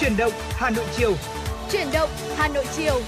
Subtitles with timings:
[0.00, 1.14] Chuyển động Hà Nội chiều.
[1.70, 3.00] Chuyển động Hà Nội chiều.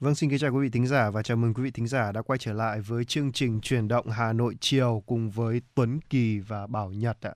[0.00, 2.12] Vâng, xin kính chào quý vị thính giả và chào mừng quý vị thính giả
[2.12, 6.00] đã quay trở lại với chương trình Chuyển động Hà Nội chiều cùng với Tuấn
[6.10, 7.34] Kỳ và Bảo Nhật ạ.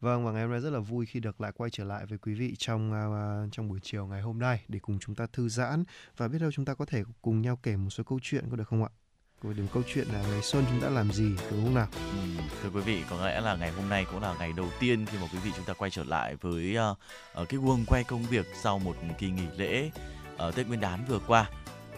[0.00, 2.18] Vâng và ngày hôm nay rất là vui khi được lại quay trở lại với
[2.18, 5.48] quý vị trong uh, trong buổi chiều ngày hôm nay để cùng chúng ta thư
[5.48, 5.84] giãn
[6.16, 8.56] và biết đâu chúng ta có thể cùng nhau kể một số câu chuyện có
[8.56, 8.90] được không ạ?
[9.42, 11.86] Của điểm câu chuyện là ngày xuân chúng đã làm gì đúng không nào?
[11.92, 15.06] Ừ, thưa quý vị, có lẽ là ngày hôm nay cũng là ngày đầu tiên
[15.06, 16.76] khi mà quý vị chúng ta quay trở lại với
[17.42, 19.90] uh, cái guồng quay công việc sau một kỳ nghỉ lễ
[20.48, 21.46] uh, Tết Nguyên đán vừa qua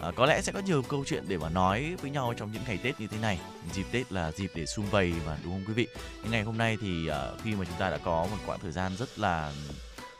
[0.01, 2.63] à, có lẽ sẽ có nhiều câu chuyện để mà nói với nhau trong những
[2.67, 3.39] ngày Tết như thế này.
[3.73, 5.87] Dịp Tết là dịp để sum vầy mà đúng không quý vị?
[6.23, 8.71] Nhưng ngày hôm nay thì uh, khi mà chúng ta đã có một quãng thời
[8.71, 9.53] gian rất là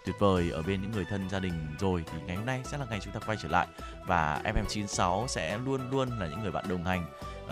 [0.05, 2.77] tuyệt vời ở bên những người thân gia đình rồi thì ngày hôm nay sẽ
[2.77, 3.67] là ngày chúng ta quay trở lại
[4.05, 7.05] và FM96 sẽ luôn luôn là những người bạn đồng hành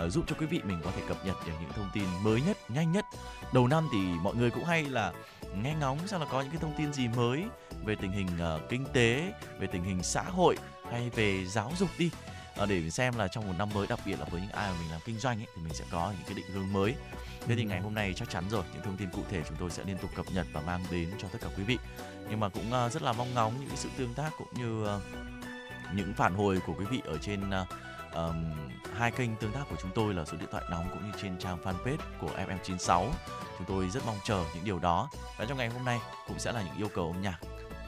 [0.06, 2.42] uh, giúp cho quý vị mình có thể cập nhật được những thông tin mới
[2.46, 3.04] nhất, nhanh nhất.
[3.52, 5.12] Đầu năm thì mọi người cũng hay là
[5.62, 7.44] nghe ngóng xem là có những cái thông tin gì mới
[7.84, 10.56] về tình hình uh, kinh tế, về tình hình xã hội
[10.90, 12.10] hay về giáo dục đi
[12.56, 14.76] ờ, để xem là trong một năm mới đặc biệt là với những ai mà
[14.80, 16.94] mình làm kinh doanh ấy, thì mình sẽ có những cái định hướng mới
[17.46, 19.70] thế thì ngày hôm nay chắc chắn rồi những thông tin cụ thể chúng tôi
[19.70, 21.78] sẽ liên tục cập nhật và mang đến cho tất cả quý vị.
[22.30, 25.02] Nhưng mà cũng uh, rất là mong ngóng những sự tương tác cũng như uh,
[25.94, 27.40] những phản hồi của quý vị ở trên
[28.14, 28.52] um,
[28.94, 31.38] hai kênh tương tác của chúng tôi là số điện thoại nóng cũng như trên
[31.38, 33.10] trang fanpage của FM96
[33.58, 35.08] chúng tôi rất mong chờ những điều đó.
[35.38, 37.38] Và trong ngày hôm nay cũng sẽ là những yêu cầu âm nhạc.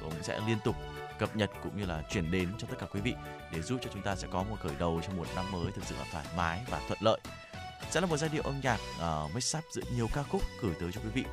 [0.00, 0.76] Cũng sẽ liên tục
[1.18, 3.14] cập nhật cũng như là chuyển đến cho tất cả quý vị
[3.52, 5.84] để giúp cho chúng ta sẽ có một khởi đầu trong một năm mới thực
[5.84, 7.20] sự là thoải mái và thuận lợi
[7.94, 10.74] sẽ là một giai điệu âm nhạc uh, mix up giữa nhiều ca khúc gửi
[10.80, 11.24] tới cho quý vị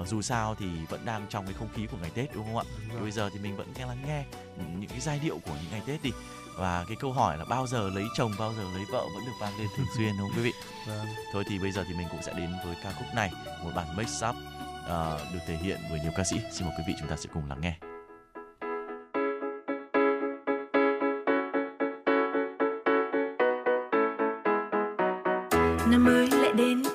[0.00, 2.56] uh, dù sao thì vẫn đang trong cái không khí của ngày Tết đúng không
[2.56, 2.64] ạ?
[2.88, 4.24] Đúng Bây giờ thì mình vẫn nghe lắng nghe
[4.56, 6.10] những, cái giai điệu của những ngày Tết đi
[6.58, 9.32] và cái câu hỏi là bao giờ lấy chồng bao giờ lấy vợ vẫn được
[9.40, 10.52] vang lên thường xuyên đúng không quý vị?
[10.86, 11.06] Vâng.
[11.32, 13.30] Thôi thì bây giờ thì mình cũng sẽ đến với ca khúc này
[13.64, 16.36] một bản mix up uh, được thể hiện bởi nhiều ca sĩ.
[16.52, 17.85] Xin mời quý vị chúng ta sẽ cùng lắng nghe.
[25.90, 26.85] Năm mới lại đến.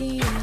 [0.00, 0.37] Nhau điều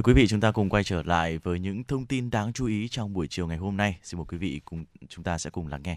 [0.00, 2.66] thưa quý vị, chúng ta cùng quay trở lại với những thông tin đáng chú
[2.66, 3.98] ý trong buổi chiều ngày hôm nay.
[4.02, 5.96] Xin mời quý vị cùng chúng ta sẽ cùng lắng nghe.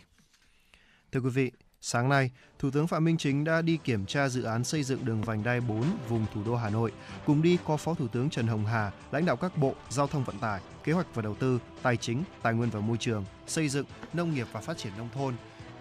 [1.12, 4.44] Thưa quý vị, sáng nay, Thủ tướng Phạm Minh Chính đã đi kiểm tra dự
[4.44, 6.92] án xây dựng đường vành đai 4 vùng thủ đô Hà Nội.
[7.26, 10.24] Cùng đi có Phó Thủ tướng Trần Hồng Hà, lãnh đạo các bộ Giao thông
[10.24, 13.70] Vận tải, Kế hoạch và Đầu tư, Tài chính, Tài nguyên và Môi trường, Xây
[13.70, 15.34] dựng, Nông nghiệp và Phát triển Nông thôn,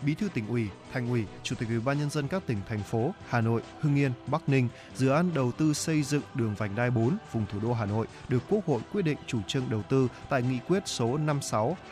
[0.02, 2.82] Bí thư tỉnh ủy, Thành ủy, Chủ tịch Ủy ban nhân dân các tỉnh thành
[2.82, 6.74] phố Hà Nội, Hưng Yên, Bắc Ninh, dự án đầu tư xây dựng đường vành
[6.74, 9.82] đai 4 vùng thủ đô Hà Nội được Quốc hội quyết định chủ trương đầu
[9.82, 11.18] tư tại nghị quyết số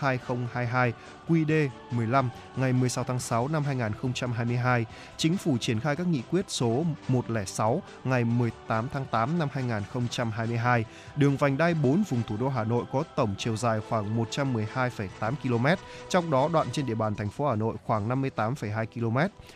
[0.00, 0.92] 56/2022
[1.28, 4.87] QĐ15 ngày 16 tháng 6 năm 2022.
[5.16, 10.85] Chính phủ triển khai các nghị quyết số 106 ngày 18 tháng 8 năm 2022.
[11.16, 15.33] Đường vành đai 4 vùng thủ đô Hà Nội có tổng chiều dài khoảng 112,8
[15.42, 15.66] km,
[16.09, 18.89] trong đó đoạn trên địa bàn thành phố Hà Nội khoảng 58,2 km,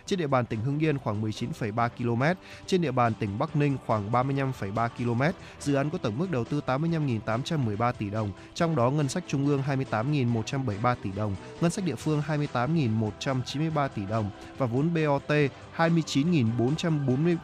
[0.06, 2.22] trên địa bàn tỉnh Hưng Yên khoảng 19,3 km,
[2.66, 5.22] trên địa bàn tỉnh Bắc Ninh khoảng 35,3 km.
[5.60, 9.46] Dự án có tổng mức đầu tư 85.813 tỷ đồng, trong đó ngân sách trung
[9.46, 15.32] ương 28.173 tỷ đồng, ngân sách địa phương 28.193 tỷ đồng và vốn BOT
[15.76, 17.36] 29.447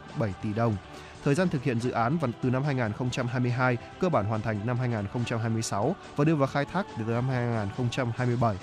[0.43, 0.77] tỷ đồng.
[1.25, 4.79] Thời gian thực hiện dự án vào từ năm 2022, cơ bản hoàn thành năm
[4.79, 8.57] 2026 và đưa vào khai thác từ năm 2027.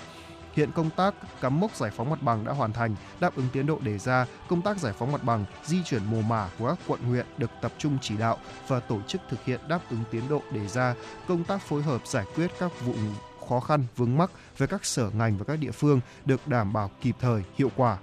[0.58, 3.66] Hiện công tác cắm mốc giải phóng mặt bằng đã hoàn thành, đáp ứng tiến
[3.66, 4.26] độ đề ra.
[4.48, 7.50] Công tác giải phóng mặt bằng, di chuyển mồ mả của các quận huyện được
[7.62, 8.38] tập trung chỉ đạo
[8.68, 10.94] và tổ chức thực hiện đáp ứng tiến độ đề ra.
[11.28, 12.94] Công tác phối hợp giải quyết các vụ
[13.48, 16.90] khó khăn vướng mắc với các sở ngành và các địa phương được đảm bảo
[17.00, 17.98] kịp thời, hiệu quả.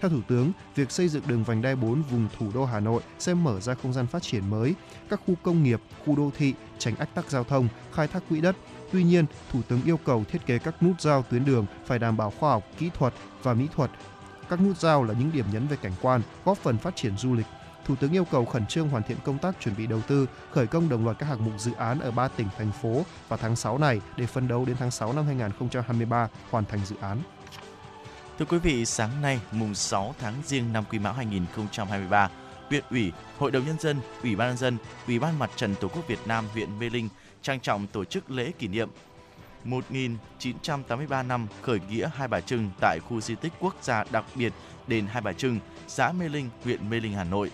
[0.00, 3.02] Theo Thủ tướng, việc xây dựng đường vành đai 4 vùng thủ đô Hà Nội
[3.18, 4.74] sẽ mở ra không gian phát triển mới,
[5.10, 8.40] các khu công nghiệp, khu đô thị, tránh ách tắc giao thông, khai thác quỹ
[8.40, 8.56] đất,
[8.92, 12.16] Tuy nhiên, Thủ tướng yêu cầu thiết kế các nút giao tuyến đường phải đảm
[12.16, 13.90] bảo khoa học, kỹ thuật và mỹ thuật.
[14.48, 17.34] Các nút giao là những điểm nhấn về cảnh quan, góp phần phát triển du
[17.34, 17.46] lịch.
[17.84, 20.66] Thủ tướng yêu cầu khẩn trương hoàn thiện công tác chuẩn bị đầu tư, khởi
[20.66, 23.56] công đồng loạt các hạng mục dự án ở ba tỉnh, thành phố vào tháng
[23.56, 27.18] 6 này để phân đấu đến tháng 6 năm 2023 hoàn thành dự án.
[28.38, 32.30] Thưa quý vị, sáng nay mùng 6 tháng Giêng năm Quý Mão 2023,
[32.68, 34.76] huyện ủy, hội đồng nhân dân, ủy ban nhân dân,
[35.06, 37.08] ủy ban mặt trận tổ quốc Việt Nam huyện Mê Linh
[37.44, 38.88] trang trọng tổ chức lễ kỷ niệm
[39.64, 44.52] 1983 năm khởi nghĩa Hai Bà Trưng tại khu di tích quốc gia đặc biệt
[44.86, 45.58] đền Hai Bà Trưng,
[45.88, 47.50] xã Mê Linh, huyện Mê Linh, Hà Nội.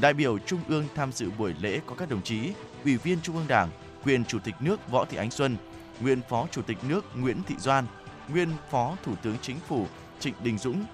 [0.00, 2.52] Đại biểu Trung ương tham dự buổi lễ có các đồng chí
[2.84, 3.68] Ủy viên Trung ương Đảng,
[4.04, 5.56] quyền Chủ tịch nước Võ Thị Ánh Xuân,
[6.00, 7.86] nguyên Phó Chủ tịch nước Nguyễn Thị Doan,
[8.28, 9.86] nguyên Phó Thủ tướng Chính phủ
[10.20, 10.84] Trịnh Đình Dũng,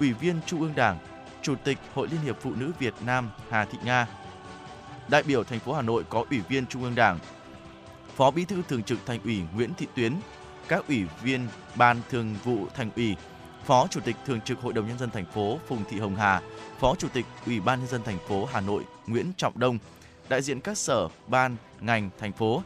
[0.00, 0.98] Ủy viên Trung ương Đảng,
[1.42, 4.06] Chủ tịch Hội Liên hiệp Phụ nữ Việt Nam Hà Thị Nga.
[5.08, 7.18] Đại biểu thành phố Hà Nội có Ủy viên Trung ương Đảng,
[8.16, 10.12] Phó Bí thư Thường trực Thành ủy Nguyễn Thị Tuyến,
[10.68, 13.16] các ủy viên Ban Thường vụ Thành ủy,
[13.64, 16.42] Phó Chủ tịch Thường trực Hội đồng nhân dân thành phố Phùng Thị Hồng Hà,
[16.80, 19.78] Phó Chủ tịch Ủy ban nhân dân thành phố Hà Nội Nguyễn Trọng Đông,
[20.28, 22.62] đại diện các sở, ban, ngành thành phố.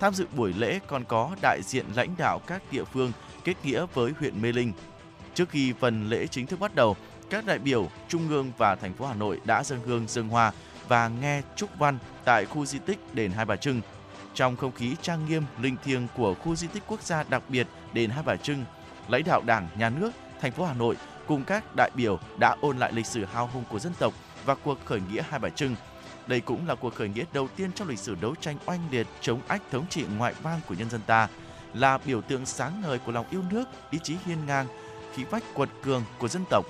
[0.00, 3.12] Tham dự buổi lễ còn có đại diện lãnh đạo các địa phương
[3.44, 4.72] kết nghĩa với huyện Mê Linh.
[5.34, 6.96] Trước khi phần lễ chính thức bắt đầu,
[7.30, 10.52] các đại biểu Trung ương và thành phố Hà Nội đã dâng hương dâng hoa
[10.88, 13.80] và nghe chúc văn tại khu di tích đền Hai Bà Trưng.
[14.34, 17.66] Trong không khí trang nghiêm linh thiêng của khu di tích quốc gia đặc biệt
[17.92, 18.64] đền Hai Bà Trưng,
[19.08, 20.10] lãnh đạo Đảng, Nhà nước,
[20.40, 20.96] thành phố Hà Nội
[21.26, 24.54] cùng các đại biểu đã ôn lại lịch sử hào hùng của dân tộc và
[24.54, 25.76] cuộc khởi nghĩa Hai Bà Trưng.
[26.26, 29.06] Đây cũng là cuộc khởi nghĩa đầu tiên trong lịch sử đấu tranh oanh liệt
[29.20, 31.28] chống ách thống trị ngoại bang của nhân dân ta,
[31.74, 34.66] là biểu tượng sáng ngời của lòng yêu nước, ý chí hiên ngang,
[35.14, 36.66] khí phách quật cường của dân tộc.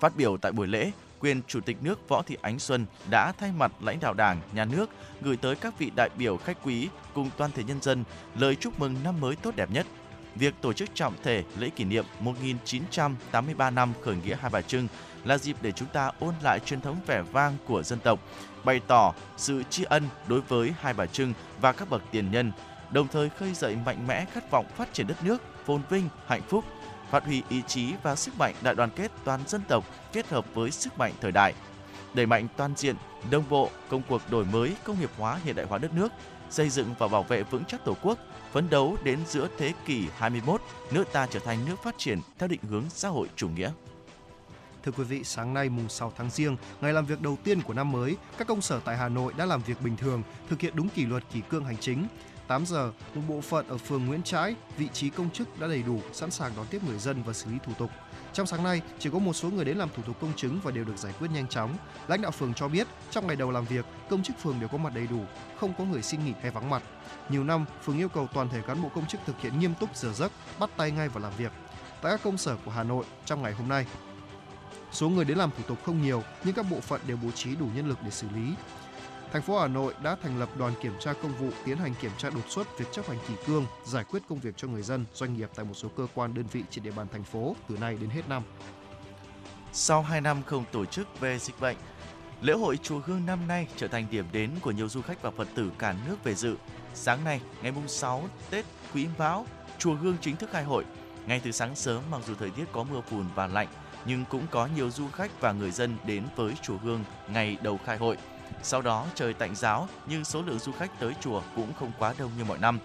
[0.00, 3.52] Phát biểu tại buổi lễ, quyền Chủ tịch nước Võ Thị Ánh Xuân đã thay
[3.52, 7.30] mặt lãnh đạo Đảng, Nhà nước gửi tới các vị đại biểu khách quý cùng
[7.36, 9.86] toàn thể nhân dân lời chúc mừng năm mới tốt đẹp nhất.
[10.34, 14.88] Việc tổ chức trọng thể lễ kỷ niệm 1983 năm khởi nghĩa Hai Bà Trưng
[15.24, 18.20] là dịp để chúng ta ôn lại truyền thống vẻ vang của dân tộc,
[18.64, 22.52] bày tỏ sự tri ân đối với Hai Bà Trưng và các bậc tiền nhân,
[22.90, 26.42] đồng thời khơi dậy mạnh mẽ khát vọng phát triển đất nước, phồn vinh, hạnh
[26.48, 26.64] phúc,
[27.10, 30.54] phát huy ý chí và sức mạnh đại đoàn kết toàn dân tộc kết hợp
[30.54, 31.54] với sức mạnh thời đại,
[32.14, 32.96] đẩy mạnh toàn diện,
[33.30, 36.12] đồng bộ công cuộc đổi mới, công nghiệp hóa hiện đại hóa đất nước,
[36.50, 38.18] xây dựng và bảo vệ vững chắc Tổ quốc,
[38.52, 42.48] phấn đấu đến giữa thế kỷ 21, nước ta trở thành nước phát triển theo
[42.48, 43.70] định hướng xã hội chủ nghĩa.
[44.82, 47.74] Thưa quý vị, sáng nay mùng 6 tháng Giêng, ngày làm việc đầu tiên của
[47.74, 50.72] năm mới, các công sở tại Hà Nội đã làm việc bình thường, thực hiện
[50.76, 52.06] đúng kỷ luật kỷ cương hành chính.
[52.50, 55.82] 8 giờ, một bộ phận ở phường Nguyễn Trãi, vị trí công chức đã đầy
[55.82, 57.90] đủ, sẵn sàng đón tiếp người dân và xử lý thủ tục.
[58.32, 60.70] Trong sáng nay, chỉ có một số người đến làm thủ tục công chứng và
[60.70, 61.76] đều được giải quyết nhanh chóng.
[62.08, 64.78] Lãnh đạo phường cho biết, trong ngày đầu làm việc, công chức phường đều có
[64.78, 65.24] mặt đầy đủ,
[65.60, 66.82] không có người xin nghỉ hay vắng mặt.
[67.28, 69.96] Nhiều năm, phường yêu cầu toàn thể cán bộ công chức thực hiện nghiêm túc
[69.96, 71.52] giờ giấc, bắt tay ngay vào làm việc.
[72.02, 73.86] Tại các công sở của Hà Nội, trong ngày hôm nay,
[74.92, 77.56] số người đến làm thủ tục không nhiều, nhưng các bộ phận đều bố trí
[77.56, 78.54] đủ nhân lực để xử lý.
[79.32, 82.10] Thành phố Hà Nội đã thành lập đoàn kiểm tra công vụ tiến hành kiểm
[82.18, 85.04] tra đột xuất việc chấp hành kỷ cương, giải quyết công việc cho người dân,
[85.14, 87.76] doanh nghiệp tại một số cơ quan đơn vị trên địa bàn thành phố từ
[87.76, 88.42] nay đến hết năm.
[89.72, 91.76] Sau 2 năm không tổ chức về dịch bệnh,
[92.40, 95.30] lễ hội chùa Hương năm nay trở thành điểm đến của nhiều du khách và
[95.30, 96.56] Phật tử cả nước về dự.
[96.94, 99.46] Sáng nay, ngày mùng 6 Tết Quý Mão,
[99.78, 100.84] chùa Hương chính thức khai hội.
[101.26, 103.68] Ngay từ sáng sớm mặc dù thời tiết có mưa phùn và lạnh,
[104.06, 107.78] nhưng cũng có nhiều du khách và người dân đến với chùa Hương ngày đầu
[107.84, 108.16] khai hội.
[108.62, 112.14] Sau đó trời tạnh giáo nhưng số lượng du khách tới chùa cũng không quá
[112.18, 112.78] đông như mọi năm.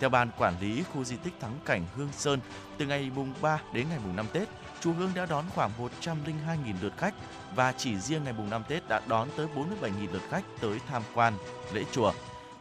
[0.00, 2.40] Theo ban quản lý khu di tích thắng cảnh Hương Sơn,
[2.78, 4.48] từ ngày mùng 3 đến ngày mùng 5 Tết,
[4.80, 5.70] chùa Hương đã đón khoảng
[6.00, 7.14] 102.000 lượt khách
[7.54, 11.02] và chỉ riêng ngày mùng 5 Tết đã đón tới 47.000 lượt khách tới tham
[11.14, 11.34] quan
[11.72, 12.12] lễ chùa.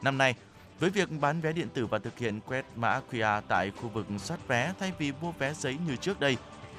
[0.02, 0.36] Năm nay,
[0.80, 4.06] với việc bán vé điện tử và thực hiện quét mã QR tại khu vực
[4.18, 6.38] soát vé thay vì mua vé giấy như trước đây,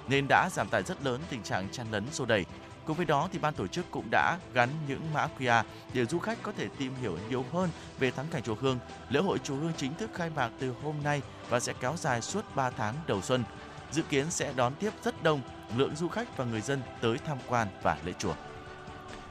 [0.08, 2.44] nên đã giảm tải rất lớn tình trạng chen lấn xô đẩy.
[2.86, 5.62] Cùng với đó thì ban tổ chức cũng đã gắn những mã QR
[5.92, 8.78] để du khách có thể tìm hiểu nhiều hơn về thắng cảnh chùa Hương.
[9.08, 12.22] Lễ hội chùa Hương chính thức khai mạc từ hôm nay và sẽ kéo dài
[12.22, 13.44] suốt 3 tháng đầu xuân.
[13.92, 15.40] Dự kiến sẽ đón tiếp rất đông
[15.76, 18.34] lượng du khách và người dân tới tham quan và lễ chùa.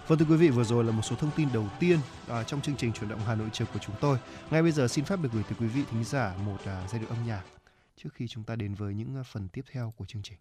[0.08, 2.62] Vâng thưa quý vị, vừa rồi là một số thông tin đầu tiên à, trong
[2.62, 4.18] chương trình chuyển động Hà Nội chiều của chúng tôi.
[4.52, 7.00] Ngay bây giờ xin phép được gửi tới quý vị thính giả một à, giai
[7.00, 7.42] điệu âm nhạc
[7.98, 10.38] trước khi chúng ta đến với những à, phần tiếp theo của chương trình.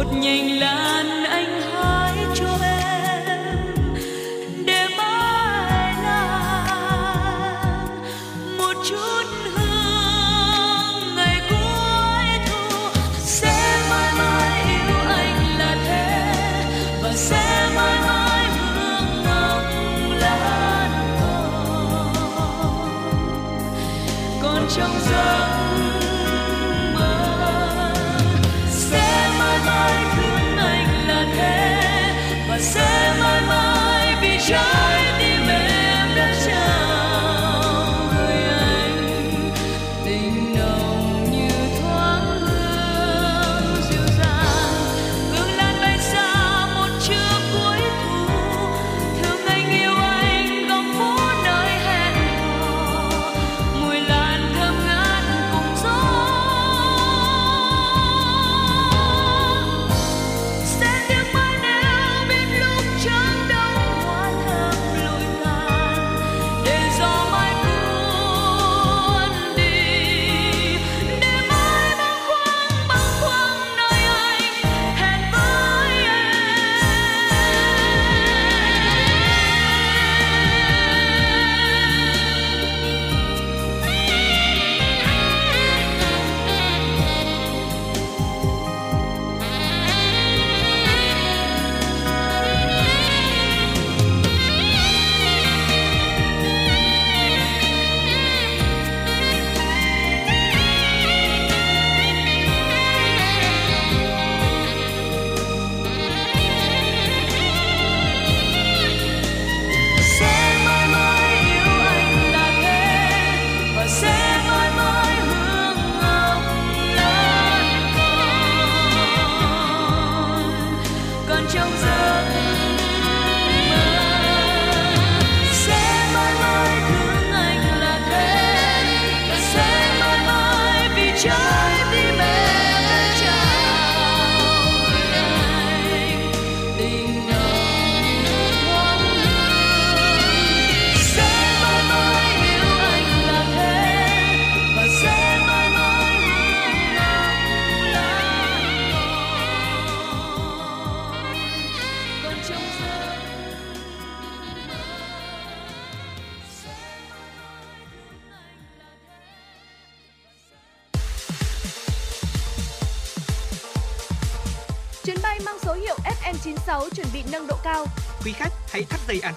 [0.00, 0.99] Một nhành lá.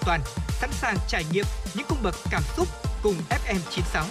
[0.06, 2.68] Toàn, sẵn sàng trải nghiệm những cung bậc cảm xúc
[3.02, 4.04] cùng FM96.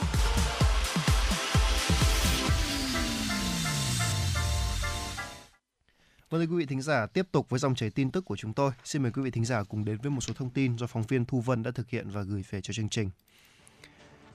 [6.30, 8.54] Vâng thưa quý vị thính giả, tiếp tục với dòng chảy tin tức của chúng
[8.54, 8.72] tôi.
[8.84, 11.04] Xin mời quý vị thính giả cùng đến với một số thông tin do phóng
[11.04, 13.10] viên Thu Vân đã thực hiện và gửi về cho chương trình.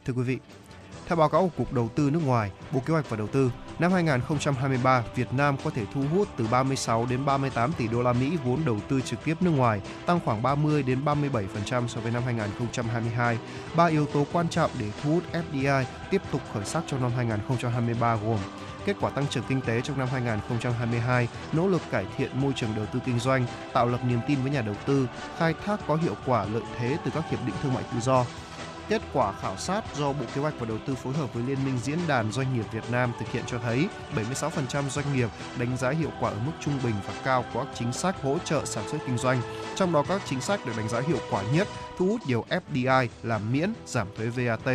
[0.04, 0.38] Thưa quý vị,
[1.08, 3.50] theo báo cáo của Cục Đầu tư nước ngoài, Bộ Kế hoạch và Đầu tư,
[3.78, 8.12] năm 2023, Việt Nam có thể thu hút từ 36 đến 38 tỷ đô la
[8.12, 12.12] Mỹ vốn đầu tư trực tiếp nước ngoài, tăng khoảng 30 đến 37% so với
[12.12, 13.38] năm 2022.
[13.76, 17.10] Ba yếu tố quan trọng để thu hút FDI tiếp tục khởi sắc trong năm
[17.16, 18.38] 2023 gồm
[18.86, 22.70] kết quả tăng trưởng kinh tế trong năm 2022, nỗ lực cải thiện môi trường
[22.76, 25.96] đầu tư kinh doanh, tạo lập niềm tin với nhà đầu tư, khai thác có
[25.96, 28.24] hiệu quả lợi thế từ các hiệp định thương mại tự do.
[28.88, 31.64] Kết quả khảo sát do Bộ Kế hoạch và Đầu tư phối hợp với Liên
[31.64, 35.76] minh Diễn đàn Doanh nghiệp Việt Nam thực hiện cho thấy 76% doanh nghiệp đánh
[35.76, 38.64] giá hiệu quả ở mức trung bình và cao của các chính sách hỗ trợ
[38.64, 39.40] sản xuất kinh doanh.
[39.76, 43.06] Trong đó các chính sách được đánh giá hiệu quả nhất thu hút nhiều FDI
[43.22, 44.74] là miễn giảm thuế VAT,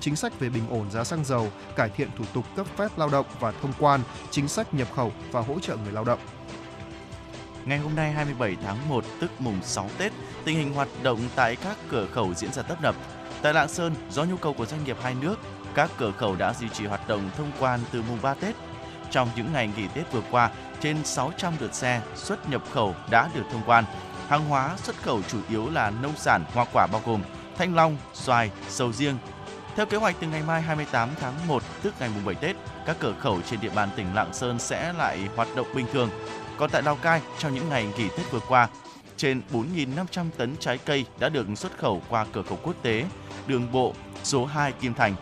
[0.00, 3.08] chính sách về bình ổn giá xăng dầu, cải thiện thủ tục cấp phép lao
[3.08, 6.18] động và thông quan, chính sách nhập khẩu và hỗ trợ người lao động.
[7.64, 10.12] Ngày hôm nay 27 tháng 1 tức mùng 6 Tết,
[10.44, 12.94] tình hình hoạt động tại các cửa khẩu diễn ra tấp nập.
[13.44, 15.36] Tại Lạng Sơn, do nhu cầu của doanh nghiệp hai nước,
[15.74, 18.54] các cửa khẩu đã duy trì hoạt động thông quan từ mùng 3 Tết.
[19.10, 23.28] Trong những ngày nghỉ Tết vừa qua, trên 600 lượt xe xuất nhập khẩu đã
[23.34, 23.84] được thông quan.
[24.28, 27.22] Hàng hóa xuất khẩu chủ yếu là nông sản, hoa quả bao gồm
[27.56, 29.18] thanh long, xoài, sầu riêng.
[29.76, 32.96] Theo kế hoạch từ ngày mai 28 tháng 1 tức ngày mùng 7 Tết, các
[33.00, 36.10] cửa khẩu trên địa bàn tỉnh Lạng Sơn sẽ lại hoạt động bình thường.
[36.58, 38.68] Còn tại Lào Cai, trong những ngày nghỉ Tết vừa qua,
[39.16, 43.04] trên 4.500 tấn trái cây đã được xuất khẩu qua cửa khẩu quốc tế
[43.46, 45.14] đường bộ số 2 Kim Thành.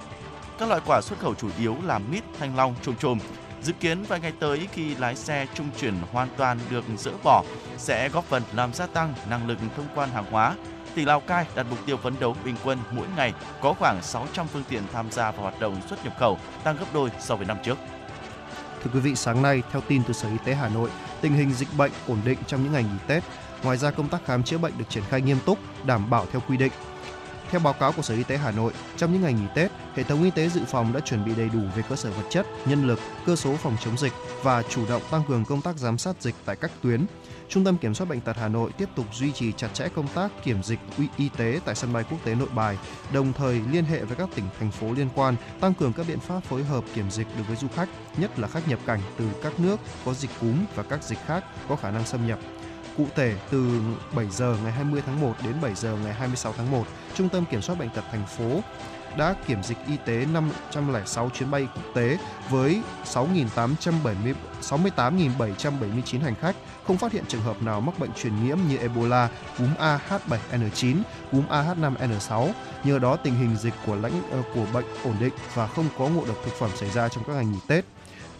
[0.58, 3.18] Các loại quả xuất khẩu chủ yếu là mít, thanh long, trôm trôm.
[3.62, 7.44] Dự kiến vài ngày tới khi lái xe trung chuyển hoàn toàn được dỡ bỏ
[7.78, 10.54] sẽ góp phần làm gia tăng năng lực thông quan hàng hóa.
[10.94, 14.46] Tỉnh Lào Cai đặt mục tiêu phấn đấu bình quân mỗi ngày có khoảng 600
[14.46, 17.46] phương tiện tham gia vào hoạt động xuất nhập khẩu, tăng gấp đôi so với
[17.46, 17.78] năm trước.
[18.82, 21.52] Thưa quý vị, sáng nay, theo tin từ Sở Y tế Hà Nội, tình hình
[21.52, 23.22] dịch bệnh ổn định trong những ngày nghỉ Tết.
[23.62, 26.42] Ngoài ra, công tác khám chữa bệnh được triển khai nghiêm túc, đảm bảo theo
[26.48, 26.72] quy định.
[27.52, 30.02] Theo báo cáo của Sở Y tế Hà Nội, trong những ngày nghỉ Tết, hệ
[30.02, 32.46] thống y tế dự phòng đã chuẩn bị đầy đủ về cơ sở vật chất,
[32.66, 34.12] nhân lực, cơ số phòng chống dịch
[34.42, 37.06] và chủ động tăng cường công tác giám sát dịch tại các tuyến.
[37.48, 40.08] Trung tâm Kiểm soát bệnh tật Hà Nội tiếp tục duy trì chặt chẽ công
[40.08, 40.78] tác kiểm dịch
[41.16, 42.78] y tế tại sân bay quốc tế Nội Bài,
[43.12, 46.20] đồng thời liên hệ với các tỉnh thành phố liên quan tăng cường các biện
[46.20, 49.24] pháp phối hợp kiểm dịch đối với du khách, nhất là khách nhập cảnh từ
[49.42, 52.38] các nước có dịch cúm và các dịch khác có khả năng xâm nhập.
[52.96, 53.80] Cụ thể, từ
[54.14, 57.44] 7 giờ ngày 20 tháng 1 đến 7 giờ ngày 26 tháng 1, Trung tâm
[57.50, 58.60] Kiểm soát Bệnh tật thành phố
[59.16, 62.18] đã kiểm dịch y tế 506 chuyến bay quốc tế
[62.50, 68.58] với 6.870 68.779 hành khách, không phát hiện trường hợp nào mắc bệnh truyền nhiễm
[68.68, 70.96] như Ebola, cúm AH7N9,
[71.32, 72.50] cúm AH5N6.
[72.84, 76.08] Nhờ đó tình hình dịch của lãnh ờ, của bệnh ổn định và không có
[76.08, 77.84] ngộ độc thực phẩm xảy ra trong các ngày nghỉ Tết.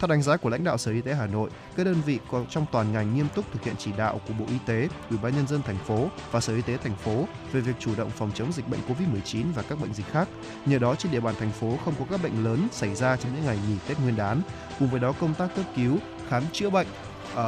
[0.03, 2.65] Theo đánh giá của lãnh đạo Sở Y tế Hà Nội, các đơn vị trong
[2.71, 5.47] toàn ngành nghiêm túc thực hiện chỉ đạo của Bộ Y tế, Ủy ban nhân
[5.47, 8.53] dân thành phố và Sở Y tế thành phố về việc chủ động phòng chống
[8.53, 10.27] dịch bệnh COVID-19 và các bệnh dịch khác.
[10.65, 13.35] Nhờ đó trên địa bàn thành phố không có các bệnh lớn xảy ra trong
[13.35, 14.41] những ngày nghỉ Tết Nguyên đán.
[14.79, 15.97] Cùng với đó công tác cấp cứu,
[16.29, 16.87] khám chữa bệnh
[17.33, 17.39] uh,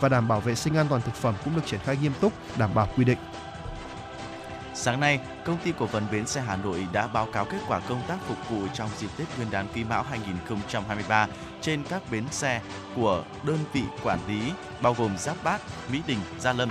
[0.00, 2.32] và đảm bảo vệ sinh an toàn thực phẩm cũng được triển khai nghiêm túc,
[2.58, 3.18] đảm bảo quy định.
[4.78, 7.80] Sáng nay, công ty cổ phần bến xe Hà Nội đã báo cáo kết quả
[7.80, 11.26] công tác phục vụ trong dịp Tết Nguyên đán Quý Mão 2023
[11.66, 12.60] trên các bến xe
[12.96, 14.52] của đơn vị quản lý
[14.82, 15.60] bao gồm Giáp Bát,
[15.92, 16.70] Mỹ Đình, Gia Lâm.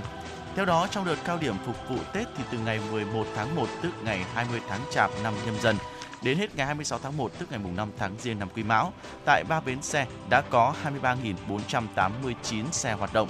[0.54, 3.66] Theo đó, trong đợt cao điểm phục vụ Tết thì từ ngày 11 tháng 1
[3.82, 5.76] tức ngày 20 tháng Chạp năm nhâm dần
[6.22, 8.92] đến hết ngày 26 tháng 1 tức ngày mùng 5 tháng Giêng năm Quý Mão,
[9.24, 13.28] tại ba bến xe đã có 23.489 xe hoạt động,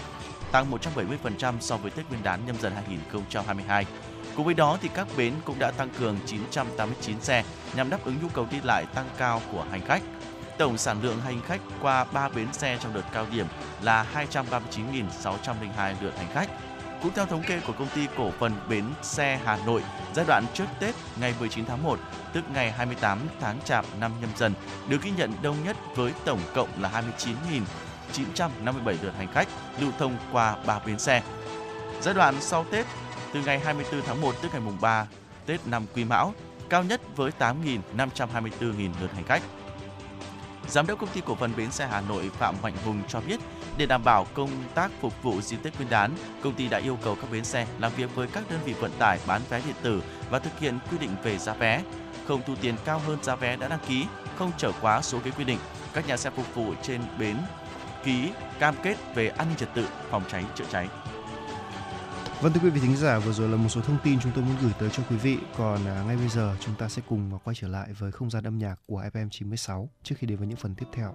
[0.53, 3.87] tăng 170% so với Tết Nguyên đán nhâm dần 2022.
[4.37, 7.45] Cùng với đó thì các bến cũng đã tăng cường 989 xe
[7.77, 10.03] nhằm đáp ứng nhu cầu đi lại tăng cao của hành khách.
[10.59, 13.47] Tổng sản lượng hành khách qua 3 bến xe trong đợt cao điểm
[13.83, 16.49] là 239.602 lượt hành khách.
[17.03, 19.83] Cũng theo thống kê của công ty cổ phần bến xe Hà Nội,
[20.15, 21.99] giai đoạn trước Tết ngày 19 tháng 1,
[22.33, 24.55] tức ngày 28 tháng Chạp năm nhâm dần,
[24.89, 27.03] được ghi nhận đông nhất với tổng cộng là
[28.15, 29.49] 29.957 lượt hành khách
[29.81, 31.23] lưu thông qua 3 bến xe.
[32.01, 32.87] Giai đoạn sau Tết
[33.33, 35.07] từ ngày 24 tháng 1 tức ngày mùng 3
[35.47, 36.35] Tết năm Quý Mão,
[36.69, 39.43] cao nhất với 8.524.000 lượt hành khách.
[40.69, 43.41] Giám đốc công ty cổ phần bến xe Hà Nội Phạm Mạnh Hùng cho biết,
[43.77, 46.99] để đảm bảo công tác phục vụ dịp Tết Nguyên đán, công ty đã yêu
[47.03, 49.77] cầu các bến xe làm việc với các đơn vị vận tải bán vé điện
[49.83, 51.83] tử và thực hiện quy định về giá vé,
[52.27, 55.31] không thu tiền cao hơn giá vé đã đăng ký, không trở quá số ghế
[55.31, 55.59] quy định.
[55.93, 57.37] Các nhà xe phục vụ trên bến
[58.05, 60.89] ký cam kết về an ninh trật tự, phòng cháy chữa cháy.
[62.41, 64.45] Vâng thưa quý vị thính giả, vừa rồi là một số thông tin chúng tôi
[64.45, 65.39] muốn gửi tới cho quý vị.
[65.57, 68.45] Còn à, ngay bây giờ chúng ta sẽ cùng quay trở lại với không gian
[68.45, 71.15] âm nhạc của FM96 trước khi đến với những phần tiếp theo.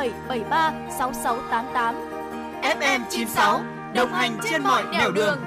[0.00, 1.94] 3773 6688.
[2.62, 3.60] FM 96
[3.94, 5.38] đồng hành trên mọi nẻo đường.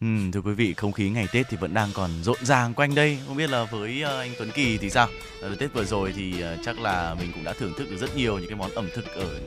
[0.00, 2.94] Ừ, thưa quý vị, không khí ngày Tết thì vẫn đang còn rộn ràng quanh
[2.94, 3.18] đây.
[3.26, 5.08] Không biết là với uh, anh Tuấn Kỳ thì sao?
[5.42, 8.16] Ở Tết vừa rồi thì uh, chắc là mình cũng đã thưởng thức được rất
[8.16, 9.40] nhiều những cái món ẩm thực ở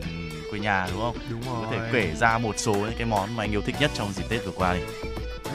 [0.52, 1.16] quê nhà đúng không?
[1.30, 1.66] Đúng rồi.
[1.66, 4.14] Có thể kể ra một số những cái món mà anh yêu thích nhất trong
[4.14, 4.80] dịp Tết vừa qua đi.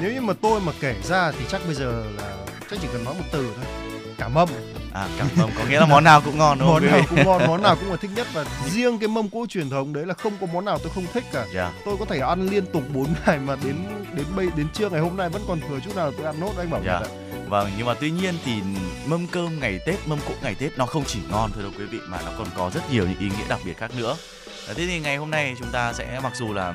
[0.01, 2.37] Nếu như mà tôi mà kể ra thì chắc bây giờ là
[2.71, 3.65] chắc chỉ cần nói một từ thôi.
[4.19, 4.49] Cả mâm.
[4.93, 6.75] À, cảm mâm có nghĩa là món nào cũng ngon đúng không?
[6.83, 9.47] món nào cũng ngon, món nào cũng là thích nhất và riêng cái mâm cỗ
[9.47, 11.47] truyền thống đấy là không có món nào tôi không thích cả.
[11.55, 11.73] Dạ.
[11.85, 13.77] Tôi có thể ăn liên tục 4 ngày mà đến
[14.15, 16.53] đến bây đến trưa ngày hôm nay vẫn còn thừa chút nào tôi ăn nốt
[16.59, 16.99] anh bảo Dạ.
[16.99, 17.23] thật ạ.
[17.49, 18.53] Vâng, nhưng mà tuy nhiên thì
[19.07, 21.85] mâm cơm ngày Tết, mâm cỗ ngày Tết nó không chỉ ngon thôi đâu quý
[21.85, 24.17] vị mà nó còn có rất nhiều những ý nghĩa đặc biệt khác nữa.
[24.67, 26.75] Thế thì ngày hôm nay chúng ta sẽ mặc dù là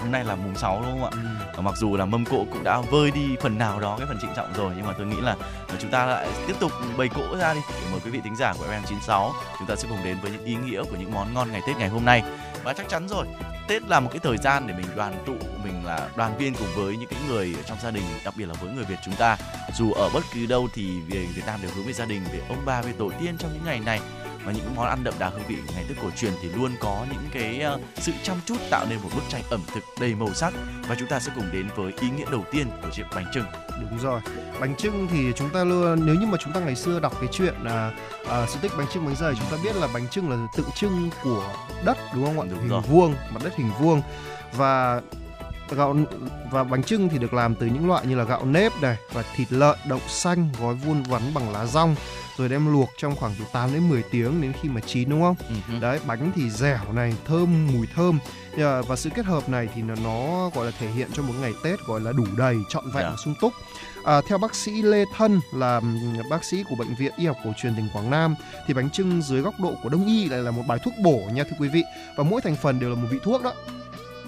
[0.00, 1.10] hôm nay là mùng 6 đúng không ạ?
[1.54, 4.18] Và mặc dù là mâm cỗ cũng đã vơi đi phần nào đó cái phần
[4.20, 5.36] trịnh trọng rồi nhưng mà tôi nghĩ là
[5.80, 8.52] chúng ta lại tiếp tục bày cỗ ra đi để mời quý vị thính giả
[8.58, 11.52] của FM96 chúng ta sẽ cùng đến với những ý nghĩa của những món ngon
[11.52, 12.22] ngày Tết ngày hôm nay.
[12.64, 13.26] Và chắc chắn rồi,
[13.68, 16.68] Tết là một cái thời gian để mình đoàn tụ, mình là đoàn viên cùng
[16.76, 19.36] với những cái người trong gia đình, đặc biệt là với người Việt chúng ta.
[19.74, 22.40] Dù ở bất cứ đâu thì về Việt Nam đều hướng về gia đình, về
[22.48, 24.00] ông bà, về tổ tiên trong những ngày này
[24.50, 27.06] và những món ăn đậm đà hương vị ngày Tết cổ truyền thì luôn có
[27.10, 30.34] những cái ờ, sự chăm chút tạo nên một bức tranh ẩm thực đầy màu
[30.34, 30.54] sắc
[30.88, 33.44] và chúng ta sẽ cùng đến với ý nghĩa đầu tiên của chiếc bánh trưng.
[33.80, 34.20] Đúng rồi.
[34.60, 37.28] Bánh trưng thì chúng ta luôn nếu như mà chúng ta ngày xưa đọc cái
[37.32, 37.92] chuyện là
[38.28, 40.70] à, sự tích bánh trưng bánh dày chúng ta biết là bánh trưng là tượng
[40.74, 42.46] trưng của đất đúng không ạ?
[42.50, 42.82] Đúng hình rồi.
[42.88, 44.02] vuông, mặt đất hình vuông
[44.52, 45.00] và
[45.76, 45.96] gạo
[46.50, 49.24] và bánh trưng thì được làm từ những loại như là gạo nếp này và
[49.36, 51.94] thịt lợn, đậu xanh gói vuông vắn bằng lá rong
[52.36, 55.22] rồi đem luộc trong khoảng từ 8 đến 10 tiếng đến khi mà chín đúng
[55.22, 55.36] không?
[55.68, 55.78] Hứ.
[55.80, 58.18] Đấy, bánh thì dẻo này, thơm, mùi thơm
[58.58, 61.32] Ờ, và sự kết hợp này thì nó, nó gọi là thể hiện cho một
[61.40, 63.10] ngày Tết gọi là đủ đầy, trọn vẹn Dạ.
[63.10, 63.52] và sung túc.
[64.04, 65.80] À, theo bác sĩ Lê Thân là
[66.30, 68.34] bác sĩ của bệnh viện y học cổ truyền tỉnh Quảng Nam
[68.66, 71.22] thì bánh trưng dưới góc độ của đông y lại là một bài thuốc bổ
[71.32, 71.82] nha thưa quý vị
[72.16, 73.52] và mỗi thành phần đều là một vị thuốc đó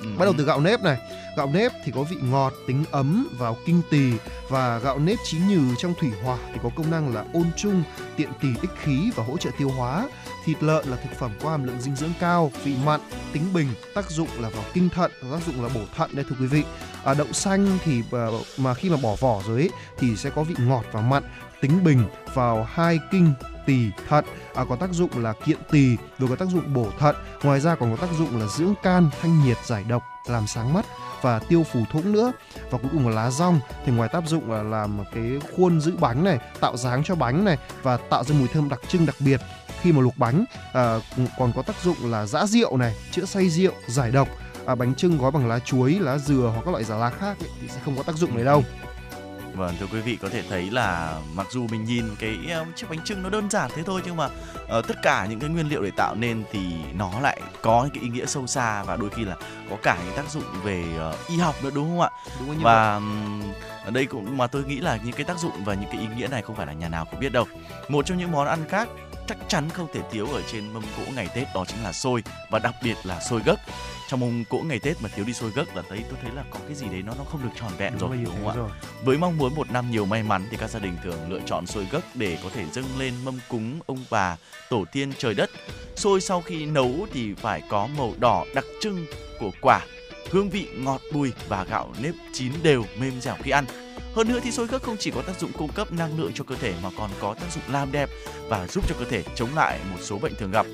[0.03, 0.97] Ừ bắt đầu từ gạo nếp này
[1.37, 4.13] gạo nếp thì có vị ngọt tính ấm vào kinh tỳ
[4.49, 7.83] và gạo nếp chín nhừ trong thủy hỏa thì có công năng là ôn trung
[8.17, 10.09] tiện tỳ ích khí và hỗ trợ tiêu hóa.
[10.45, 13.01] Thịt lợn là thực phẩm có hàm lượng dinh dưỡng cao vị mặn
[13.33, 16.37] tính bình tác dụng là vào kinh thận tác dụng là bổ thận đây thưa
[16.41, 16.65] quý vị.
[17.05, 18.27] À, đậu xanh thì à,
[18.57, 21.23] mà khi mà bỏ vỏ rồi ấy, thì sẽ có vị ngọt và mặn
[21.61, 22.05] tính bình
[22.35, 23.33] vào hai kinh
[23.67, 24.25] tỳ thận.
[24.55, 27.17] À, có tác dụng là kiện tỳ rồi có tác dụng bổ thận.
[27.43, 30.73] Ngoài ra còn có tác dụng là dưỡng can thanh nhiệt giải độc làm sáng
[30.75, 30.87] mắt
[31.23, 32.33] và tiêu phù thủng nữa.
[32.71, 33.61] Và cuối cùng là lá rong.
[33.87, 37.45] Thì ngoài tác dụng là làm cái khuôn giữ bánh này tạo dáng cho bánh
[37.45, 39.41] này và tạo ra mùi thơm đặc trưng đặc biệt.
[39.81, 40.99] Khi mà luộc bánh à,
[41.39, 44.29] còn có tác dụng là giã rượu này chữa say rượu giải độc.
[44.67, 47.37] À, bánh trưng gói bằng lá chuối lá dừa hoặc các loại giả lá khác
[47.41, 48.65] ấy, thì sẽ không có tác dụng này đâu.
[49.55, 52.87] Vâng thưa quý vị có thể thấy là mặc dù mình nhìn cái ờ, chiếc
[52.91, 54.29] bánh trưng nó đơn giản thế thôi nhưng mà
[54.69, 56.61] ờ, tất cả những cái nguyên liệu để tạo nên thì
[56.95, 59.37] nó lại có những cái ý nghĩa sâu xa và đôi khi là
[59.71, 62.11] có cả những tác dụng về ờ, y học nữa đúng không ạ?
[62.41, 62.63] đúng như vậy?
[62.65, 63.01] và
[63.85, 66.07] ở đây cũng mà tôi nghĩ là những cái tác dụng và những cái ý
[66.17, 67.45] nghĩa này không phải là nhà nào cũng biết đâu.
[67.89, 68.89] Một trong những món ăn khác
[69.29, 72.23] chắc chắn không thể thiếu ở trên mâm cỗ ngày Tết đó chính là xôi
[72.51, 73.61] và đặc biệt là xôi gấc.
[74.13, 76.45] Trong mâm cỗ ngày Tết mà thiếu đi xôi gấc là thấy tôi thấy là
[76.51, 78.55] có cái gì đấy nó nó không được tròn vẹn đúng rồi đúng không ạ?
[78.57, 78.71] rồi
[79.05, 81.67] Với mong muốn một năm nhiều may mắn thì các gia đình thường lựa chọn
[81.67, 84.37] xôi gấc để có thể dâng lên mâm cúng ông bà,
[84.71, 85.51] tổ tiên trời đất.
[85.97, 89.07] Xôi sau khi nấu thì phải có màu đỏ đặc trưng
[89.41, 89.81] của quả,
[90.31, 93.65] hương vị ngọt bùi và gạo nếp chín đều mềm dẻo khi ăn.
[94.17, 96.45] Hơn nữa thì xôi gấc không chỉ có tác dụng cung cấp năng lượng cho
[96.45, 98.11] cơ thể mà còn có tác dụng làm đẹp
[98.49, 100.67] và giúp cho cơ thể chống lại một số bệnh thường gặp.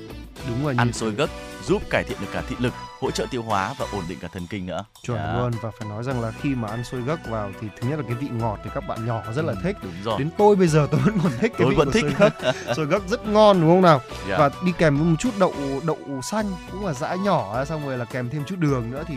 [0.47, 1.29] đúng như Ăn xôi gấc
[1.67, 4.27] giúp cải thiện được cả thị lực, hỗ trợ tiêu hóa và ổn định cả
[4.33, 4.85] thần kinh nữa.
[5.03, 5.33] chuẩn Dạ.
[5.37, 7.99] luôn và phải nói rằng là khi mà ăn xôi gấc vào thì thứ nhất
[7.99, 10.19] là cái vị ngọt thì các bạn nhỏ rất là Ừ, thích Đúng rồi.
[10.19, 12.03] đến tôi bây giờ tôi vẫn còn thích cái Tôi vị vẫn của thích.
[12.03, 12.33] xôi gấc
[12.75, 14.37] xôi gấc rất ngon đúng không nào Dạ.
[14.37, 17.97] và đi kèm với một chút đậu đậu xanh cũng là dã nhỏ xong rồi
[17.97, 19.15] là kèm thêm chút đường nữa thì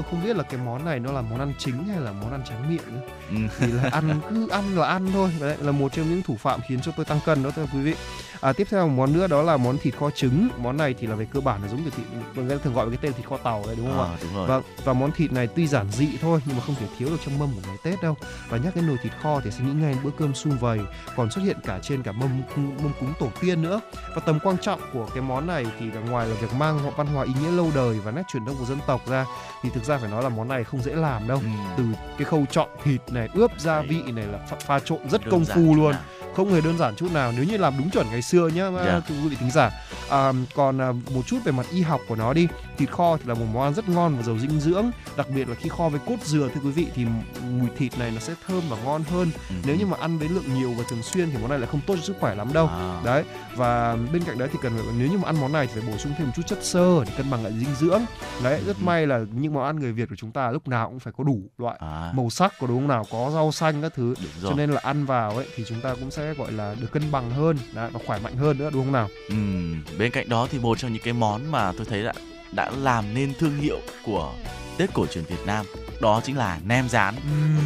[0.00, 2.32] tôi không biết là cái món này nó là món ăn chính hay là món
[2.32, 3.36] ăn tráng miệng nữa Ừ.
[3.58, 5.30] thì là ăn cứ ăn là ăn thôi.
[5.40, 7.80] Đấy là một trong những thủ phạm khiến cho tôi tăng cân đó thưa quý
[7.80, 7.94] vị
[8.40, 11.06] à, tiếp theo một món nữa đó là món thịt kho trứng món này thì
[11.06, 13.26] là về cơ bản là giống kiểu thịt người ta thường gọi cái tên thịt
[13.28, 14.46] kho tàu đấy đúng không ạ Ờ, đúng rồi.
[14.48, 17.16] Vâng, và món thịt này tuy giản dị thôi nhưng mà không thể thiếu được
[17.24, 18.16] trong mâm của ngày Tết đâu.
[18.48, 20.78] Và nhắc đến nồi thịt kho thì sẽ nghĩ ngay bữa cơm sum vầy,
[21.16, 23.80] còn xuất hiện cả trên cả mâm mâm cúng tổ tiên nữa.
[24.14, 26.90] Và tầm quan trọng của cái món này thì là ngoài là việc mang họ
[26.96, 29.26] văn hóa ý nghĩa lâu đời và nét truyền thống của dân tộc ra
[29.62, 31.38] thì thực ra phải nói là món này không dễ làm đâu.
[31.38, 31.50] Ừ.
[31.76, 31.84] Từ
[32.18, 35.30] cái khâu chọn thịt này, ướp gia vị này là pha, pha trộn rất Đơn
[35.30, 35.90] công phu luôn.
[35.92, 36.00] nào.
[36.34, 39.00] Không hề đơn giản chút nào nếu như làm đúng chuẩn ngày xưa nhá Dạ.
[39.08, 39.70] thưa quý vị thính giả.
[40.10, 42.48] À, còn à, một chút về mặt y học của nó đi.
[42.78, 44.90] Thịt kho thì là một món ăn rất ngon và giàu dinh dưỡng.
[45.16, 47.06] Đặc biệt là khi kho với cốt dừa thưa quý vị thì
[47.50, 49.30] mùi thịt này nó sẽ thơm và ngon hơn.
[49.48, 49.54] Ừ.
[49.66, 51.80] nếu như mà ăn với lượng nhiều và thường xuyên thì món này lại không
[51.86, 52.66] tốt cho sức khỏe lắm đâu.
[52.66, 53.00] À.
[53.04, 53.24] đấy
[53.56, 55.90] và bên cạnh đấy thì cần phải nếu như mà ăn món này thì phải
[55.92, 58.00] bổ sung thêm một chút chất xơ để cân bằng lại dinh dưỡng.
[58.44, 58.84] Đấy rất Ừ.
[58.84, 61.24] may là những món ăn người Việt của chúng ta lúc nào cũng phải có
[61.24, 64.14] đủ loại À, màu sắc có đúng không nào có rau xanh các thứ.
[64.42, 67.10] Cho nên là ăn vào ấy thì chúng ta cũng sẽ gọi là được cân
[67.10, 69.08] bằng hơn đấy, và khỏe mạnh hơn nữa đúng không nào?
[69.28, 72.12] Ừm, bên cạnh đó thì một trong những cái món mà tôi thấy đã
[72.52, 74.32] đã làm nên thương hiệu của
[74.78, 75.66] Tết cổ truyền Việt Nam
[76.00, 77.14] đó chính là nem rán.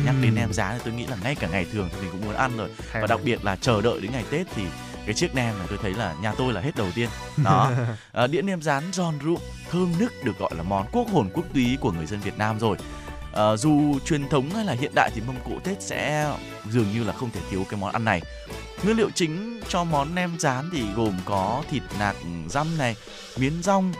[0.04, 2.24] Nhắc đến nem rán thì tôi nghĩ là ngay cả ngày thường thì mình cũng
[2.24, 2.68] muốn ăn rồi.
[2.92, 4.62] Thèm và đặc biệt là chờ đợi đến ngày Tết thì
[5.06, 7.08] cái chiếc nem này tôi thấy là nhà tôi là hết đầu tiên.
[7.44, 7.72] Đó.
[8.12, 9.38] À, đĩa nem rán giòn rụm
[9.70, 12.58] thơm nức được gọi là món quốc hồn quốc túy của người dân Việt Nam
[12.58, 12.76] rồi
[13.34, 16.32] à, dù truyền thống hay là hiện đại thì mâm cỗ Tết sẽ
[16.70, 18.22] dường như là không thể thiếu cái món ăn này.
[18.84, 22.16] Nguyên liệu chính cho món nem rán thì gồm có thịt nạc
[22.48, 22.96] răm này
[23.38, 23.92] miến rong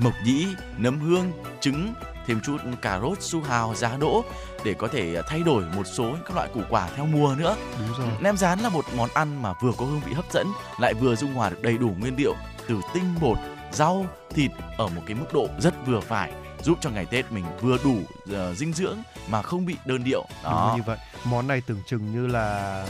[0.00, 0.46] mộc nhĩ
[0.78, 1.94] nấm hương trứng
[2.26, 4.24] thêm chút cà rốt su hào giá đỗ
[4.64, 7.56] để có thể thay đổi một số các loại củ quả theo mùa nữa.
[7.78, 8.08] Đúng rồi.
[8.20, 10.46] Nem rán là một món ăn mà vừa có hương vị hấp dẫn,
[10.80, 12.34] lại vừa dung hòa được đầy đủ nguyên liệu
[12.68, 13.38] từ tinh bột,
[13.72, 16.32] rau, thịt ở một cái mức độ rất vừa phải,
[16.66, 17.96] giúp cho ngày Tết mình vừa đủ
[18.32, 18.96] ờ, dinh dưỡng
[19.28, 20.24] mà không bị đơn điệu.
[20.28, 20.74] Đúng Đó.
[20.76, 20.98] như vậy.
[21.24, 22.86] Món này tưởng chừng như là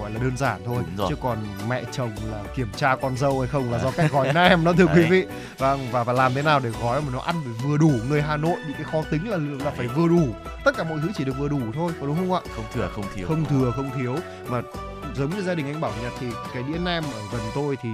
[0.00, 1.38] gọi là đơn giản thôi Đúng chứ còn
[1.68, 4.72] mẹ chồng là kiểm tra con dâu hay không là do cách gói nem đó
[4.72, 5.10] thưa quý Đấy.
[5.10, 5.26] vị.
[5.58, 7.92] Vâng và và làm thế nào để gói mà nó ăn phải vừa đủ?
[8.08, 10.34] Người Hà Nội bị cái khó tính là là phải vừa đủ.
[10.64, 12.40] Tất cả mọi thứ chỉ được vừa đủ thôi có đúng không ạ?
[12.56, 13.28] Không thừa không thiếu.
[13.28, 14.16] không thừa không thiếu.
[14.48, 14.62] Mà
[15.16, 17.88] giống như gia đình anh Bảo Nhật thì cái đĩa nem ở gần tôi thì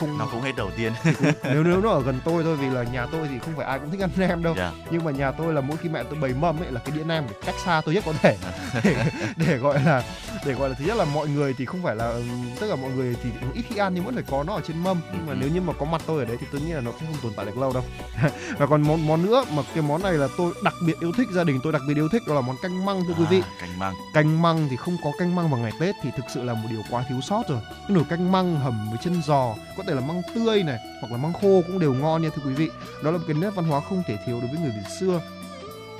[0.00, 0.92] không Nó cũng hết đầu tiên.
[1.44, 3.78] nếu nếu nó ở gần tôi thôi vì là nhà tôi thì không phải ai
[3.78, 4.72] cũng thích ăn nem đâu Dạ.
[4.90, 7.04] nhưng mà nhà tôi là mỗi khi mẹ tôi bày mâm ấy là cái đĩa
[7.04, 8.36] nem phải cách xa tôi nhất có thể
[8.84, 8.96] để,
[9.36, 10.02] để gọi là
[10.46, 12.76] để gọi là thứ nhất là mọi người thì không phải là ừm, tất cả
[12.76, 15.26] mọi người thì ít khi ăn nhưng vẫn phải có nó ở trên mâm nhưng
[15.26, 15.36] mà Ừ.
[15.40, 17.16] nếu như mà có mặt tôi ở đấy thì tôi nghĩ là nó sẽ không
[17.22, 17.84] tồn tại được lâu đâu
[18.58, 21.28] và còn món món nữa mà cái món này là tôi đặc biệt yêu thích
[21.32, 23.40] gia đình tôi đặc biệt yêu thích đó là món canh măng thưa quý vị
[23.40, 23.94] À, canh măng.
[24.14, 26.68] canh măng thì không có canh măng vào ngày Tết thì thực sự là một
[26.70, 27.58] điều quá thiếu sót rồi.
[27.70, 31.12] Cái nồi canh măng hầm với chân giò, có thể là măng tươi này hoặc
[31.12, 32.70] là măng khô cũng đều ngon nha thưa quý vị.
[33.04, 35.20] Đó là một cái nét văn hóa không thể thiếu đối với người Việt xưa.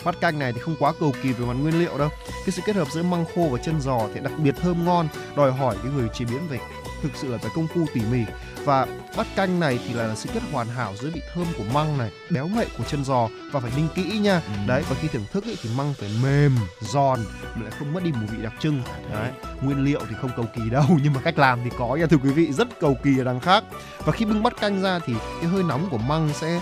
[0.04, 2.08] Bát canh này thì không quá cầu kỳ về mặt nguyên liệu đâu.
[2.28, 5.08] Cái sự kết hợp giữa măng khô và chân giò thì đặc biệt thơm ngon,
[5.36, 6.58] đòi hỏi cái người chế biến phải
[7.02, 8.20] thực sự là phải công phu tỉ mỉ
[8.66, 8.86] và
[9.16, 12.10] bát canh này thì là sự kết hoàn hảo giữa vị thơm của măng này
[12.30, 13.28] béo ngậy của chân giò.
[13.52, 14.42] Và phải ninh kỹ nha.
[14.46, 14.52] Ừ.
[14.66, 17.20] đấy và khi thưởng thức ý, thì măng phải mềm giòn
[17.54, 18.82] mà lại không mất đi mùi vị đặc trưng.
[19.12, 19.30] Đấy
[19.62, 22.16] nguyên liệu thì không cầu kỳ đâu nhưng mà cách làm thì có nha thưa
[22.16, 23.64] quý vị rất cầu kỳ ở đằng khác.
[23.98, 26.60] Và khi bưng bát canh ra thì cái hơi nóng của măng sẽ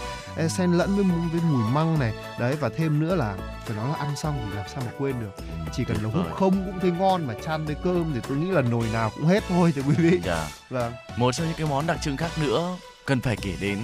[0.48, 3.94] xen lẫn với với mùi măng này đấy và thêm nữa là phải nói là
[3.94, 6.90] ăn xong thì làm sao mà quên được chỉ cần là hút không cũng thấy
[6.90, 9.82] ngon mà chan với cơm thì tôi nghĩ là nồi nào cũng hết thôi thưa
[9.82, 10.48] quý vị Dạ.
[10.70, 12.76] vâng Một trong những cái món đặc trưng khác nữa
[13.06, 13.78] cần phải kể đến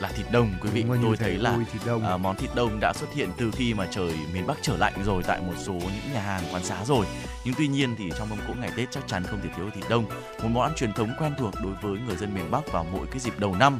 [0.00, 0.84] là thịt đông quý vị.
[1.02, 3.86] Tôi thấy là thịt đông À, món thịt đông đã xuất hiện từ khi mà
[3.90, 7.06] trời miền Bắc trở lạnh rồi tại một số những nhà hàng quán xá rồi.
[7.44, 9.84] Nhưng tuy nhiên thì trong mâm cỗ ngày Tết chắc chắn không thể thiếu thịt
[9.88, 10.04] đông,
[10.42, 13.06] một món ăn truyền thống quen thuộc đối với người dân miền Bắc vào mỗi
[13.10, 13.78] cái dịp đầu năm.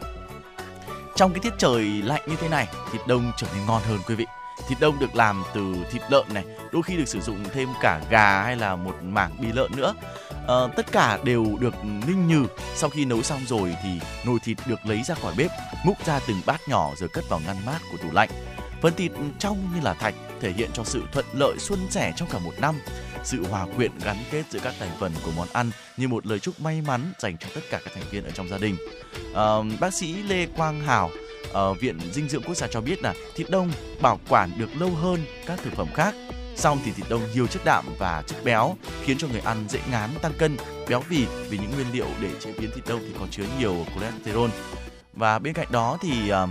[1.17, 4.15] Trong cái tiết trời lạnh như thế này, thịt đông trở nên ngon hơn quý
[4.15, 4.27] vị.
[4.69, 8.01] Thịt đông được làm từ thịt lợn này, đôi khi được sử dụng thêm cả
[8.11, 9.95] gà hay là một mảng bì lợn nữa.
[10.49, 12.45] à, tất cả đều được ninh nhừ.
[12.75, 15.51] Sau khi nấu xong rồi thì nồi thịt được lấy ra khỏi bếp,
[15.85, 18.29] múc ra từng bát nhỏ rồi cất vào ngăn mát của tủ lạnh.
[18.83, 22.29] Phần thịt trong như là thạch thể hiện cho sự thuận lợi xuân sẻ trong
[22.29, 22.75] cả một năm.
[23.25, 26.39] Sự hòa quyện gắn kết giữa các thành phần của món ăn như một lời
[26.39, 28.77] chúc may mắn dành cho tất cả các thành viên ở trong gia đình.
[29.35, 31.11] À, bác sĩ Lê Quang Hảo
[31.53, 34.91] ở Viện Dinh dưỡng Quốc gia cho biết là thịt đông bảo quản được lâu
[34.91, 36.15] hơn các thực phẩm khác.
[36.57, 39.81] Xong thì thịt đông nhiều chất đạm và chất béo khiến cho người ăn dễ
[39.91, 40.57] ngán tăng cân,
[40.89, 43.87] béo phì vì những nguyên liệu để chế biến thịt đông thì có chứa nhiều
[43.95, 44.51] cholesterol.
[45.13, 46.49] Và bên cạnh đó thì uh,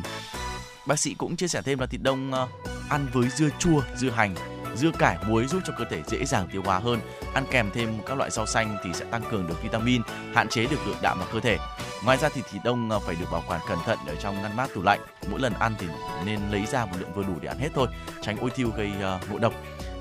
[0.88, 2.50] bác sĩ cũng chia sẻ thêm là thịt đông uh,
[2.90, 4.36] ăn với dưa chua, dưa hành,
[4.76, 7.00] dưa cải, muối giúp cho cơ thể dễ dàng tiêu hóa hơn.
[7.34, 10.02] Ăn kèm thêm các loại rau xanh thì sẽ tăng cường được vitamin,
[10.34, 11.58] hạn chế được lượng đạm vào cơ thể.
[12.06, 14.56] Ngoài ra thì thịt đông à, phải được bảo quản cẩn thận ở trong ngăn
[14.56, 15.00] mát tủ lạnh.
[15.30, 15.88] Mỗi lần ăn thì
[16.26, 17.88] nên lấy ra một lượng vừa đủ để ăn hết thôi,
[18.22, 19.54] tránh ôi thiêu gây à, ngộ độc.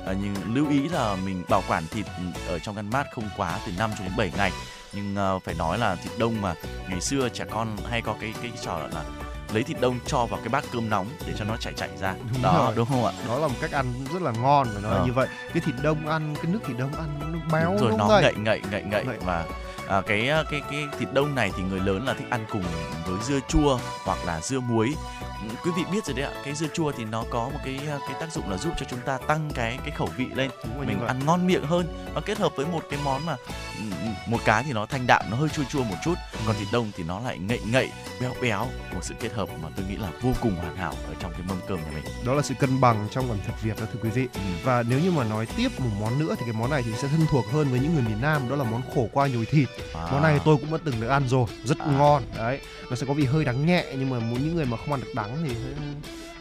[0.06, 2.06] À, nhưng lưu ý là mình bảo quản thịt
[2.48, 4.52] ở trong ngăn mát không quá từ 5 cho đến 7 ngày.
[4.92, 6.54] Nhưng phải nói là thịt đông mà
[6.88, 9.04] ngày xưa trẻ con hay có cái cái trò là
[9.55, 12.14] lấy thịt đông cho vào cái bát cơm nóng để cho nó chảy chảy ra.
[12.32, 12.72] Đúng Đó rồi.
[12.76, 13.12] đúng không ạ?
[13.28, 15.07] đó là một cách ăn rất là ngon phải nói là Ờ.
[15.07, 17.90] như vậy cái thịt đông ăn cái nước thịt đông ăn nó béo Đúng rồi
[17.98, 19.05] nó nó ngậy ngậy ngậy Ngậy.
[19.24, 19.44] và
[19.91, 22.62] à, cái cái cái thịt đông này thì người lớn là thích ăn cùng
[23.07, 24.95] với dưa chua hoặc là dưa muối.
[25.20, 27.80] Ừ, quý vị biết rồi đấy ạ cái dưa chua thì nó có một cái
[27.88, 30.51] à, cái tác dụng là giúp cho chúng ta tăng cái cái khẩu vị lên.
[30.64, 31.86] Đúng rồi mình ăn ngon miệng hơn.
[32.14, 33.36] Nó kết hợp với một cái món mà
[33.78, 33.84] ừ,
[34.26, 36.14] một cái thì nó thanh đạm nó hơi chua chua một chút.
[36.47, 39.68] Còn thịt đông thì nó lại ngậy ngậy béo béo một sự kết hợp mà
[39.76, 42.05] tôi nghĩ là vô cùng hoàn hảo ở trong cái mâm cơm nhà mình.
[42.26, 44.28] Đó là sự cân bằng trong ẩm thực Việt đó thưa quý vị.
[44.34, 44.41] Ừ.
[44.64, 47.09] và nếu như mà nói tiếp một món nữa thì cái món này thì sẽ
[47.09, 48.49] thân thuộc hơn với những người miền Nam.
[48.49, 50.09] Đó là món khổ qua nhồi thịt À.
[50.12, 51.87] món này tôi cũng đã từng được ăn rồi rất À.
[51.99, 52.61] ngon đấy
[52.91, 55.01] nó sẽ có vị hơi đắng nhẹ nhưng mà muốn những người mà không ăn
[55.01, 55.55] được đắng thì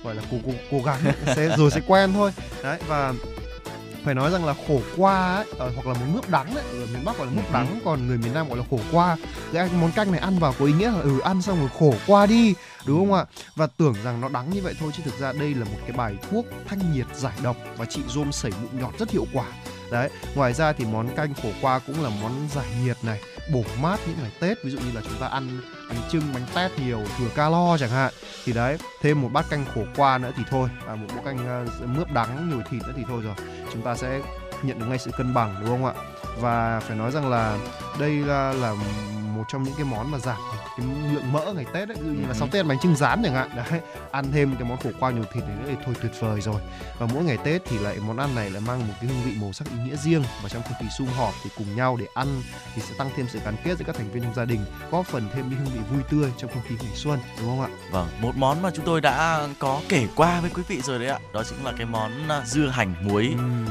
[0.03, 0.99] gọi là cố cố, cố gắng
[1.35, 2.31] sẽ rồi sẽ quen thôi
[2.63, 3.13] đấy và
[4.05, 6.85] phải nói rằng là khổ qua ấy, ờ, hoặc là món mướp đắng ấy, ở
[6.93, 7.53] miền Bắc gọi là mướp Ừ.
[7.53, 9.17] đắng còn người miền Nam gọi là khổ qua
[9.53, 11.69] cái ăn- món canh này ăn vào có ý nghĩa là ừ ăn xong rồi
[11.79, 12.53] khổ qua đi
[12.85, 13.25] đúng không ạ
[13.55, 15.91] và tưởng rằng nó đắng như vậy thôi chứ thực ra đây là một cái
[15.91, 19.45] bài thuốc thanh nhiệt giải độc và trị rôm sẩy mụn nhọt rất hiệu quả
[19.91, 23.21] đấy ngoài ra thì món canh khổ qua cũng là món giải nhiệt này
[23.53, 24.57] bổ mát những ngày tết.
[24.63, 27.89] Ví dụ như là chúng ta ăn bánh trưng bánh tét nhiều thừa calo chẳng
[27.89, 28.13] hạn.
[28.45, 30.69] Thì đấy thêm một bát canh khổ qua nữa thì thôi.
[30.85, 33.35] Và một bát canh uh, mướp đắng nhồi thịt nữa thì thôi rồi.
[33.73, 34.21] Chúng ta sẽ
[34.63, 35.93] nhận được ngay sự cân bằng đúng không ạ?
[36.41, 37.57] Và phải nói rằng là
[37.99, 38.73] đây là, là
[39.35, 40.37] một trong những cái món mà giảm
[40.77, 42.33] cái lượng mỡ ngày tết ấy ví dụ như là Ừ.
[42.39, 43.79] sau tết ăn bánh trưng rán chẳng hạn đấy
[44.11, 46.61] ăn thêm cái món khổ qua nhồi thịt này thì thôi tuyệt vời rồi
[46.99, 49.31] và mỗi ngày tết thì lại món ăn này lại mang một cái hương vị
[49.41, 52.05] màu sắc ý nghĩa riêng và trong không khí sum họp thì cùng nhau để
[52.13, 52.41] ăn
[52.75, 54.59] thì sẽ tăng thêm sự gắn kết giữa các thành viên trong gia đình
[54.91, 57.61] góp phần thêm cái hương vị vui tươi trong không khí ngày xuân đúng không
[57.61, 60.99] ạ Vâng, một món mà chúng tôi đã có kể qua với quý vị rồi
[60.99, 61.19] đấy ạ.
[61.33, 63.27] Đó chính là cái món à, dưa hành muối.
[63.37, 63.65] Ừm,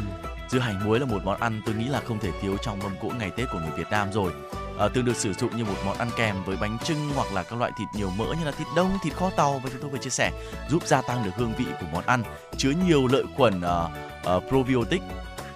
[0.51, 2.93] Dưa hành muối là một món ăn tôi nghĩ là không thể thiếu trong mâm
[3.03, 4.33] cỗ ngày Tết của người Việt Nam rồi.
[4.79, 7.43] À, từng được sử dụng như một món ăn kèm với bánh trưng hoặc là
[7.43, 9.91] các loại thịt nhiều mỡ như là thịt đông, thịt kho tàu và chúng tôi
[9.91, 10.33] vừa chia sẻ
[10.71, 12.23] giúp gia tăng được hương vị của món ăn,
[12.57, 13.91] chứa nhiều lợi khuẩn uh,
[14.37, 15.03] uh, probiotic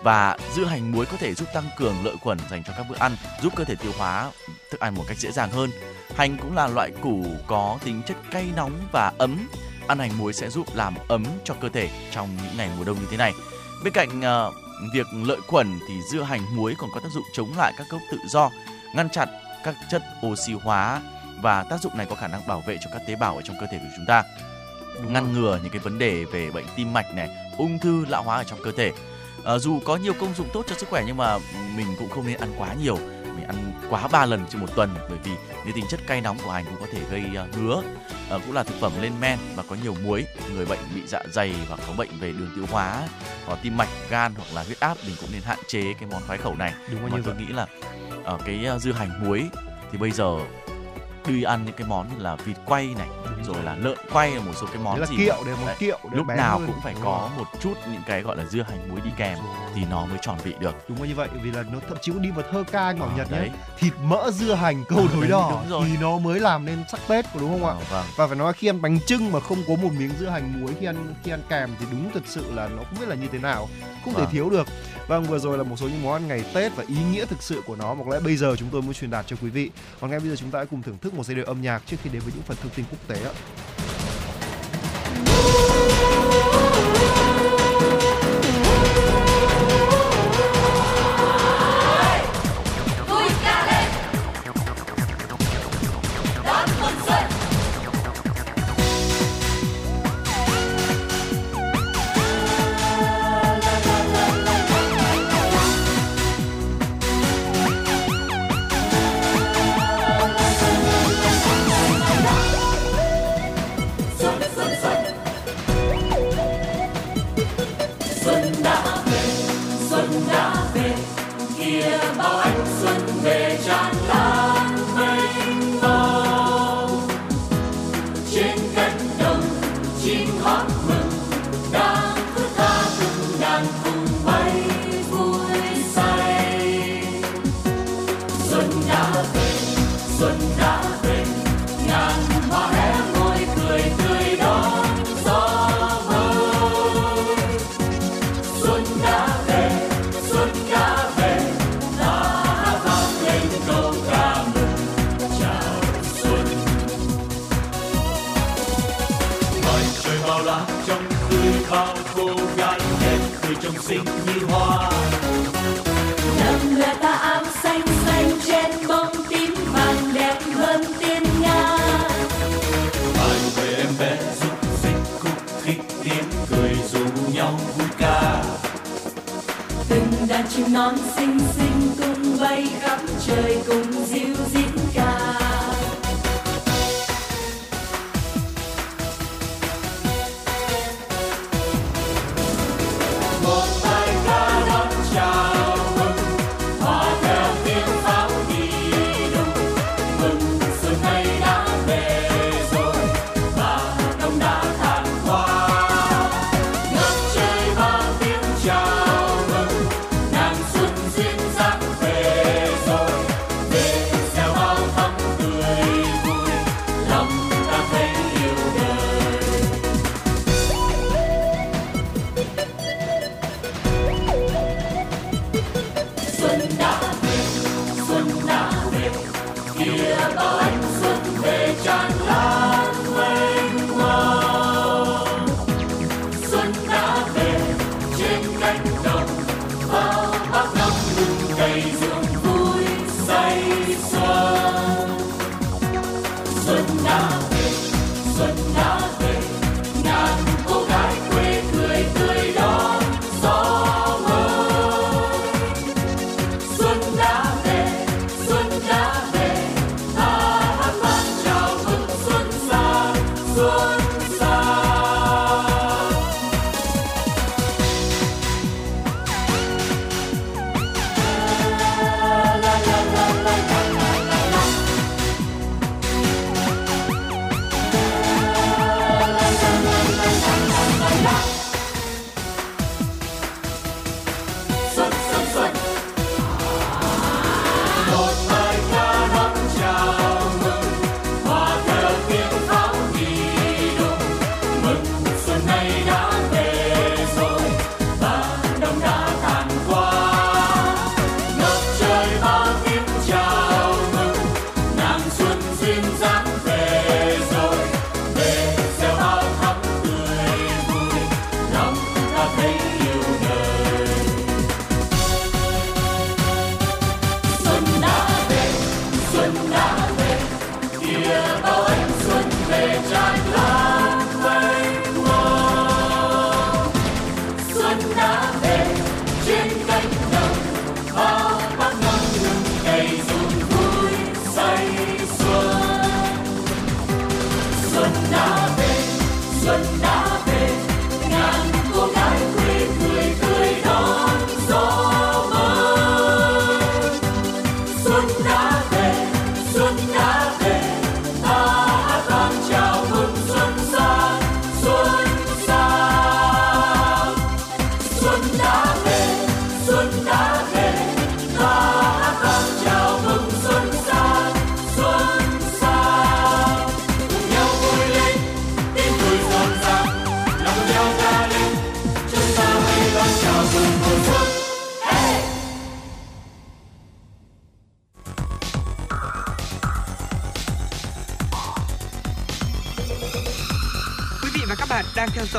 [0.02, 2.96] và dưa hành muối có thể giúp tăng cường lợi khuẩn dành cho các bữa
[2.98, 4.30] ăn, giúp cơ thể tiêu hóa
[4.70, 5.70] thức ăn một cách dễ dàng hơn.
[6.16, 9.48] Hành cũng là loại củ có tính chất cay nóng và ấm.
[9.88, 12.96] Ăn hành muối sẽ giúp làm ấm cho cơ thể trong những ngày mùa đông
[13.00, 13.32] như thế này.
[13.84, 14.54] Bên cạnh uh,
[14.94, 18.00] việc lợi khuẩn thì dưa hành muối còn có tác dụng chống lại các gốc
[18.10, 18.50] tự do,
[18.94, 19.28] ngăn chặn
[19.64, 21.02] các chất oxy hóa
[21.42, 23.56] và tác dụng này có khả năng bảo vệ cho các tế bào ở trong
[23.60, 24.24] cơ thể của chúng ta,
[25.08, 27.28] ngăn ngừa những cái vấn đề về bệnh tim mạch này,
[27.58, 28.92] ung thư, lão hóa ở trong cơ thể.
[29.44, 31.38] Ờ, dù có nhiều công dụng tốt cho sức khỏe nhưng mà
[31.76, 32.98] mình cũng không nên ăn quá nhiều.
[33.36, 35.30] Mình ăn quá 3 lần trên một tuần bởi vì
[35.64, 37.82] cái tính chất cay nóng của hành cũng có thể gây ờ, ngứa.
[38.28, 40.24] Ờ, cũng là thực phẩm lên men và có nhiều muối.
[40.54, 43.08] Người bệnh bị dạ dày hoặc có bệnh về đường tiêu hóa,
[43.46, 46.22] hoặc tim mạch, gan hoặc là huyết áp mình cũng nên hạn chế cái món
[46.26, 46.74] khoái khẩu này.
[46.90, 47.66] đúng mà như tôi vậy nghĩ là
[48.24, 49.48] ở cái ờ, dưa hành muối
[49.92, 50.38] thì bây giờ
[51.26, 53.08] đi ăn những cái món như là vịt quay này
[53.44, 55.52] rồi là lợn quay là một số cái món Đấy là gì kiệu mà- để
[55.56, 56.66] món đấy, kiệu để lúc nào hơn.
[56.66, 57.38] cũng phải Đúng có rồi.
[57.44, 59.46] một chút những cái gọi là dưa hành muối đi kèm Rồi.
[59.74, 62.12] thì nó mới tròn vị được đúng là như vậy vì là nó thậm chí
[62.12, 63.48] cũng đi vào thơ ca Bảo Ờ, Nhật nhé
[63.78, 65.86] thịt mỡ dưa hành câu đối đỏ đúng rồi.
[65.88, 68.52] thì nó mới làm nên sắc Tết đúng không ạ Ờ, vâng và phải nói
[68.52, 71.30] khi ăn bánh trưng mà không có một miếng dưa hành muối khi ăn khi
[71.30, 73.68] ăn kèm thì đúng thực sự là nó không biết là như thế nào
[74.04, 74.30] không thể Vâng.
[74.32, 74.66] thiếu được
[75.08, 77.42] vâng vừa rồi là một số những món ăn ngày Tết và ý nghĩa thực
[77.42, 77.94] sự của nó.
[77.94, 79.70] Mà có lẽ bây giờ chúng tôi muốn truyền đạt cho quý vị.
[80.00, 81.82] Còn ngay bây giờ chúng ta hãy cùng thưởng thức một giai điệu âm nhạc
[81.86, 83.32] trước khi đến với những phần thông tin quốc tế ạ.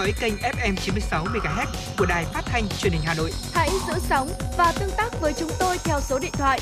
[0.03, 1.65] Dõi kênh FM 96 MHz
[1.97, 3.31] của đài phát thanh truyền hình Hà Nội.
[3.53, 6.59] Hãy giữ sóng và tương tác với chúng tôi theo số điện thoại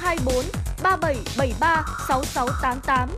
[0.00, 0.44] 024
[0.82, 3.08] 3773 6688.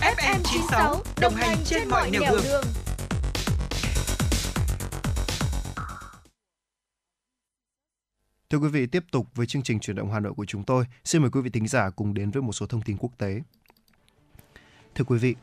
[0.00, 2.40] FM 96 đồng hành trên mọi nẻo đường.
[2.44, 2.64] đường.
[8.50, 10.84] Thưa quý vị, tiếp tục với chương trình chuyển động Hà Nội của chúng tôi.
[11.04, 13.40] Xin mời quý vị thính giả cùng đến với một số thông tin quốc tế.
[14.94, 15.34] Thưa quý vị,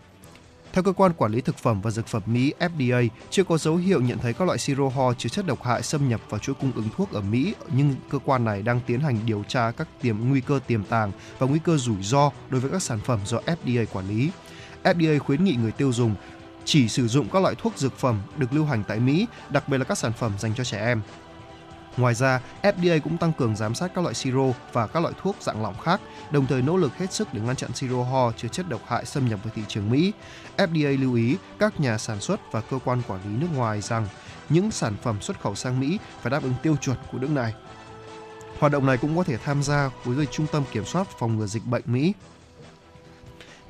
[0.73, 3.75] theo cơ quan quản lý thực phẩm và dược phẩm Mỹ FDA, chưa có dấu
[3.75, 6.55] hiệu nhận thấy các loại siro ho chứa chất độc hại xâm nhập vào chuỗi
[6.55, 9.87] cung ứng thuốc ở Mỹ, nhưng cơ quan này đang tiến hành điều tra các
[10.01, 13.19] tiềm nguy cơ tiềm tàng và nguy cơ rủi ro đối với các sản phẩm
[13.25, 14.31] do FDA quản lý.
[14.83, 16.15] FDA khuyến nghị người tiêu dùng
[16.65, 19.77] chỉ sử dụng các loại thuốc dược phẩm được lưu hành tại Mỹ, đặc biệt
[19.77, 21.01] là các sản phẩm dành cho trẻ em.
[21.97, 25.35] Ngoài ra, FDA cũng tăng cường giám sát các loại siro và các loại thuốc
[25.39, 26.01] dạng lỏng khác,
[26.31, 29.05] đồng thời nỗ lực hết sức để ngăn chặn siro ho chứa chất độc hại
[29.05, 30.11] xâm nhập vào thị trường Mỹ.
[30.57, 34.07] FDA lưu ý các nhà sản xuất và cơ quan quản lý nước ngoài rằng
[34.49, 37.53] những sản phẩm xuất khẩu sang Mỹ phải đáp ứng tiêu chuẩn của nước này.
[38.59, 41.45] Hoạt động này cũng có thể tham gia với Trung tâm Kiểm soát Phòng ngừa
[41.45, 42.13] Dịch bệnh Mỹ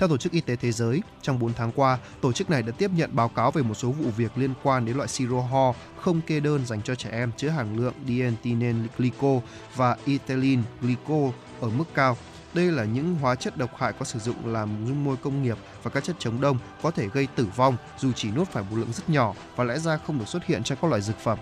[0.03, 2.71] theo Tổ chức Y tế Thế giới, trong 4 tháng qua, tổ chức này đã
[2.77, 5.73] tiếp nhận báo cáo về một số vụ việc liên quan đến loại siro ho
[5.99, 9.39] không kê đơn dành cho trẻ em chứa hàm lượng dienthinen glycol
[9.75, 11.29] và ethylene glycol
[11.61, 12.17] ở mức cao.
[12.53, 15.57] Đây là những hóa chất độc hại có sử dụng làm dung môi công nghiệp
[15.83, 18.75] và các chất chống đông có thể gây tử vong dù chỉ nuốt phải một
[18.75, 21.37] lượng rất nhỏ và lẽ ra không được xuất hiện trong các loại dược phẩm.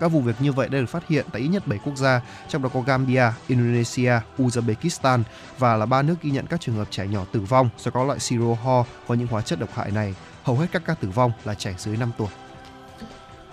[0.00, 2.20] Các vụ việc như vậy đã được phát hiện tại ít nhất 7 quốc gia,
[2.48, 5.22] trong đó có Gambia, Indonesia, Uzbekistan
[5.58, 8.04] và là ba nước ghi nhận các trường hợp trẻ nhỏ tử vong do có
[8.04, 10.14] loại siro ho có những hóa chất độc hại này.
[10.42, 12.28] Hầu hết các ca tử vong là trẻ dưới 5 tuổi.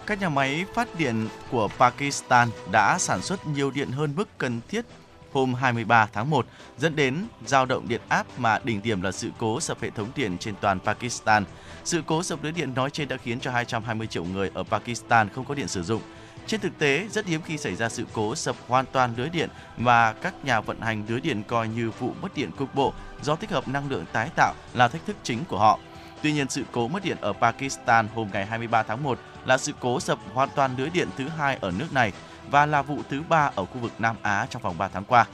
[0.05, 4.61] Các nhà máy phát điện của Pakistan đã sản xuất nhiều điện hơn mức cần
[4.69, 4.85] thiết
[5.33, 6.45] hôm 23 tháng 1,
[6.77, 10.07] dẫn đến dao động điện áp mà đỉnh điểm là sự cố sập hệ thống
[10.15, 11.43] điện trên toàn Pakistan.
[11.83, 15.29] Sự cố sập lưới điện nói trên đã khiến cho 220 triệu người ở Pakistan
[15.29, 16.01] không có điện sử dụng.
[16.47, 19.49] Trên thực tế, rất hiếm khi xảy ra sự cố sập hoàn toàn lưới điện
[19.77, 23.35] và các nhà vận hành lưới điện coi như vụ mất điện cục bộ do
[23.35, 25.79] tích hợp năng lượng tái tạo là thách thức chính của họ.
[26.21, 29.73] Tuy nhiên, sự cố mất điện ở Pakistan hôm ngày 23 tháng 1 là sự
[29.79, 32.11] cố sập hoàn toàn lưới điện thứ hai ở nước này
[32.51, 35.25] và là vụ thứ ba ở khu vực Nam Á trong vòng 3 tháng qua.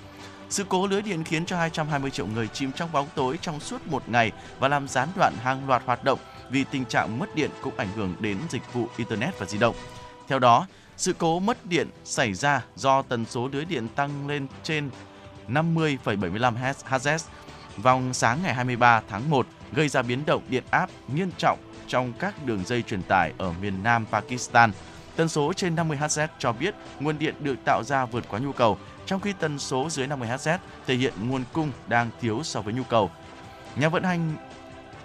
[0.50, 3.88] Sự cố lưới điện khiến cho 220 triệu người chìm trong bóng tối trong suốt
[3.88, 7.50] một ngày và làm gián đoạn hàng loạt hoạt động vì tình trạng mất điện
[7.62, 9.76] cũng ảnh hưởng đến dịch vụ Internet và di động.
[10.28, 14.48] Theo đó, sự cố mất điện xảy ra do tần số lưới điện tăng lên
[14.64, 14.90] trên
[15.48, 16.54] 50,75
[16.90, 17.18] Hz
[17.78, 22.14] vào sáng ngày 23 tháng 1, gây ra biến động điện áp nghiêm trọng trong
[22.20, 24.72] các đường dây truyền tải ở miền Nam Pakistan.
[25.16, 28.52] Tần số trên 50 Hz cho biết nguồn điện được tạo ra vượt quá nhu
[28.52, 30.58] cầu, trong khi tần số dưới 50 Hz
[30.88, 33.12] thể hiện nguồn cung đang thiếu so với nhu cầu.
[33.76, 34.36] Nhà vận hành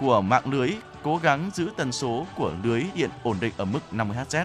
[0.00, 0.70] của mạng lưới
[1.02, 4.44] cố gắng giữ tần số của lưới điện ổn định ở mức 50 Hz.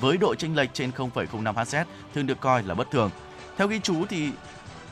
[0.00, 1.84] Với độ chênh lệch trên 0,05 Hz
[2.14, 3.10] thường được coi là bất thường.
[3.56, 4.30] Theo ghi chú thì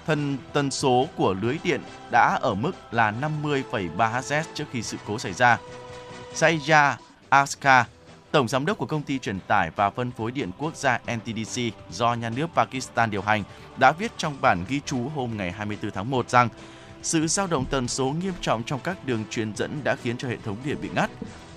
[0.07, 4.97] thần tần số của lưới điện đã ở mức là 50,3 Hz trước khi sự
[5.07, 5.59] cố xảy ra.
[6.35, 6.95] Sayja
[7.29, 7.85] Aska,
[8.33, 11.61] Tổng giám đốc của công ty truyền tải và phân phối điện quốc gia NTDC
[11.91, 13.45] do nhà nước Pakistan điều hành,
[13.77, 16.49] đã viết trong bản ghi chú hôm ngày 24 tháng 1 rằng
[17.03, 20.29] sự dao động tần số nghiêm trọng trong các đường truyền dẫn đã khiến cho
[20.29, 21.11] hệ thống điện bị ngắt.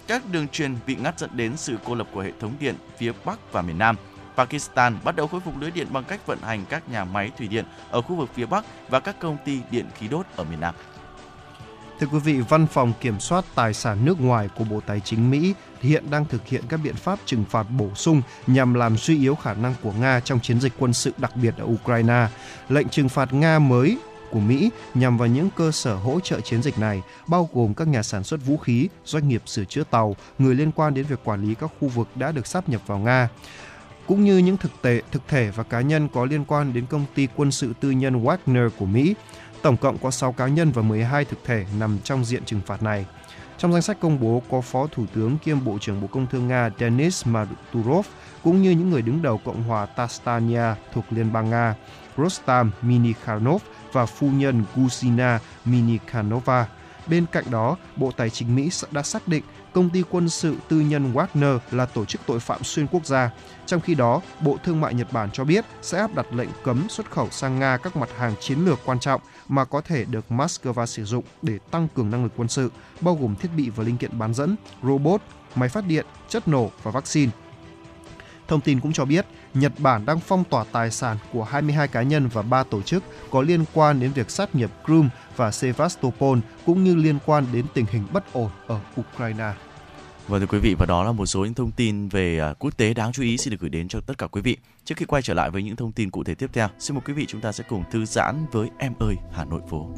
[0.08, 3.12] Các đường truyền bị ngắt dẫn đến sự cô lập của hệ thống điện phía
[3.26, 3.96] Bắc và miền Nam.
[4.36, 7.48] Pakistan bắt đầu khôi phục lưới điện bằng cách vận hành các nhà máy thủy
[7.48, 10.60] điện ở khu vực phía Bắc và các công ty điện khí đốt ở miền
[10.60, 10.76] Nam.
[12.00, 15.32] Thưa quý vị, Văn phòng Kiểm soát Tài sản nước ngoài của Bộ Tài chính
[15.32, 19.20] Mỹ hiện đang thực hiện các biện pháp trừng phạt bổ sung nhằm làm suy
[19.20, 22.28] yếu khả năng của Nga trong chiến dịch quân sự đặc biệt ở Ukraine.
[22.70, 23.98] Lệnh trừng phạt Nga mới
[24.32, 27.88] của Mỹ nhằm vào những cơ sở hỗ trợ chiến dịch này, bao gồm các
[27.88, 31.20] nhà sản xuất vũ khí, doanh nghiệp sửa chữa tàu, người liên quan đến việc
[31.24, 33.30] quản lý các khu vực đã được sáp nhập vào Nga
[34.08, 37.06] cũng như những thực tế, thực thể và cá nhân có liên quan đến công
[37.16, 39.16] ty quân sự tư nhân Wagner của Mỹ.
[39.66, 42.84] Tổng cộng có 6 cá nhân và 12 thực thể nằm trong diện trừng phạt
[42.84, 43.06] này.
[43.58, 46.48] Trong danh sách công bố có Phó Thủ tướng kiêm Bộ trưởng Bộ Công Thương
[46.48, 48.08] Nga Denis Maturov
[48.44, 50.64] cũng như những người đứng đầu Cộng hòa Tastania
[50.94, 51.76] thuộc Liên bang Nga,
[52.18, 53.62] Rostam Minikhanov
[53.92, 56.68] và phu nhân Gusina Minikhanova.
[57.08, 59.44] Bên cạnh đó, Bộ Tài chính Mỹ đã xác định
[59.76, 63.32] công ty quân sự tư nhân Wagner là tổ chức tội phạm xuyên quốc gia.
[63.66, 66.90] Trong khi đó, Bộ Thương mại Nhật Bản cho biết sẽ áp đặt lệnh cấm
[66.90, 70.26] xuất khẩu sang Nga các mặt hàng chiến lược quan trọng mà có thể được
[70.30, 72.72] Moscow sử dụng để tăng cường năng lực quân sự,
[73.02, 75.22] bao gồm thiết bị và linh kiện bán dẫn, robot,
[75.56, 77.32] máy phát điện, chất nổ và vaccine.
[78.48, 82.02] Thông tin cũng cho biết, Nhật Bản đang phong tỏa tài sản của 22 cá
[82.02, 86.40] nhân và 3 tổ chức có liên quan đến việc sát nhập Crimea và Sevastopol
[86.66, 89.52] cũng như liên quan đến tình hình bất ổn ở Ukraine.
[90.28, 92.78] Vâng thưa quý vị và đó là một số những thông tin về à, quốc
[92.78, 94.58] tế đáng chú ý xin được gửi đến cho tất cả quý vị.
[94.86, 97.02] Trước khi quay trở lại với những thông tin cụ thể tiếp theo, xin mời
[97.06, 99.90] quý vị chúng ta sẽ cùng thư giãn với Em ơi Hà Nội phố.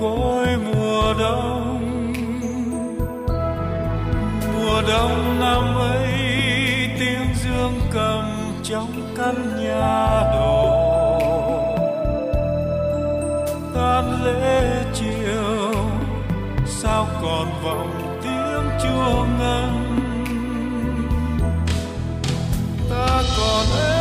[0.00, 2.12] Trắng côi mùa đông.
[4.54, 6.08] Mùa đông năm ấy,
[6.98, 10.80] tiếng dương cầm trong căn nhà đổ
[13.74, 15.74] tan lễ chiều,
[16.66, 19.70] sao còn vọng tiếng chuông ngân?
[22.90, 23.99] Ta còn em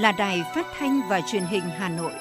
[0.00, 2.12] là đài phát thanh và truyền hình Hà Nội.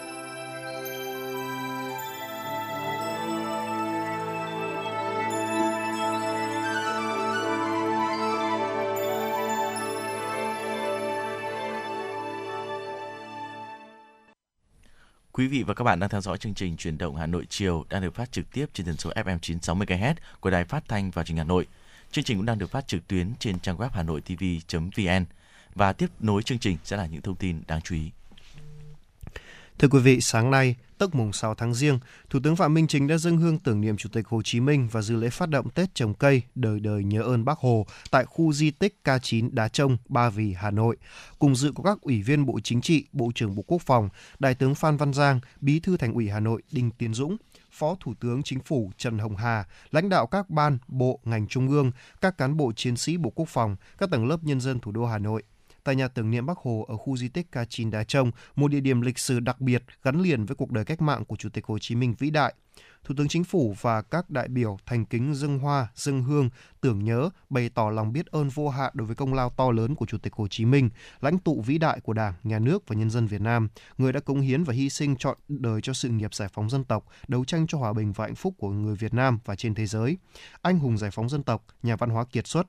[15.32, 17.86] Quý vị và các bạn đang theo dõi chương trình Truyền động Hà Nội chiều
[17.90, 21.12] đang được phát trực tiếp trên tần số FM 960 MHz của Đài Phát thanh
[21.12, 21.68] và Truyền hình Hà Nội.
[22.12, 25.26] Chương trình cũng đang được phát trực tuyến trên trang web hanoitv.vn
[25.80, 28.12] và tiếp nối chương trình sẽ là những thông tin đáng chú ý.
[29.80, 32.00] Thưa quý vị, sáng nay, tức mùng 6 tháng Giêng,
[32.30, 34.88] Thủ tướng Phạm Minh Chính đã dâng hương tưởng niệm Chủ tịch Hồ Chí Minh
[34.92, 38.26] và dự lễ phát động Tết trồng cây đời đời nhớ ơn Bác Hồ tại
[38.26, 40.98] khu di tích K9 Đá Trông, Ba Vì, Hà Nội.
[41.40, 44.10] Cùng dự có các ủy viên Bộ Chính trị, Bộ trưởng Bộ Quốc phòng,
[44.40, 47.38] Đại tướng Phan Văn Giang, Bí thư Thành ủy Hà Nội Đinh Tiến Dũng,
[47.72, 51.70] Phó Thủ tướng Chính phủ Trần Hồng Hà, lãnh đạo các ban, bộ, ngành trung
[51.70, 54.92] ương, các cán bộ chiến sĩ Bộ Quốc phòng, các tầng lớp nhân dân thủ
[54.92, 55.44] đô Hà Nội
[55.84, 58.80] tại nhà tưởng niệm Bắc Hồ ở khu di tích K9 Đá Trông, một địa
[58.80, 61.66] điểm lịch sử đặc biệt gắn liền với cuộc đời cách mạng của Chủ tịch
[61.66, 62.54] Hồ Chí Minh vĩ đại.
[63.04, 66.50] Thủ tướng Chính phủ và các đại biểu thành kính dâng hoa, dâng hương,
[66.82, 69.96] tưởng nhớ, bày tỏ lòng biết ơn vô hạn đối với công lao to lớn
[69.96, 70.90] của Chủ tịch Hồ Chí Minh,
[71.22, 74.20] lãnh tụ vĩ đại của Đảng, Nhà nước và nhân dân Việt Nam, người đã
[74.20, 77.46] cống hiến và hy sinh trọn đời cho sự nghiệp giải phóng dân tộc, đấu
[77.46, 80.18] tranh cho hòa bình và hạnh phúc của người Việt Nam và trên thế giới.
[80.62, 82.68] Anh hùng giải phóng dân tộc, nhà văn hóa kiệt xuất,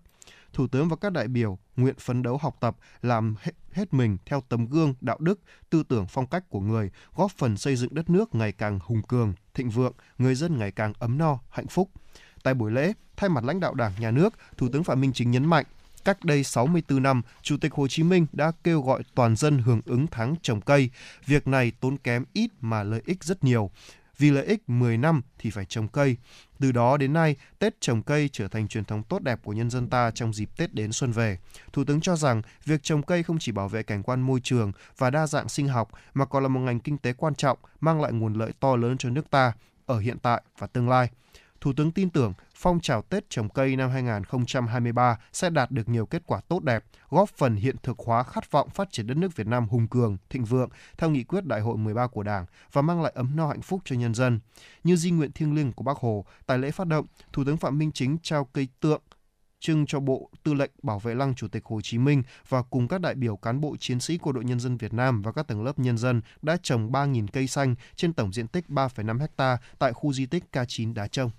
[0.52, 3.34] Thủ tướng và các đại biểu nguyện phấn đấu học tập, làm
[3.72, 5.40] hết, mình theo tấm gương, đạo đức,
[5.70, 9.02] tư tưởng phong cách của người, góp phần xây dựng đất nước ngày càng hùng
[9.02, 11.90] cường, thịnh vượng, người dân ngày càng ấm no, hạnh phúc.
[12.42, 15.30] Tại buổi lễ, thay mặt lãnh đạo Đảng, Nhà nước, Thủ tướng Phạm Minh Chính
[15.30, 15.64] nhấn mạnh,
[16.04, 19.80] cách đây 64 năm, Chủ tịch Hồ Chí Minh đã kêu gọi toàn dân hưởng
[19.84, 20.90] ứng tháng trồng cây.
[21.26, 23.70] Việc này tốn kém ít mà lợi ích rất nhiều.
[24.20, 26.16] Vì lợi ích 10 năm thì phải trồng cây.
[26.58, 29.70] Từ đó đến nay, Tết trồng cây trở thành truyền thống tốt đẹp của nhân
[29.70, 31.38] dân ta trong dịp Tết đến xuân về.
[31.72, 34.72] Thủ tướng cho rằng việc trồng cây không chỉ bảo vệ cảnh quan môi trường
[34.98, 38.00] và đa dạng sinh học mà còn là một ngành kinh tế quan trọng, mang
[38.00, 39.52] lại nguồn lợi to lớn cho nước ta
[39.86, 41.10] ở hiện tại và tương lai.
[41.60, 46.06] Thủ tướng tin tưởng phong trào Tết trồng cây năm 2023 sẽ đạt được nhiều
[46.06, 49.36] kết quả tốt đẹp, góp phần hiện thực hóa khát vọng phát triển đất nước
[49.36, 52.82] Việt Nam hùng cường, thịnh vượng theo nghị quyết Đại hội 13 của Đảng và
[52.82, 54.40] mang lại ấm no hạnh phúc cho nhân dân.
[54.84, 57.78] Như di nguyện thiêng liêng của Bác Hồ, tại lễ phát động, Thủ tướng Phạm
[57.78, 59.02] Minh Chính trao cây tượng
[59.60, 62.88] trưng cho Bộ Tư lệnh Bảo vệ Lăng Chủ tịch Hồ Chí Minh và cùng
[62.88, 65.46] các đại biểu cán bộ chiến sĩ của đội Nhân dân Việt Nam và các
[65.46, 69.58] tầng lớp nhân dân đã trồng 3.000 cây xanh trên tổng diện tích 3,5 ha
[69.78, 71.30] tại khu di tích K9 Đá Trông.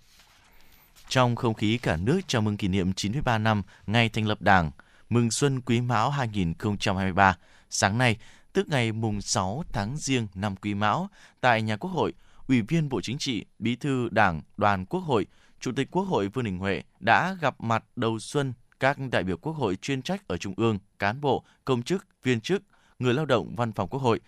[1.11, 4.71] Trong không khí cả nước chào mừng kỷ niệm 93 năm ngày thành lập Đảng,
[5.09, 7.37] mừng Xuân Quý Mão 2023,
[7.69, 8.17] sáng nay,
[8.53, 11.09] tức ngày mùng 6 tháng Giêng năm Quý Mão,
[11.41, 12.13] tại nhà Quốc hội,
[12.47, 15.25] Ủy viên Bộ Chính trị, Bí thư Đảng, Đoàn Quốc hội,
[15.59, 19.37] Chủ tịch Quốc hội Vương Đình Huệ đã gặp mặt đầu xuân các đại biểu
[19.37, 22.63] Quốc hội chuyên trách ở Trung ương, cán bộ, công chức, viên chức,
[22.99, 24.19] người lao động văn phòng Quốc hội.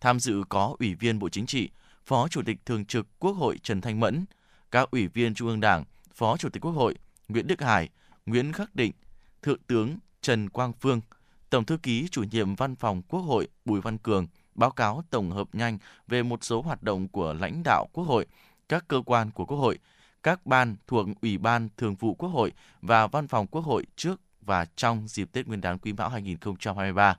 [0.00, 1.70] Tham dự có Ủy viên Bộ Chính trị,
[2.06, 4.24] Phó Chủ tịch Thường trực Quốc hội Trần Thanh Mẫn,
[4.70, 6.94] các Ủy viên Trung ương Đảng, Phó Chủ tịch Quốc hội
[7.28, 7.88] Nguyễn Đức Hải,
[8.26, 8.92] Nguyễn Khắc Định,
[9.42, 11.00] Thượng tướng Trần Quang Phương,
[11.50, 15.30] Tổng thư ký chủ nhiệm Văn phòng Quốc hội Bùi Văn Cường báo cáo tổng
[15.30, 18.26] hợp nhanh về một số hoạt động của lãnh đạo Quốc hội,
[18.68, 19.78] các cơ quan của Quốc hội,
[20.22, 22.52] các ban thuộc Ủy ban Thường vụ Quốc hội
[22.82, 27.18] và Văn phòng Quốc hội trước và trong dịp Tết Nguyên đán Quý Mão 2023.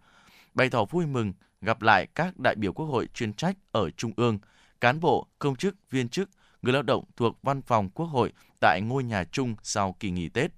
[0.53, 4.11] Bày tỏ vui mừng gặp lại các đại biểu Quốc hội chuyên trách ở Trung
[4.15, 4.39] ương,
[4.81, 6.29] cán bộ, công chức, viên chức,
[6.61, 10.29] người lao động thuộc Văn phòng Quốc hội tại ngôi nhà chung sau kỳ nghỉ
[10.29, 10.51] Tết.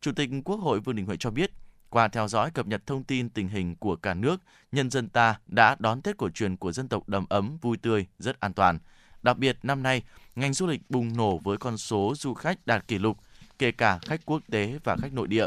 [0.00, 1.50] Chủ tịch Quốc hội Vương Đình Huệ cho biết,
[1.88, 4.40] qua theo dõi cập nhật thông tin tình hình của cả nước,
[4.72, 8.06] nhân dân ta đã đón Tết cổ truyền của dân tộc đầm ấm, vui tươi,
[8.18, 8.78] rất an toàn.
[9.22, 10.02] Đặc biệt năm nay,
[10.36, 13.18] ngành du lịch bùng nổ với con số du khách đạt kỷ lục,
[13.58, 15.46] kể cả khách quốc tế và khách nội địa.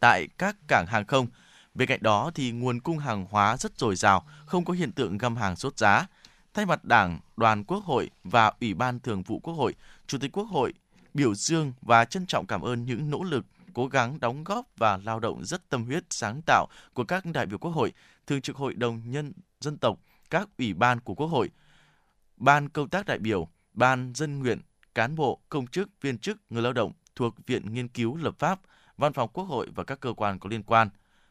[0.00, 1.26] Tại các cảng hàng không,
[1.74, 5.18] bên cạnh đó thì nguồn cung hàng hóa rất dồi dào, không có hiện tượng
[5.18, 6.06] găm hàng sốt giá.
[6.54, 9.74] Thay mặt Đảng, Đoàn Quốc hội và Ủy ban Thường vụ Quốc hội,
[10.08, 10.72] Chủ tịch Quốc hội
[11.14, 13.44] biểu dương và trân trọng cảm ơn những nỗ lực
[13.74, 17.46] cố gắng đóng góp và lao động rất tâm huyết sáng tạo của các đại
[17.46, 17.92] biểu Quốc hội,
[18.26, 19.98] Thường trực Hội đồng Nhân dân tộc,
[20.30, 21.50] các ủy ban của Quốc hội,
[22.36, 24.60] Ban công tác đại biểu, Ban dân nguyện,
[24.94, 28.60] cán bộ, công chức, viên chức, người lao động thuộc Viện Nghiên cứu Lập pháp,
[28.96, 30.88] Văn phòng Quốc hội và các cơ quan có liên quan.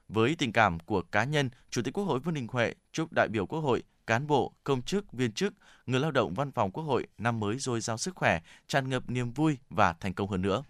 [0.10, 3.28] Với tình cảm của cá nhân, Chủ tịch Quốc hội Vương Đình Huệ chúc đại
[3.28, 5.54] biểu Quốc hội, cán bộ, công chức, viên chức,
[5.86, 9.10] người lao động văn phòng Quốc hội năm mới dồi dào sức khỏe, tràn ngập
[9.10, 10.64] niềm vui và thành công hơn nữa.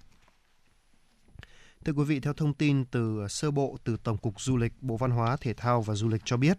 [1.86, 4.98] Thưa quý vị, theo thông tin từ sơ bộ từ Tổng cục Du lịch, Bộ
[4.98, 6.58] Văn hóa, Thể thao và Du lịch cho biết,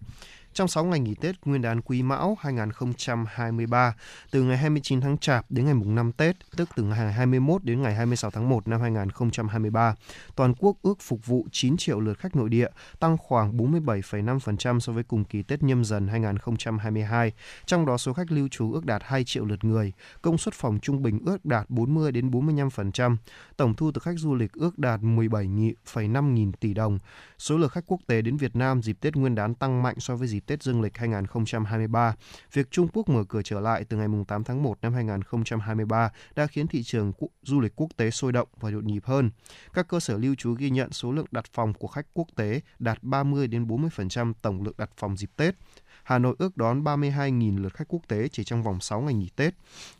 [0.52, 3.94] trong 6 ngày nghỉ Tết Nguyên đán Quý Mão 2023,
[4.30, 7.82] từ ngày 29 tháng Chạp đến ngày mùng 5 Tết, tức từ ngày 21 đến
[7.82, 9.94] ngày 26 tháng 1 năm 2023,
[10.36, 12.68] toàn quốc ước phục vụ 9 triệu lượt khách nội địa,
[12.98, 17.32] tăng khoảng 47,5% so với cùng kỳ Tết nhâm dần 2022.
[17.66, 19.92] Trong đó số khách lưu trú ước đạt 2 triệu lượt người,
[20.22, 23.16] công suất phòng trung bình ước đạt 40 đến 45%,
[23.56, 26.98] tổng thu từ khách du lịch ước đạt 17,5 nghìn tỷ đồng.
[27.38, 30.16] Số lượt khách quốc tế đến Việt Nam dịp Tết Nguyên đán tăng mạnh so
[30.16, 32.14] với dịp Tết Dương lịch 2023.
[32.52, 36.46] Việc Trung Quốc mở cửa trở lại từ ngày 8 tháng 1 năm 2023 đã
[36.46, 37.12] khiến thị trường
[37.42, 39.30] du lịch quốc tế sôi động và nhộn nhịp hơn.
[39.74, 42.60] Các cơ sở lưu trú ghi nhận số lượng đặt phòng của khách quốc tế
[42.78, 45.54] đạt 30 đến 40% tổng lượng đặt phòng dịp Tết.
[46.02, 49.28] Hà Nội ước đón 32.000 lượt khách quốc tế chỉ trong vòng 6 ngày nghỉ
[49.36, 49.54] Tết.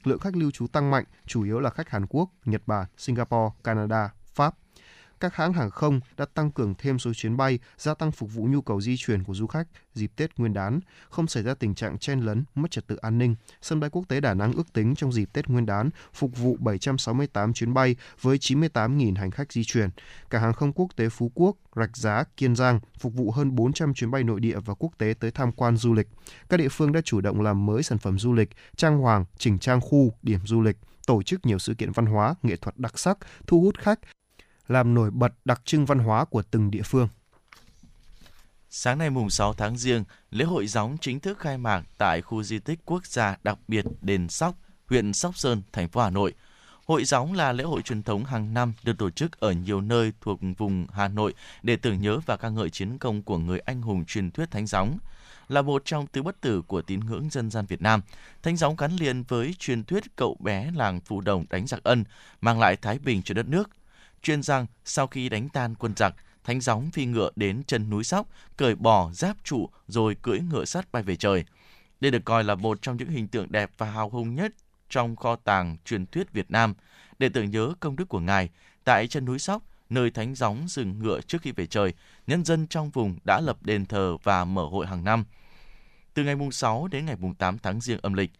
[0.05, 3.55] Lượng khách lưu trú tăng mạnh, chủ yếu là khách Hàn Quốc, Nhật Bản, Singapore,
[3.65, 4.55] Canada, Pháp
[5.21, 8.45] các hãng hàng không đã tăng cường thêm số chuyến bay, gia tăng phục vụ
[8.45, 9.67] nhu cầu di chuyển của du khách
[9.99, 13.19] dịp Tết Nguyên đán, không xảy ra tình trạng chen lấn, mất trật tự an
[13.19, 13.35] ninh.
[13.63, 16.57] Sân bay quốc tế Đà Nẵng ước tính trong dịp Tết Nguyên đán phục vụ
[16.61, 19.91] 768 chuyến bay với 98.000 hành khách di chuyển.
[20.31, 23.95] Cả hàng không quốc tế Phú Quốc, Rạch Giá, Kiên Giang phục vụ hơn 400
[23.95, 26.09] chuyến bay nội địa và quốc tế tới tham quan du lịch.
[26.49, 29.59] Các địa phương đã chủ động làm mới sản phẩm du lịch, trang hoàng, chỉnh
[29.59, 32.99] trang khu, điểm du lịch, tổ chức nhiều sự kiện văn hóa, nghệ thuật đặc
[32.99, 33.99] sắc, thu hút khách,
[34.69, 37.09] làm nổi bật đặc trưng văn hóa của từng địa phương.
[38.71, 42.43] Sáng nay mùng 6 tháng Giêng, lễ hội gióng chính thức khai mạc tại khu
[42.43, 44.55] di tích quốc gia đặc biệt Đền Sóc,
[44.87, 46.35] huyện Sóc Sơn, thành phố Hà Nội.
[46.87, 50.13] Hội gióng là lễ hội truyền thống hàng năm được tổ chức ở nhiều nơi
[50.21, 53.83] thuộc vùng Hà Nội để tưởng nhớ và ca ngợi chiến công của người anh
[53.83, 54.99] hùng truyền thuyết Thánh Gióng.
[55.49, 58.01] Là một trong tứ bất tử của tín ngưỡng dân gian Việt Nam,
[58.43, 62.05] Thánh Gióng gắn liền với truyền thuyết cậu bé làng Phù Đồng đánh giặc ân,
[62.41, 63.71] mang lại thái bình cho đất nước,
[64.23, 66.15] chuyên rằng sau khi đánh tan quân giặc,
[66.45, 70.65] Thánh Gióng phi ngựa đến chân núi Sóc, cởi bỏ giáp trụ rồi cưỡi ngựa
[70.65, 71.45] sắt bay về trời.
[72.01, 74.53] Đây được coi là một trong những hình tượng đẹp và hào hùng nhất
[74.91, 76.75] trong kho tàng truyền thuyết Việt Nam.
[77.19, 78.49] Để tưởng nhớ công đức của Ngài,
[78.85, 81.95] tại chân núi Sóc, nơi Thánh Gióng dừng ngựa trước khi về trời,
[82.27, 85.25] nhân dân trong vùng đã lập đền thờ và mở hội hàng năm.
[86.15, 88.31] Từ ngày mùng 6 đến ngày mùng 8 tháng riêng âm lịch,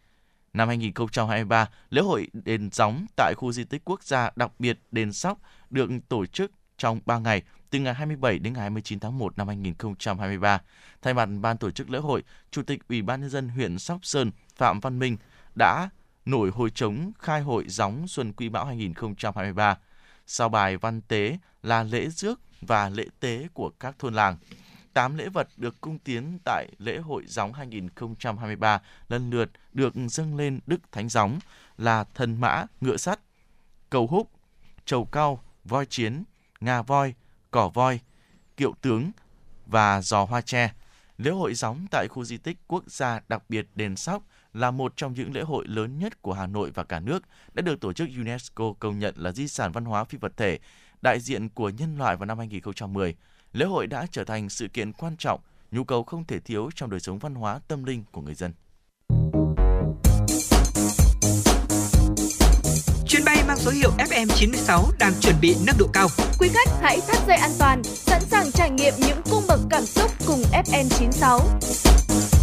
[0.53, 5.13] Năm 2023, lễ hội đền gióng tại khu di tích quốc gia đặc biệt đền
[5.13, 5.39] Sóc
[5.69, 9.47] được tổ chức trong 3 ngày, từ ngày 27 đến ngày 29 tháng 1 năm
[9.47, 10.61] 2023.
[11.01, 13.99] Thay mặt ban tổ chức lễ hội, Chủ tịch Ủy ban nhân dân huyện Sóc
[14.03, 15.17] Sơn Phạm Văn Minh
[15.55, 15.89] đã
[16.25, 19.77] nổi hồi chống khai hội gióng Xuân Quý Mão 2023.
[20.27, 24.37] Sau bài văn tế là lễ rước và lễ tế của các thôn làng.
[24.99, 30.35] 8 lễ vật được cung tiến tại lễ hội gióng 2023 lần lượt được dâng
[30.35, 31.39] lên Đức Thánh Gióng
[31.77, 33.19] là thần mã, ngựa sắt,
[33.89, 34.31] cầu húc,
[34.85, 36.23] trầu cao, voi chiến,
[36.59, 37.13] ngà voi,
[37.51, 37.99] cỏ voi,
[38.57, 39.11] kiệu tướng
[39.65, 40.73] và giò hoa tre.
[41.17, 44.23] Lễ hội gióng tại khu di tích quốc gia đặc biệt Đền Sóc
[44.53, 47.23] là một trong những lễ hội lớn nhất của Hà Nội và cả nước,
[47.53, 50.59] đã được tổ chức UNESCO công nhận là di sản văn hóa phi vật thể,
[51.01, 53.15] đại diện của nhân loại vào năm 2010.
[53.53, 55.39] Lễ hội đã trở thành sự kiện quan trọng,
[55.71, 58.53] nhu cầu không thể thiếu trong đời sống văn hóa tâm linh của người dân.
[63.07, 66.07] Chuyến bay mang số hiệu FM96 đang chuẩn bị nâng độ cao.
[66.39, 69.85] Quý khách hãy thắt dây an toàn, sẵn sàng trải nghiệm những cung bậc cảm
[69.85, 72.38] xúc cùng FN96.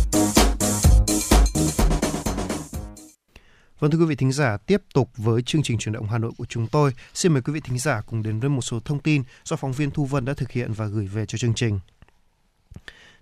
[3.78, 6.32] Vâng thưa quý vị thính giả, tiếp tục với chương trình chuyển động Hà Nội
[6.38, 6.94] của chúng tôi.
[7.14, 9.72] Xin mời quý vị thính giả cùng đến với một số thông tin do phóng
[9.72, 11.80] viên Thu Vân đã thực hiện và gửi về cho chương trình.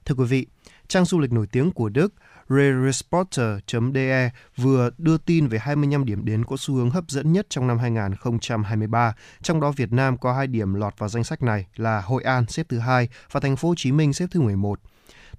[0.05, 0.47] Thưa quý vị,
[0.89, 2.15] trang du lịch nổi tiếng của Đức
[2.49, 7.67] Reiseporter.de vừa đưa tin về 25 điểm đến có xu hướng hấp dẫn nhất trong
[7.67, 9.15] năm 2023.
[9.43, 12.47] Trong đó Việt Nam có hai điểm lọt vào danh sách này là Hội An
[12.49, 14.81] xếp thứ hai và Thành phố Hồ Chí Minh xếp thứ 11.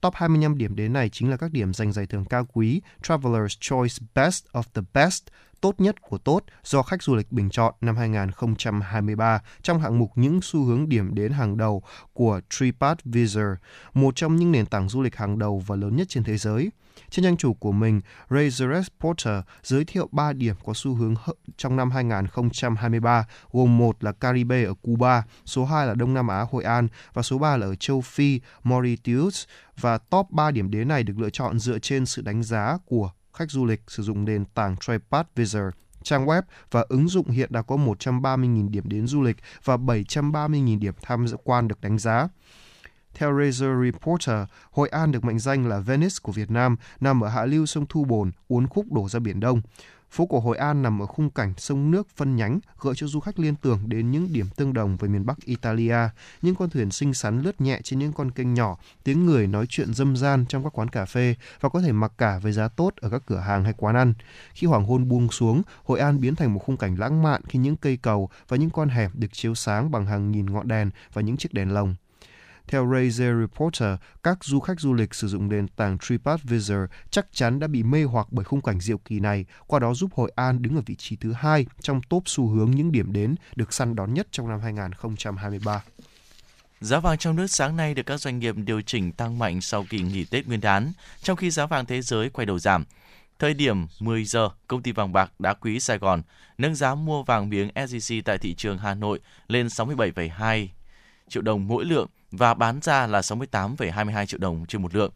[0.06, 3.58] Top 25 điểm đến này chính là các điểm giành giải thưởng cao quý Traveler's
[3.60, 5.24] Choice Best of the Best,
[5.62, 10.12] tốt nhất của tốt do khách du lịch bình chọn năm 2023 trong hạng mục
[10.16, 11.84] những xu hướng điểm đến hàng đầu
[12.14, 13.46] của TripAdvisor,
[13.94, 16.70] một trong những nền tảng du lịch hàng đầu và lớn nhất trên thế giới.
[17.10, 21.16] Trên trang chủ của mình, Razor Porter giới thiệu 3 điểm có xu hướng
[21.58, 26.46] trong năm 2023, gồm một là Caribe ở Cuba, số 2 là Đông Nam Á
[26.52, 29.46] Hội An và số 3 là ở châu Phi Mauritius
[29.78, 33.12] và top 3 điểm đến này được lựa chọn dựa trên sự đánh giá của
[33.34, 35.64] khách du lịch sử dụng nền tảng TripAdvisor
[36.06, 36.42] trang web
[36.72, 41.26] và ứng dụng hiện đã có 130.000 điểm đến du lịch và 730.000 điểm tham
[41.44, 42.28] quan được đánh giá.
[43.16, 44.38] Theo Razor Reporter,
[44.72, 47.86] Hội An được mệnh danh là Venice của Việt Nam, nằm ở hạ lưu sông
[47.90, 49.62] Thu Bồn, uốn khúc đổ ra Biển Đông.
[50.12, 53.20] Phố cổ Hội An nằm ở khung cảnh sông nước phân nhánh, gợi cho du
[53.20, 55.98] khách liên tưởng đến những điểm tương đồng với miền Bắc Italia.
[56.42, 59.66] Những con thuyền xinh xắn lướt nhẹ trên những con kênh nhỏ, tiếng người nói
[59.70, 62.68] chuyện dâm gian trong các quán cà phê và có thể mặc cả với giá
[62.68, 64.14] tốt ở các cửa hàng hay quán ăn.
[64.54, 67.60] Khi hoàng hôn buông xuống, Hội An biến thành một khung cảnh lãng mạn khi
[67.60, 70.90] những cây cầu và những con hẻm được chiếu sáng bằng hàng nghìn ngọn đèn
[71.14, 71.96] và những chiếc đèn lồng.
[72.68, 76.80] Theo Razer Reporter, các du khách du lịch sử dụng nền tảng TripAdvisor
[77.10, 80.12] chắc chắn đã bị mê hoặc bởi khung cảnh diệu kỳ này, qua đó giúp
[80.14, 83.36] Hội An đứng ở vị trí thứ hai trong top xu hướng những điểm đến
[83.56, 85.84] được săn đón nhất trong năm 2023.
[86.82, 89.86] Giá vàng trong nước sáng nay được các doanh nghiệp điều chỉnh tăng mạnh sau
[89.90, 92.86] kỳ nghỉ Tết Nguyên đán, trong khi giá vàng thế giới quay đầu giảm.
[93.40, 96.22] Thời điểm 10 giờ, công ty vàng bạc đá quý Sài Gòn
[96.58, 100.68] nâng giá mua vàng miếng SJC tại thị trường Hà Nội lên 67,2
[101.30, 105.12] triệu đồng mỗi lượng và bán ra là 68,22 triệu đồng trên một lượng.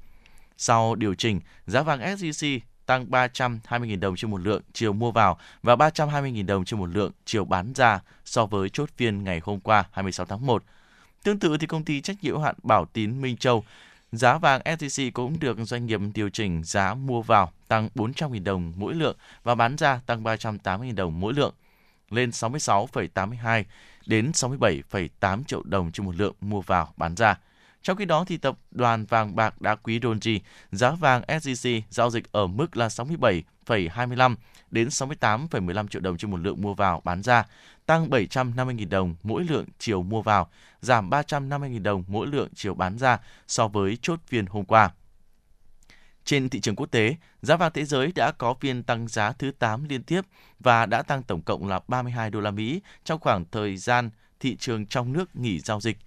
[0.58, 5.38] Sau điều chỉnh, giá vàng SJC tăng 320.000 đồng trên một lượng chiều mua vào
[5.64, 9.60] và 320.000 đồng trên một lượng chiều bán ra so với chốt phiên ngày hôm
[9.60, 10.64] qua 26 tháng 1.
[11.24, 13.64] Tương tự thì công ty trách nhiệm hạn Bảo Tín Minh Châu
[14.12, 18.74] Giá vàng SJC cũng được doanh nghiệp điều chỉnh giá mua vào tăng 400.000 đồng
[18.76, 21.54] mỗi lượng và bán ra tăng 380.000 đồng mỗi lượng
[22.10, 23.64] lên 66,82
[24.10, 27.38] đến 67,8 triệu đồng trên một lượng mua vào bán ra.
[27.82, 30.40] Trong khi đó thì tập đoàn vàng bạc đá quý Doji,
[30.72, 34.36] giá vàng SJC giao dịch ở mức là 67,25
[34.72, 37.46] đến 68,15 triệu đồng trên một lượng mua vào bán ra,
[37.86, 40.50] tăng 750.000 đồng mỗi lượng chiều mua vào,
[40.82, 44.92] giảm 350.000 đồng mỗi lượng chiều bán ra so với chốt phiên hôm qua.
[46.26, 49.52] Trên thị trường quốc tế, giá vàng thế giới đã có phiên tăng giá thứ
[49.52, 50.22] 8 liên tiếp
[50.60, 54.10] và đã tăng tổng cộng là 32 đô la Mỹ trong khoảng thời gian
[54.40, 55.98] thị trường trong nước nghỉ giao dịch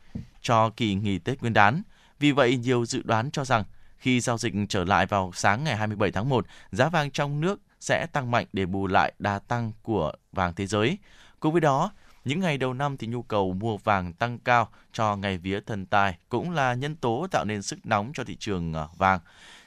[0.41, 1.83] cho kỳ nghỉ Tết Nguyên đán.
[2.19, 3.65] Vì vậy, nhiều dự đoán cho rằng
[3.99, 7.61] khi giao dịch trở lại vào sáng ngày 27 tháng 1, giá vàng trong nước
[7.81, 10.99] sẽ tăng mạnh để bù lại đà tăng của vàng thế giới.
[11.41, 11.91] Cùng với đó,
[12.25, 15.87] những ngày đầu năm thì nhu cầu mua vàng tăng cao cho ngày vía thần
[15.87, 19.21] tài cũng là nhân tố tạo nên sức nóng cho thị trường à, vàng.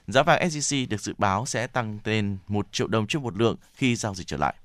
[0.07, 3.55] Giá vàng SJC được dự báo sẽ tăng lên 1 triệu đồng trên một lượng
[3.73, 4.55] khi giao dịch trở lại.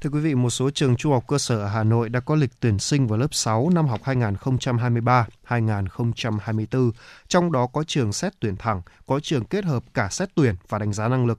[0.00, 2.34] Thưa quý vị, một số trường trung học cơ sở ở Hà Nội đã có
[2.34, 6.90] lịch tuyển sinh vào lớp 6 năm học 2023-2024.
[7.28, 10.78] Trong đó có trường xét tuyển thẳng, có trường kết hợp cả xét tuyển và
[10.78, 11.38] đánh giá năng lực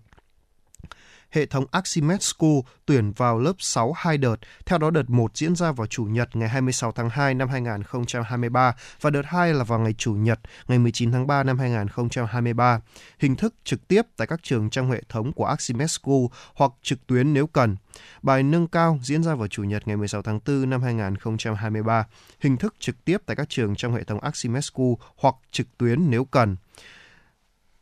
[1.33, 4.35] hệ thống Aximed School tuyển vào lớp 6 hai đợt.
[4.65, 8.75] Theo đó đợt 1 diễn ra vào Chủ nhật ngày 26 tháng 2 năm 2023
[9.01, 12.79] và đợt 2 là vào ngày Chủ nhật ngày 19 tháng 3 năm 2023.
[13.19, 17.07] Hình thức trực tiếp tại các trường trong hệ thống của Aximed School hoặc trực
[17.07, 17.75] tuyến nếu cần.
[18.21, 22.05] Bài nâng cao diễn ra vào Chủ nhật ngày 16 tháng 4 năm 2023.
[22.39, 26.09] Hình thức trực tiếp tại các trường trong hệ thống Aximed School hoặc trực tuyến
[26.09, 26.55] nếu cần.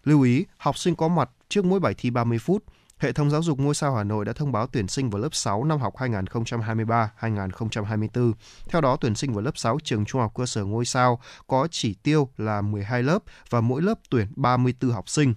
[0.03, 2.63] Lưu ý, học sinh có mặt trước mỗi bài thi 30 phút.
[3.01, 5.35] Hệ thống giáo dục ngôi sao Hà Nội đã thông báo tuyển sinh vào lớp
[5.35, 8.33] 6 năm học 2023-2024.
[8.69, 11.67] Theo đó, tuyển sinh vào lớp 6 trường trung học cơ sở ngôi sao có
[11.71, 13.19] chỉ tiêu là 12 lớp
[13.49, 15.33] và mỗi lớp tuyển 34 học sinh.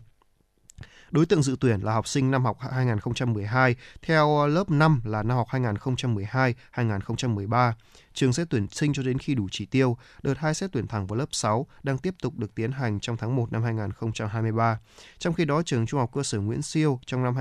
[1.15, 5.23] Đối tượng dự tuyển là học sinh năm học 2012 theo ờ, lớp 5 là
[5.23, 7.73] năm học 2012-2013.
[8.15, 9.97] Trường sẽ tuyển sinh cho đến khi đủ chỉ tiêu.
[10.23, 13.17] Đợt 2 xét tuyển thẳng vào lớp 6 đang tiếp tục được tiến hành trong
[13.17, 14.79] tháng 1 năm 2023.
[15.19, 17.35] Trong khi đó, trường Trung học cơ sở Nguyễn Siêu trong năm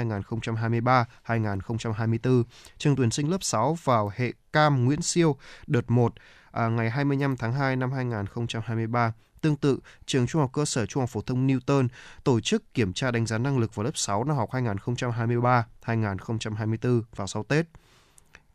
[1.26, 2.44] 2023-2024,
[2.78, 5.38] trường tuyển sinh lớp 6 vào hệ cam Nguyễn Siêu
[5.68, 6.14] đợt 1
[6.52, 9.14] à, ngày 25 tháng 2 năm 2023.
[9.44, 11.88] Tương tự, trường Trung học cơ sở Trung học phổ thông Newton
[12.24, 17.28] tổ chức kiểm tra đánh giá năng lực vào lớp 6 năm học 2023-2024 vào
[17.28, 17.66] sau Tết.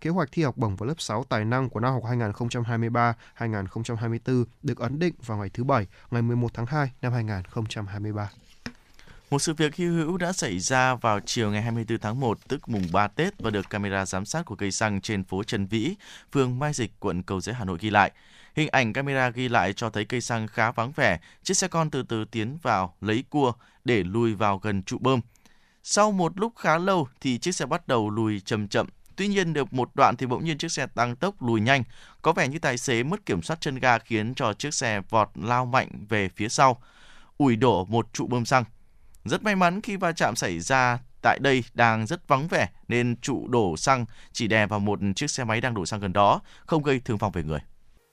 [0.01, 2.03] Kế hoạch thi học bổng vào lớp 6 tài năng của năm học
[3.39, 8.31] 2023-2024 được ấn định vào ngày thứ Bảy, ngày 11 tháng 2 năm 2023.
[9.31, 12.69] Một sự việc hy hữu đã xảy ra vào chiều ngày 24 tháng 1, tức
[12.69, 15.95] mùng 3 Tết và được camera giám sát của cây xăng trên phố Trần Vĩ,
[16.33, 18.13] phường Mai Dịch, quận Cầu Giấy, Hà Nội ghi lại.
[18.59, 21.91] Hình ảnh camera ghi lại cho thấy cây xăng khá vắng vẻ, chiếc xe con
[21.91, 23.53] từ từ tiến vào lấy cua
[23.85, 25.21] để lùi vào gần trụ bơm.
[25.83, 28.87] Sau một lúc khá lâu thì chiếc xe bắt đầu lùi chậm chậm.
[29.17, 31.83] Tuy nhiên được một đoạn thì bỗng nhiên chiếc xe tăng tốc lùi nhanh.
[32.23, 35.29] Có vẻ như tài xế mất kiểm soát chân ga khiến cho chiếc xe vọt
[35.35, 36.83] lao mạnh về phía sau,
[37.39, 38.65] ủi đổ một trụ bơm xăng.
[39.25, 43.17] Rất may mắn khi va chạm xảy ra tại đây đang rất vắng vẻ nên
[43.21, 46.41] trụ đổ xăng chỉ đè vào một chiếc xe máy đang đổ xăng gần đó,
[46.67, 47.61] không gây thương vong về người.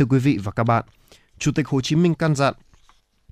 [0.00, 0.84] Thưa quý vị và các bạn,
[1.38, 2.54] Chủ tịch Hồ Chí Minh căn dặn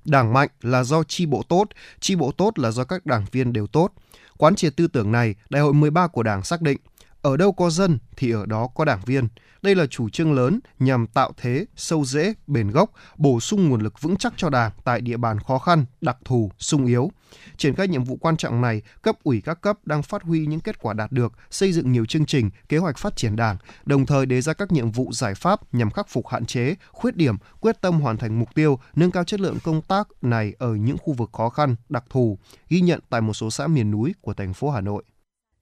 [0.05, 1.67] Đảng mạnh là do chi bộ tốt,
[1.99, 3.91] chi bộ tốt là do các đảng viên đều tốt.
[4.37, 6.77] Quán triệt tư tưởng này, Đại hội 13 của Đảng xác định,
[7.21, 9.27] ở đâu có dân thì ở đó có đảng viên.
[9.61, 13.81] Đây là chủ trương lớn nhằm tạo thế, sâu rễ, bền gốc, bổ sung nguồn
[13.81, 17.11] lực vững chắc cho Đảng tại địa bàn khó khăn, đặc thù, sung yếu.
[17.57, 20.59] Triển khai nhiệm vụ quan trọng này, cấp ủy các cấp đang phát huy những
[20.59, 24.05] kết quả đạt được, xây dựng nhiều chương trình, kế hoạch phát triển Đảng, đồng
[24.05, 27.35] thời đề ra các nhiệm vụ giải pháp nhằm khắc phục hạn chế, khuyết điểm,
[27.61, 30.97] quyết tâm hoàn thành mục tiêu, nâng cao chất lượng công tác này ở những
[30.97, 32.37] khu vực khó khăn, đặc thù,
[32.69, 35.03] ghi nhận tại một số xã miền núi của thành phố Hà Nội.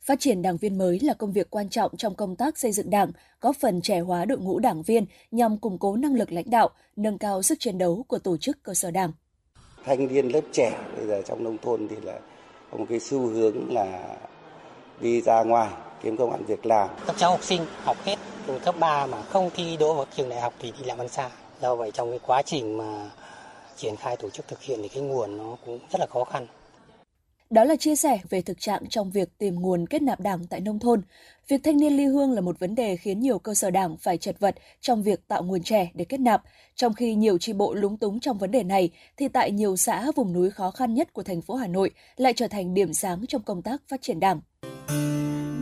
[0.01, 2.89] Phát triển đảng viên mới là công việc quan trọng trong công tác xây dựng
[2.89, 3.11] đảng,
[3.41, 6.69] góp phần trẻ hóa đội ngũ đảng viên nhằm củng cố năng lực lãnh đạo,
[6.95, 9.11] nâng cao sức chiến đấu của tổ chức cơ sở đảng.
[9.87, 12.19] Thanh niên lớp trẻ bây giờ trong nông thôn thì là
[12.71, 14.15] có một cái xu hướng là
[14.99, 15.69] đi ra ngoài,
[16.03, 16.89] kiếm công ăn việc làm.
[17.07, 18.15] Các cháu học sinh học hết
[18.47, 21.09] từ cấp 3 mà không thi đỗ vào trường đại học thì đi làm ăn
[21.09, 21.29] xa.
[21.61, 23.09] Do vậy trong cái quá trình mà
[23.75, 26.47] triển khai tổ chức thực hiện thì cái nguồn nó cũng rất là khó khăn.
[27.49, 30.59] Đó là chia sẻ về thực trạng trong việc tìm nguồn kết nạp đảng tại
[30.59, 31.01] nông thôn.
[31.47, 34.17] Việc thanh niên ly hương là một vấn đề khiến nhiều cơ sở đảng phải
[34.17, 36.43] chật vật trong việc tạo nguồn trẻ để kết nạp.
[36.75, 40.11] Trong khi nhiều tri bộ lúng túng trong vấn đề này, thì tại nhiều xã
[40.15, 43.25] vùng núi khó khăn nhất của thành phố Hà Nội lại trở thành điểm sáng
[43.27, 44.41] trong công tác phát triển đảng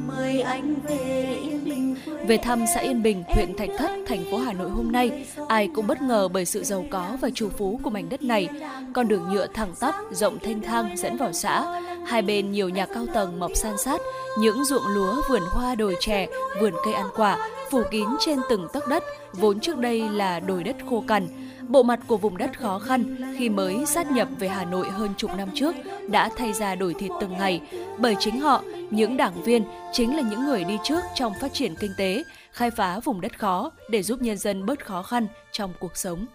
[0.08, 1.96] mời anh về yên bình
[2.28, 5.70] Về thăm xã Yên Bình, huyện Thạch Thất, thành phố Hà Nội hôm nay, ai
[5.76, 8.50] cũng bất ngờ bởi sự giàu có và trù phú của mảnh đất này.
[8.94, 11.82] Con đường nhựa thẳng tắp, rộng thênh thang dẫn vào xã.
[12.06, 14.02] Hai bên nhiều nhà cao tầng mọc san sát,
[14.40, 16.28] những ruộng lúa, vườn hoa, đồi chè,
[16.62, 19.04] vườn cây ăn quả, phủ kín trên từng tấc đất,
[19.34, 21.28] vốn trước đây là đồi đất khô cằn.
[21.68, 25.10] Bộ mặt của vùng đất khó khăn khi mới sát nhập về Hà Nội hơn
[25.18, 25.76] chục năm trước
[26.10, 27.62] đã thay ra đổi thịt từng ngày,
[27.98, 31.76] bởi chính họ, những đảng viên, chính là những người đi trước trong phát triển
[31.76, 35.74] kinh tế, khai phá vùng đất khó để giúp nhân dân bớt khó khăn trong
[35.80, 36.26] cuộc sống.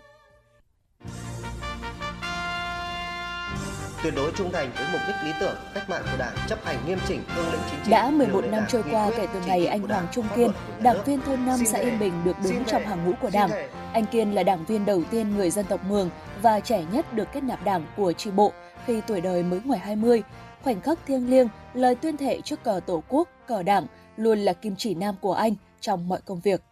[4.03, 6.77] Tuyệt đối trung thành với mục đích lý tưởng cách mạng của Đảng, chấp hành
[6.87, 7.91] nghiêm chỉnh cương lĩnh chính trị.
[7.91, 10.51] Đã 11 điều lệ năm trôi qua kể từ ngày anh Hoàng Trung Kiên,
[10.81, 13.51] đảng viên thôn 5 Xin xã Yên Bình được đứng trong hàng ngũ của Đảng.
[13.93, 16.11] Anh Kiên là đảng viên đầu tiên người dân tộc Mường
[16.43, 18.53] và trẻ nhất được kết nạp đảng của tri bộ
[18.87, 20.23] khi tuổi đời mới ngoài 20.
[20.63, 23.87] Khoảnh khắc thiêng liêng, lời tuyên thệ trước cờ Tổ quốc, cờ Đảng
[24.17, 26.63] luôn là kim chỉ nam của anh trong mọi công việc.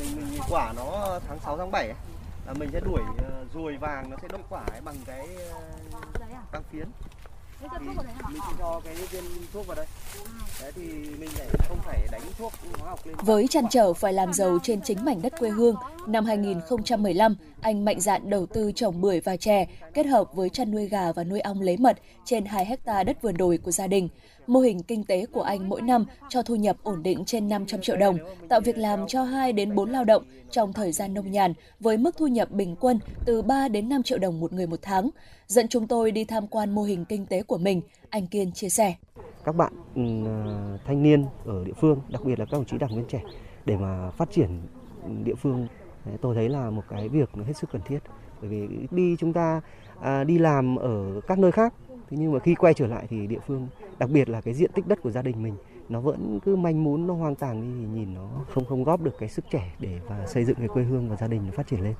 [0.00, 1.94] mình mình quả nó tháng 6 tháng 7 ấy,
[2.46, 5.26] là mình sẽ đuổi ờ, ruồi vàng nó sẽ đốt quả ấy bằng cái
[6.52, 6.88] băng phiến.
[7.60, 7.96] Thì mình
[8.46, 9.86] sẽ cho cái viên thuốc vào đây.
[10.60, 10.82] Đấy thì
[11.18, 13.16] mình lại không phải đánh thuốc hóa học lên.
[13.22, 15.76] Với chăn trở phải làm giàu trên chính mảnh đất quê hương,
[16.06, 20.70] năm 2015, anh mạnh dạn đầu tư trồng bưởi và chè, kết hợp với chăn
[20.70, 23.86] nuôi gà và nuôi ong lấy mật trên 2 hecta đất vườn đồi của gia
[23.86, 24.08] đình.
[24.46, 27.80] Mô hình kinh tế của anh mỗi năm cho thu nhập ổn định trên 500
[27.80, 28.18] triệu đồng,
[28.48, 31.96] tạo việc làm cho 2 đến 4 lao động trong thời gian nông nhàn với
[31.96, 35.10] mức thu nhập bình quân từ 3 đến 5 triệu đồng một người một tháng.
[35.46, 37.80] Dẫn chúng tôi đi tham quan mô hình kinh tế của mình,
[38.10, 38.94] anh Kiên chia sẻ.
[39.44, 42.78] Các bạn ừ, à, thanh niên ở địa phương, đặc biệt là các đồng chí
[42.78, 43.22] đảng viên trẻ
[43.64, 44.48] để mà phát triển
[45.24, 45.66] địa phương
[46.20, 47.98] tôi thấy là một cái việc nó hết sức cần thiết.
[48.40, 49.60] Bởi vì đi chúng ta
[50.00, 51.74] à, đi làm ở các nơi khác
[52.10, 53.68] thế nhưng mà khi quay trở lại thì địa phương
[53.98, 55.54] đặc biệt là cái diện tích đất của gia đình mình
[55.88, 59.00] nó vẫn cứ manh mún nó hoang tàn đi thì nhìn nó không không góp
[59.00, 61.52] được cái sức trẻ để và xây dựng cái quê hương và gia đình nó
[61.52, 61.94] phát triển lên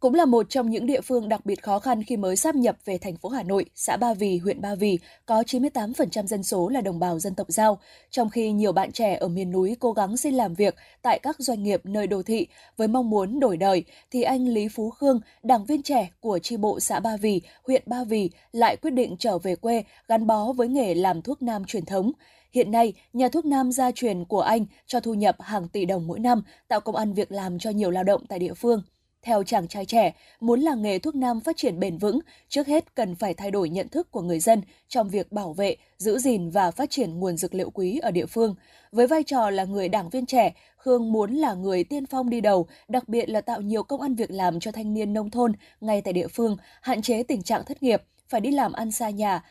[0.00, 2.76] cũng là một trong những địa phương đặc biệt khó khăn khi mới sáp nhập
[2.84, 6.68] về thành phố Hà Nội, xã Ba Vì, huyện Ba Vì có 98% dân số
[6.68, 7.78] là đồng bào dân tộc Giao,
[8.10, 11.36] trong khi nhiều bạn trẻ ở miền núi cố gắng xin làm việc tại các
[11.38, 12.46] doanh nghiệp nơi đô thị
[12.76, 16.56] với mong muốn đổi đời, thì anh Lý Phú Khương, đảng viên trẻ của tri
[16.56, 20.52] bộ xã Ba Vì, huyện Ba Vì lại quyết định trở về quê gắn bó
[20.52, 22.12] với nghề làm thuốc nam truyền thống.
[22.52, 26.06] Hiện nay, nhà thuốc nam gia truyền của anh cho thu nhập hàng tỷ đồng
[26.06, 28.82] mỗi năm, tạo công ăn việc làm cho nhiều lao động tại địa phương.
[29.22, 32.18] Theo chàng trai trẻ, muốn làng nghề thuốc nam phát triển bền vững,
[32.48, 35.76] trước hết cần phải thay đổi nhận thức của người dân trong việc bảo vệ,
[35.98, 38.54] giữ gìn và phát triển nguồn dược liệu quý ở địa phương.
[38.92, 42.40] Với vai trò là người đảng viên trẻ, Khương muốn là người tiên phong đi
[42.40, 45.52] đầu, đặc biệt là tạo nhiều công ăn việc làm cho thanh niên nông thôn
[45.80, 49.10] ngay tại địa phương, hạn chế tình trạng thất nghiệp, phải đi làm ăn xa
[49.10, 49.42] nhà.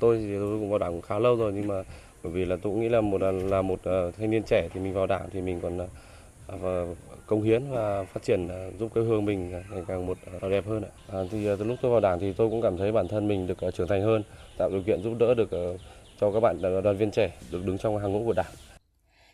[0.00, 1.82] Tôi thì tôi cũng vào đảng khá lâu rồi nhưng mà
[2.22, 4.80] bởi vì là tôi cũng nghĩ là một là một ờ, thanh niên trẻ thì
[4.80, 5.86] mình vào đảng thì mình còn ờ,
[6.48, 6.58] à,
[7.26, 10.48] công hiến và phát triển à, giúp quê hương mình à, ngày càng một à,
[10.48, 10.82] đẹp hơn.
[11.08, 13.46] À, thì từ lúc tôi vào đảng thì tôi cũng cảm thấy bản thân mình
[13.46, 14.22] được trưởng thành hơn,
[14.58, 15.50] tạo điều kiện giúp đỡ được
[16.20, 18.52] cho các bạn đoàn viên trẻ được đứng trong hàng ngũ của đảng.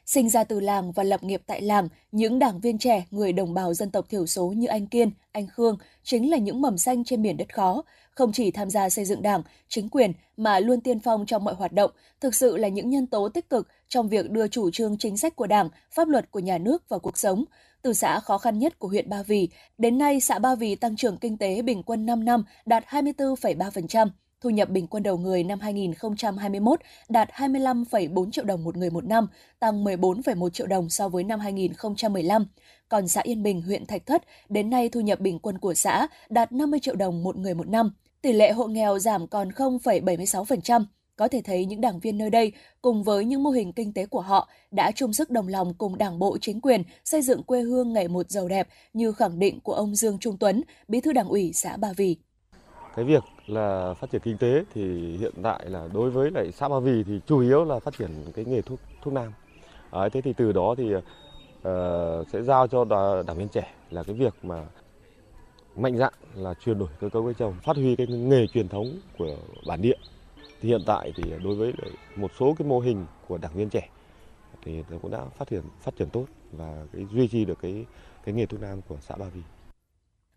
[0.06, 3.54] Sinh ra từ làng và lập nghiệp tại làng, những đảng viên trẻ, người đồng
[3.54, 7.04] bào dân tộc thiểu số như anh Kiên, anh Khương chính là những mầm xanh
[7.04, 10.80] trên miền đất khó, không chỉ tham gia xây dựng đảng, chính quyền mà luôn
[10.80, 11.90] tiên phong trong mọi hoạt động,
[12.20, 15.36] thực sự là những nhân tố tích cực trong việc đưa chủ trương chính sách
[15.36, 17.44] của Đảng, pháp luật của nhà nước vào cuộc sống.
[17.82, 19.48] Từ xã khó khăn nhất của huyện Ba Vì,
[19.78, 24.08] đến nay xã Ba Vì tăng trưởng kinh tế bình quân 5 năm đạt 24,3%,
[24.40, 29.04] thu nhập bình quân đầu người năm 2021 đạt 25,4 triệu đồng một người một
[29.04, 29.26] năm,
[29.60, 32.46] tăng 14,1 triệu đồng so với năm 2015.
[32.88, 36.06] Còn xã Yên Bình, huyện Thạch Thất, đến nay thu nhập bình quân của xã
[36.28, 37.92] đạt 50 triệu đồng một người một năm.
[38.22, 40.84] Tỷ lệ hộ nghèo giảm còn 0,76%.
[41.20, 42.52] Có thể thấy những đảng viên nơi đây
[42.82, 45.98] cùng với những mô hình kinh tế của họ đã chung sức đồng lòng cùng
[45.98, 49.60] đảng bộ chính quyền xây dựng quê hương ngày một giàu đẹp như khẳng định
[49.60, 52.16] của ông Dương Trung Tuấn, bí thư đảng ủy xã Ba Vì.
[52.96, 56.68] Cái việc là phát triển kinh tế thì hiện tại là đối với lại xã
[56.68, 59.32] Ba Vì thì chủ yếu là phát triển cái nghề thuốc thuốc nam.
[59.90, 61.02] À, thế thì từ đó thì uh,
[62.32, 62.84] sẽ giao cho
[63.26, 64.66] đảng viên trẻ là cái việc mà
[65.76, 68.98] mạnh dạn là chuyển đổi cơ cấu cây trồng, phát huy cái nghề truyền thống
[69.18, 69.36] của
[69.66, 69.96] bản địa
[70.60, 71.72] thì hiện tại thì đối với
[72.16, 73.88] một số cái mô hình của đảng viên trẻ
[74.62, 77.86] thì cũng đã phát triển phát triển tốt và cái duy trì được cái
[78.24, 79.42] cái nghề thuốc nam của xã Ba Vì.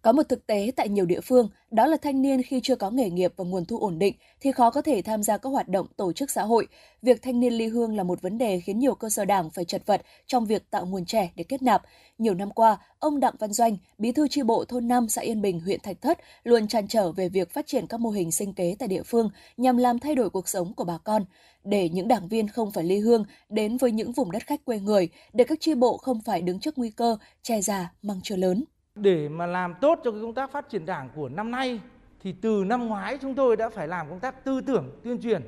[0.03, 2.89] Có một thực tế tại nhiều địa phương, đó là thanh niên khi chưa có
[2.89, 5.67] nghề nghiệp và nguồn thu ổn định thì khó có thể tham gia các hoạt
[5.69, 6.67] động tổ chức xã hội.
[7.01, 9.65] Việc thanh niên ly hương là một vấn đề khiến nhiều cơ sở đảng phải
[9.65, 11.81] chật vật trong việc tạo nguồn trẻ để kết nạp.
[12.17, 15.41] Nhiều năm qua, ông Đặng Văn Doanh, bí thư tri bộ thôn 5 xã Yên
[15.41, 18.53] Bình, huyện Thạch Thất luôn trăn trở về việc phát triển các mô hình sinh
[18.53, 21.25] kế tại địa phương nhằm làm thay đổi cuộc sống của bà con
[21.63, 24.79] để những đảng viên không phải ly hương đến với những vùng đất khách quê
[24.79, 28.35] người, để các tri bộ không phải đứng trước nguy cơ che già măng chưa
[28.35, 28.63] lớn.
[28.95, 31.81] Để mà làm tốt cho cái công tác phát triển đảng của năm nay
[32.19, 35.41] thì từ năm ngoái chúng tôi đã phải làm công tác tư tưởng tuyên truyền.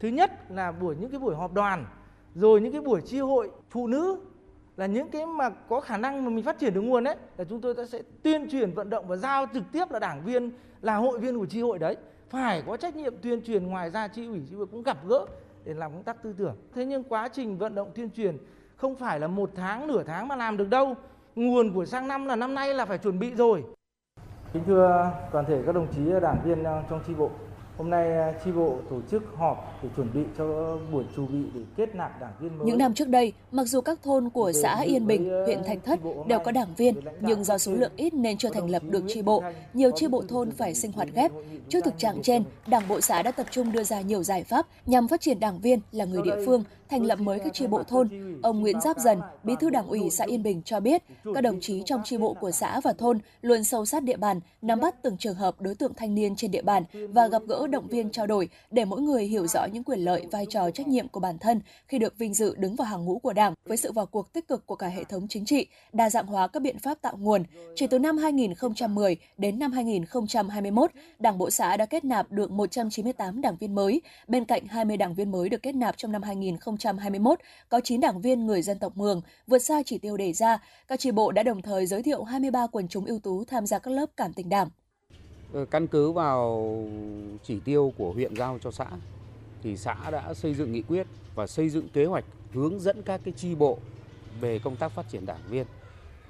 [0.00, 1.86] Thứ nhất là buổi những cái buổi họp đoàn,
[2.34, 4.18] rồi những cái buổi chi hội phụ nữ
[4.76, 7.44] là những cái mà có khả năng mà mình phát triển được nguồn đấy là
[7.44, 10.50] chúng tôi sẽ tuyên truyền vận động và giao trực tiếp là đảng viên
[10.82, 11.96] là hội viên của chi hội đấy.
[12.30, 15.26] Phải có trách nhiệm tuyên truyền ngoài ra chi ủy chi hội cũng gặp gỡ
[15.64, 16.56] để làm công tác tư tưởng.
[16.74, 18.38] Thế nhưng quá trình vận động tuyên truyền
[18.76, 20.94] không phải là một tháng nửa tháng mà làm được đâu
[21.36, 23.64] nguồn của sang năm là năm nay là phải chuẩn bị rồi.
[24.52, 27.30] Kính thưa toàn thể các đồng chí đảng viên trong chi bộ,
[27.78, 31.60] Hôm nay chi bộ tổ chức họp để chuẩn bị cho buổi chuẩn bị để
[31.76, 32.66] kết nạp đảng viên mới.
[32.66, 36.00] Những năm trước đây, mặc dù các thôn của xã Yên Bình, huyện Thạch Thất
[36.26, 39.22] đều có đảng viên, nhưng do số lượng ít nên chưa thành lập được chi
[39.22, 39.42] bộ.
[39.74, 41.30] Nhiều chi bộ thôn phải sinh hoạt ghép.
[41.68, 44.66] Trước thực trạng trên, Đảng bộ xã đã tập trung đưa ra nhiều giải pháp
[44.86, 47.82] nhằm phát triển đảng viên là người địa phương thành lập mới các chi bộ
[47.82, 48.08] thôn.
[48.42, 51.02] Ông Nguyễn Giáp Dần, Bí thư Đảng ủy xã Yên Bình cho biết,
[51.34, 54.40] các đồng chí trong chi bộ của xã và thôn luôn sâu sát địa bàn,
[54.62, 57.66] nắm bắt từng trường hợp đối tượng thanh niên trên địa bàn và gặp gỡ
[57.66, 60.88] động viên trao đổi để mỗi người hiểu rõ những quyền lợi, vai trò trách
[60.88, 63.76] nhiệm của bản thân khi được vinh dự đứng vào hàng ngũ của Đảng với
[63.76, 66.62] sự vào cuộc tích cực của cả hệ thống chính trị, đa dạng hóa các
[66.62, 67.44] biện pháp tạo nguồn.
[67.76, 73.40] Chỉ từ năm 2010 đến năm 2021, Đảng bộ xã đã kết nạp được 198
[73.40, 76.22] đảng viên mới, bên cạnh 20 đảng viên mới được kết nạp trong năm
[76.84, 77.38] 2021,
[77.68, 80.58] có 9 đảng viên người dân tộc Mường vượt xa chỉ tiêu đề ra.
[80.88, 83.78] Các tri bộ đã đồng thời giới thiệu 23 quần chúng ưu tú tham gia
[83.78, 84.68] các lớp cảm tình Đảng.
[85.52, 86.74] Ờ, căn cứ vào
[87.44, 88.86] chỉ tiêu của huyện giao cho xã
[89.62, 93.20] thì xã đã xây dựng nghị quyết và xây dựng kế hoạch hướng dẫn các
[93.24, 93.78] cái tri bộ
[94.40, 95.66] về công tác phát triển đảng viên.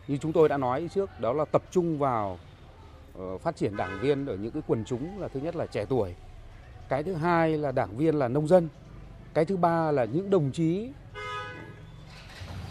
[0.08, 2.38] Như chúng tôi đã nói trước, đó là tập trung vào
[3.18, 5.84] ờ, phát triển đảng viên ở những cái quần chúng là thứ nhất là trẻ
[5.84, 6.14] tuổi,
[6.88, 8.68] cái thứ hai là đảng viên là nông dân,
[9.34, 10.88] cái thứ ba là những đồng chí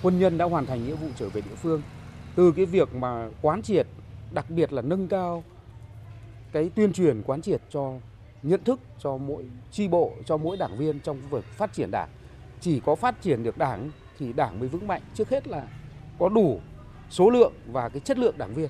[0.04, 1.82] quân nhân đã hoàn thành nghĩa vụ trở về địa phương.
[2.36, 3.88] Từ cái việc mà quán triệt,
[4.34, 5.44] đặc biệt là nâng cao
[6.52, 7.94] cái tuyên truyền quán triệt cho
[8.44, 12.10] nhận thức cho mỗi chi bộ, cho mỗi đảng viên trong việc phát triển đảng.
[12.62, 15.02] Chỉ có phát triển được đảng thì đảng mới vững mạnh.
[15.14, 15.68] Trước hết là
[16.20, 16.60] có đủ
[17.10, 18.70] số lượng và cái chất lượng đảng viên.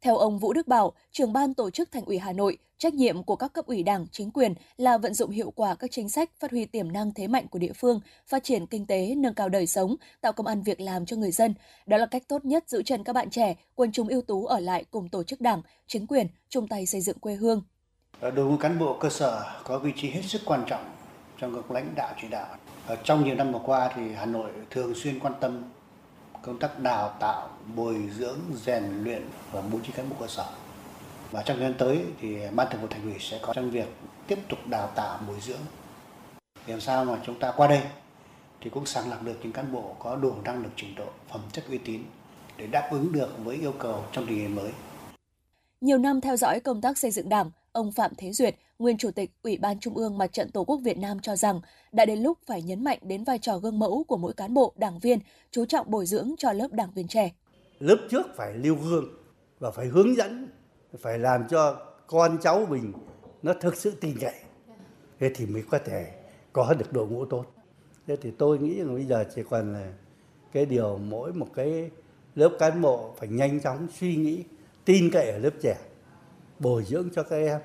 [0.00, 3.22] Theo ông Vũ Đức Bảo, trưởng ban tổ chức Thành ủy Hà Nội, trách nhiệm
[3.22, 6.30] của các cấp ủy Đảng, chính quyền là vận dụng hiệu quả các chính sách
[6.40, 9.48] phát huy tiềm năng thế mạnh của địa phương, phát triển kinh tế, nâng cao
[9.48, 11.54] đời sống, tạo công ăn việc làm cho người dân.
[11.86, 14.60] Đó là cách tốt nhất giữ chân các bạn trẻ, quân chúng ưu tú ở
[14.60, 17.62] lại cùng tổ chức Đảng, chính quyền chung tay xây dựng quê hương.
[18.20, 20.84] Ờ, Đội ngũ cán bộ cơ sở có vị trí hết sức quan trọng
[21.38, 22.56] trong các lãnh đạo chỉ đạo.
[22.86, 25.62] Ở trong nhiều năm vừa qua thì Hà Nội thường xuyên quan tâm
[26.42, 30.44] công tác đào tạo, bồi dưỡng, rèn luyện và bố trí cán bộ cơ sở.
[31.30, 33.88] Và trong thời gian tới thì ban thường vụ thành ủy sẽ có trong việc
[34.26, 35.60] tiếp tục đào tạo, bồi dưỡng
[36.66, 37.82] để làm sao mà chúng ta qua đây
[38.60, 41.40] thì cũng sàng lọc được những cán bộ có đủ năng lực trình độ, phẩm
[41.52, 42.02] chất uy tín
[42.56, 44.70] để đáp ứng được với yêu cầu trong tình hình mới.
[45.80, 49.10] Nhiều năm theo dõi công tác xây dựng Đảng, ông Phạm Thế Duyệt, nguyên Chủ
[49.10, 51.60] tịch Ủy ban Trung ương Mặt trận Tổ quốc Việt Nam cho rằng
[51.92, 54.72] đã đến lúc phải nhấn mạnh đến vai trò gương mẫu của mỗi cán bộ,
[54.76, 55.18] đảng viên,
[55.50, 57.30] chú trọng bồi dưỡng cho lớp đảng viên trẻ.
[57.78, 59.04] Lớp trước phải lưu gương
[59.58, 60.48] và phải hướng dẫn,
[60.98, 61.76] phải làm cho
[62.06, 62.92] con cháu mình
[63.42, 64.34] nó thực sự tin cậy.
[65.20, 66.12] Thế thì mới có thể
[66.52, 67.44] có được đội ngũ tốt.
[68.06, 69.92] Thế thì tôi nghĩ rằng bây giờ chỉ còn là
[70.52, 71.90] cái điều mỗi một cái
[72.34, 74.44] lớp cán bộ phải nhanh chóng suy nghĩ,
[74.84, 75.76] tin cậy ở lớp trẻ,
[76.58, 77.60] bồi dưỡng cho các em,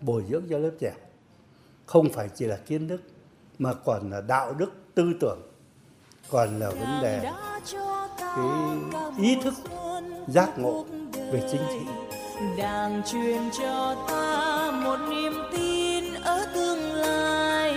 [0.00, 0.94] bồi dưỡng cho lớp trẻ.
[1.86, 3.00] Không phải chỉ là kiến thức
[3.58, 5.40] mà còn là đạo đức, tư tưởng,
[6.30, 7.20] còn là vấn đề
[8.18, 8.48] cái
[9.18, 9.54] ý thức
[10.28, 10.84] giác ngộ
[11.32, 11.86] về chính trị.
[12.56, 17.74] Đảng truyền cho ta một niềm tin ở tương lai.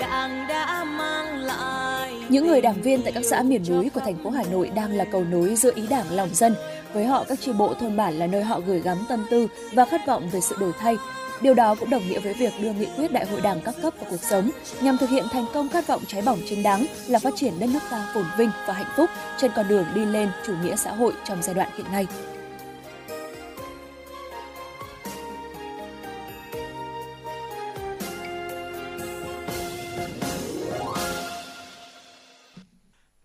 [0.00, 4.24] Đảng đã mang lại Những người đảng viên tại các xã miền núi của thành
[4.24, 6.54] phố Hà Nội đang là cầu nối giữa ý đảng lòng dân.
[6.94, 9.84] Với họ, các chi bộ thôn bản là nơi họ gửi gắm tâm tư và
[9.84, 10.96] khát vọng về sự đổi thay.
[11.40, 13.94] Điều đó cũng đồng nghĩa với việc đưa nghị quyết đại hội đảng các cấp
[14.00, 14.50] vào cuộc sống
[14.80, 17.70] nhằm thực hiện thành công khát vọng cháy bỏng chính đáng là phát triển đất
[17.72, 20.90] nước ta phồn vinh và hạnh phúc trên con đường đi lên chủ nghĩa xã
[20.90, 22.06] hội trong giai đoạn hiện nay.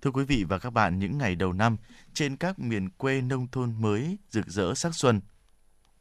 [0.01, 1.77] Thưa quý vị và các bạn, những ngày đầu năm,
[2.13, 5.21] trên các miền quê nông thôn mới rực rỡ sắc xuân.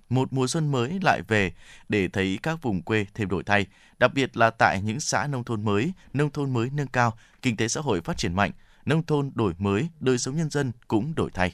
[0.09, 1.53] Một mùa xuân mới lại về
[1.89, 3.67] để thấy các vùng quê thêm đổi thay,
[3.99, 7.57] đặc biệt là tại những xã nông thôn mới, nông thôn mới nâng cao, kinh
[7.57, 8.51] tế xã hội phát triển mạnh,
[8.85, 11.53] nông thôn đổi mới, đời sống nhân dân cũng đổi thay.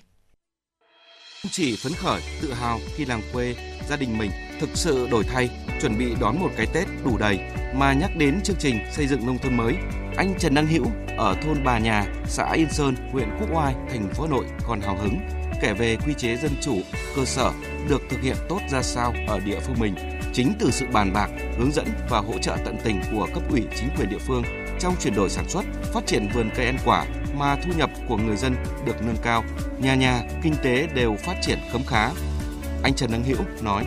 [1.43, 3.55] Không chỉ phấn khởi, tự hào khi làng quê,
[3.89, 5.51] gia đình mình thực sự đổi thay,
[5.81, 7.39] chuẩn bị đón một cái Tết đủ đầy,
[7.75, 9.75] mà nhắc đến chương trình xây dựng nông thôn mới,
[10.17, 10.87] anh Trần Đăng Hữu
[11.19, 14.81] ở thôn Bà Nhà, xã Yên Sơn, huyện Quốc Oai, thành phố Hà Nội còn
[14.81, 15.19] hào hứng
[15.63, 16.77] kể về quy chế dân chủ
[17.17, 17.53] cơ sở
[17.89, 19.95] được thực hiện tốt ra sao ở địa phương mình.
[20.33, 23.63] Chính từ sự bàn bạc, hướng dẫn và hỗ trợ tận tình của cấp ủy
[23.77, 24.43] chính quyền địa phương
[24.83, 28.17] trong chuyển đổi sản xuất, phát triển vườn cây ăn quả mà thu nhập của
[28.17, 29.45] người dân được nâng cao,
[29.79, 32.11] nhà nhà kinh tế đều phát triển khấm khá.
[32.83, 33.85] Anh Trần Đăng Hữu nói: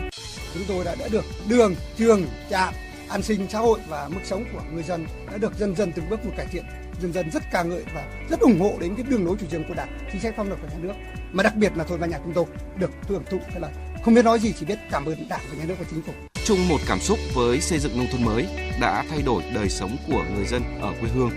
[0.54, 2.74] chúng tôi đã, đã được đường, trường, trạm,
[3.08, 6.08] an sinh xã hội và mức sống của người dân đã được dần dần từng
[6.10, 6.64] bước một cải thiện.
[7.02, 9.64] Dân dân rất ca ngợi và rất ủng hộ đến cái đường lối chủ trương
[9.68, 10.94] của đảng chính sách pháp luật của nhà nước.
[11.32, 12.44] Mà đặc biệt là thôn và nhà chúng tôi
[12.76, 13.68] được hưởng thụ cái là
[14.04, 16.12] không biết nói gì chỉ biết cảm ơn đảng và nhà nước và chính phủ
[16.46, 18.46] chung một cảm xúc với xây dựng nông thôn mới
[18.80, 21.30] đã thay đổi đời sống của người dân ở quê hương.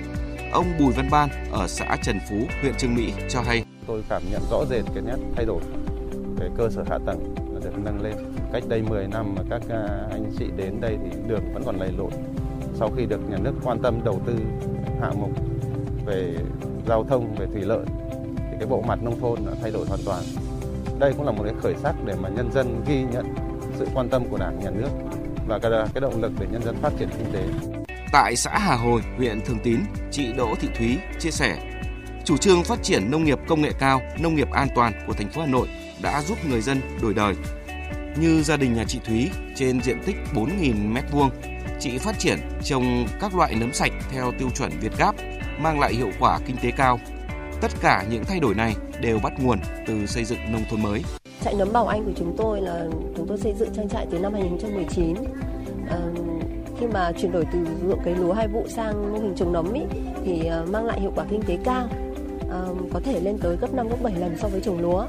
[0.51, 3.65] Ông Bùi Văn Ban ở xã Trần Phú, huyện Trương Mỹ cho hay.
[3.87, 5.61] Tôi cảm nhận rõ rệt cái nét thay đổi
[6.39, 8.13] về cơ sở hạ tầng nó được nâng lên.
[8.53, 11.79] Cách đây 10 năm mà các à, anh chị đến đây thì đường vẫn còn
[11.79, 12.11] lầy lội.
[12.79, 14.35] Sau khi được nhà nước quan tâm đầu tư
[15.01, 15.31] hạ mục
[16.05, 16.35] về
[16.87, 17.85] giao thông, về thủy lợi
[18.37, 20.23] thì cái bộ mặt nông thôn đã thay đổi hoàn toàn.
[20.99, 23.48] Đây cũng là một cái khởi sắc để mà nhân dân ghi nhận
[23.79, 24.89] sự quan tâm của Đảng, Nhà nước
[25.47, 27.43] và cái, cái động lực để nhân dân phát triển kinh tế.
[28.11, 29.79] Tại xã Hà Hồi, huyện Thường Tín,
[30.11, 31.57] chị Đỗ Thị Thúy chia sẻ,
[32.25, 35.29] chủ trương phát triển nông nghiệp công nghệ cao, nông nghiệp an toàn của thành
[35.29, 35.67] phố Hà Nội
[36.01, 37.35] đã giúp người dân đổi đời.
[38.19, 41.29] Như gia đình nhà chị Thúy trên diện tích 4.000 m2,
[41.79, 45.15] chị phát triển trồng các loại nấm sạch theo tiêu chuẩn Việt Gáp,
[45.59, 46.99] mang lại hiệu quả kinh tế cao.
[47.61, 51.03] Tất cả những thay đổi này đều bắt nguồn từ xây dựng nông thôn mới.
[51.43, 52.85] Trại nấm Bảo Anh của chúng tôi là
[53.17, 55.15] chúng tôi xây dựng trang trại từ năm 2019.
[55.89, 55.99] À,
[56.79, 59.73] khi mà chuyển đổi từ ruộng cấy lúa hai vụ sang mô hình trồng nấm
[59.73, 59.81] ý,
[60.25, 61.87] thì ờ, mang lại hiệu quả kinh tế cao,
[62.51, 62.59] à,
[62.93, 65.05] có thể lên tới gấp 5 gấp 7 lần so với trồng lúa.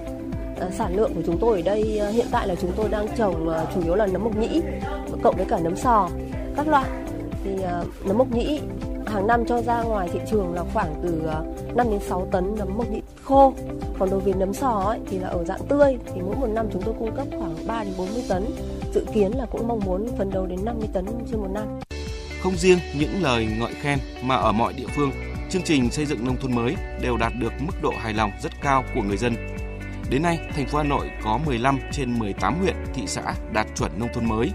[0.60, 3.16] À, sản lượng của chúng tôi ở đây ờ, hiện tại là chúng tôi đang
[3.16, 4.60] trồng chủ yếu là nấm mộc nhĩ
[5.22, 6.08] cộng với cả nấm sò
[6.56, 6.90] các loại.
[7.44, 8.60] Thì à, nấm mộc nhĩ
[9.06, 11.44] hàng năm cho ra ngoài thị trường là khoảng từ ờ,
[11.74, 13.54] 5 đến 6 tấn nấm mộc nhĩ khô.
[13.98, 16.66] Còn đối với nấm sò ấy, thì là ở dạng tươi thì mỗi một năm
[16.72, 18.44] chúng tôi cung cấp khoảng 3 đến 40 tấn.
[18.94, 21.64] Dự kiến là cũng mong muốn phấn đấu đến 50 tấn trên một năm.
[22.42, 25.10] Không riêng những lời ngợi khen mà ở mọi địa phương,
[25.50, 28.52] chương trình xây dựng nông thôn mới đều đạt được mức độ hài lòng rất
[28.62, 29.34] cao của người dân.
[30.10, 33.90] Đến nay, thành phố Hà Nội có 15 trên 18 huyện, thị xã đạt chuẩn
[33.98, 34.50] nông thôn mới.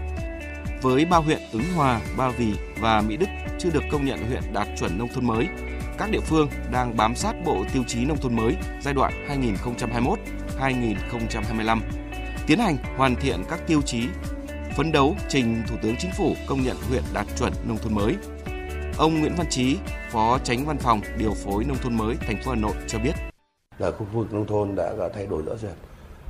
[0.82, 3.26] Với ba huyện Ứng Hòa, Ba Vì và Mỹ Đức
[3.58, 5.46] chưa được công nhận huyện đạt chuẩn nông thôn mới,
[5.98, 9.12] các địa phương đang bám sát bộ tiêu chí nông thôn mới giai đoạn
[10.58, 11.80] 2021-2025,
[12.46, 14.02] tiến hành hoàn thiện các tiêu chí,
[14.76, 18.16] phấn đấu trình Thủ tướng Chính phủ công nhận huyện đạt chuẩn nông thôn mới.
[18.98, 19.76] Ông Nguyễn Văn Chí,
[20.10, 23.12] Phó Tránh Văn phòng Điều phối Nông thôn mới thành phố Hà Nội cho biết.
[23.78, 25.85] Là khu vực nông thôn đã, đã thay đổi rõ rệt.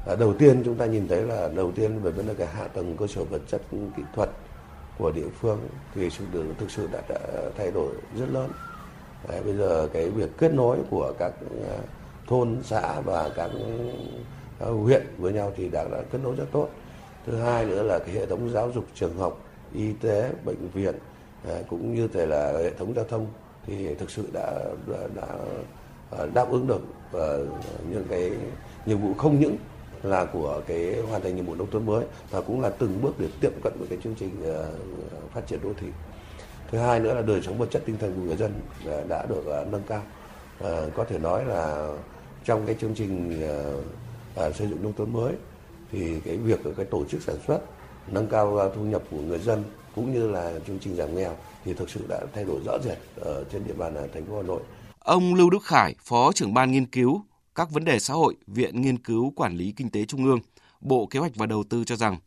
[0.07, 2.69] Ờ, đầu tiên chúng ta nhìn thấy là đầu tiên về vấn đề cái hạ
[2.69, 3.61] tầng cơ sở vật chất
[3.97, 4.29] kỹ thuật
[4.99, 5.59] của địa phương
[5.95, 6.09] thì
[6.59, 7.19] thực sự đã, đã
[7.57, 8.51] thay đổi rất lớn.
[9.29, 11.33] Đấy, bây giờ cái việc kết nối của các
[11.69, 11.79] ờ,
[12.27, 13.51] thôn xã và các
[14.59, 16.69] ờ, huyện với nhau thì đã, đã kết nối rất tốt.
[17.27, 19.41] Thứ hai nữa là cái hệ thống giáo dục trường học,
[19.75, 20.95] y tế, bệnh viện
[21.69, 23.27] cũng như thể là hệ thống giao thông
[23.67, 26.81] thì thực sự đã đã, đã đáp ứng được
[27.91, 28.31] những cái
[28.87, 29.57] nhiệm vụ không những
[30.07, 33.15] là của cái hoàn thành nhiệm vụ nông thôn mới và cũng là từng bước
[33.19, 34.71] để tiếp cận với cái chương trình ờ,
[35.35, 35.87] phát triển đô thị
[36.71, 38.53] thứ hai nữa là đời sống vật chất tinh thần của người dân
[38.87, 40.03] ờ, đã được ờ, nâng cao
[40.95, 41.89] có thể nói là
[42.45, 43.43] trong cái chương trình
[44.37, 45.33] xây dựng nông thôn mới
[45.93, 47.59] thì cái việc cái tổ chức sản xuất
[48.09, 49.65] nâng cao thu nhập của người dân
[49.95, 52.99] cũng như là chương trình giảm nghèo thì thực sự đã thay đổi rõ rệt
[53.21, 54.61] ở trên địa bàn thành phố Hà Nội.
[54.99, 57.23] Ông Lưu Đức Khải, Phó trưởng ban nghiên cứu
[57.57, 60.41] các vấn đề xã hội, Viện Nghiên cứu Quản lý Kinh tế Trung ương,
[60.81, 62.19] Bộ Kế hoạch và Đầu tư cho rằng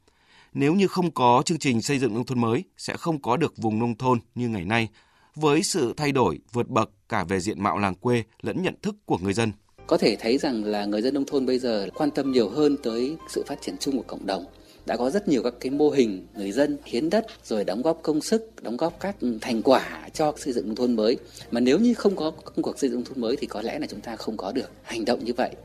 [0.54, 3.58] nếu như không có chương trình xây dựng nông thôn mới sẽ không có được
[3.58, 4.88] vùng nông thôn như ngày nay
[5.36, 8.96] với sự thay đổi vượt bậc cả về diện mạo làng quê lẫn nhận thức
[9.06, 9.52] của người dân.
[9.88, 12.78] Có thể thấy rằng là người dân nông thôn bây giờ quan tâm nhiều hơn
[12.84, 14.46] tới sự phát triển chung của cộng đồng
[14.90, 18.00] đã có rất nhiều các cái mô hình người dân hiến đất, rồi đóng góp
[18.04, 21.18] công sức, đóng góp các thành quả cho xây dựng nông thôn mới.
[21.52, 23.80] Mà nếu như không có công cuộc xây dựng nông thôn mới thì có lẽ
[23.80, 25.56] là chúng ta không có được hành động như vậy.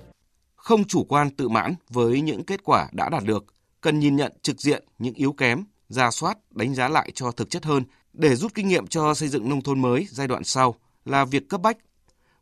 [0.55, 3.45] Không chủ quan, tự mãn với những kết quả đã đạt được,
[3.81, 7.51] cần nhìn nhận trực diện những yếu kém, ra soát, đánh giá lại cho thực
[7.51, 7.85] chất hơn.
[8.13, 10.75] Để rút kinh nghiệm cho xây dựng nông thôn mới giai đoạn sau
[11.05, 11.79] là việc cấp bách.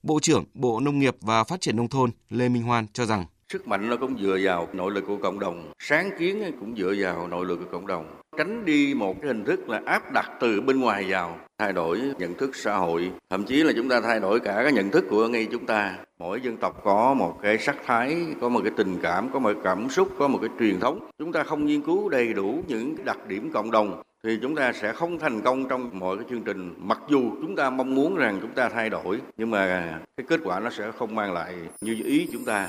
[0.03, 3.27] Bộ trưởng Bộ Nông nghiệp và Phát triển Nông thôn Lê Minh Hoan cho rằng
[3.53, 6.95] Sức mạnh nó cũng dựa vào nội lực của cộng đồng, sáng kiến cũng dựa
[6.99, 8.07] vào nội lực của cộng đồng.
[8.39, 12.01] Tránh đi một cái hình thức là áp đặt từ bên ngoài vào, thay đổi
[12.19, 15.05] nhận thức xã hội, thậm chí là chúng ta thay đổi cả cái nhận thức
[15.11, 15.97] của ngay chúng ta.
[16.19, 19.53] Mỗi dân tộc có một cái sắc thái, có một cái tình cảm, có một
[19.55, 21.11] cái cảm xúc, có một cái truyền thống.
[21.19, 24.73] Chúng ta không nghiên cứu đầy đủ những đặc điểm cộng đồng thì chúng ta
[24.73, 28.17] sẽ không thành công trong mọi cái chương trình mặc dù chúng ta mong muốn
[28.17, 31.55] rằng chúng ta thay đổi nhưng mà cái kết quả nó sẽ không mang lại
[31.81, 32.69] như ý chúng ta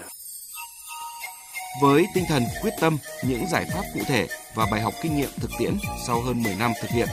[1.82, 5.30] với tinh thần quyết tâm, những giải pháp cụ thể và bài học kinh nghiệm
[5.40, 5.78] thực tiễn
[6.08, 7.08] sau hơn 10 năm thực hiện.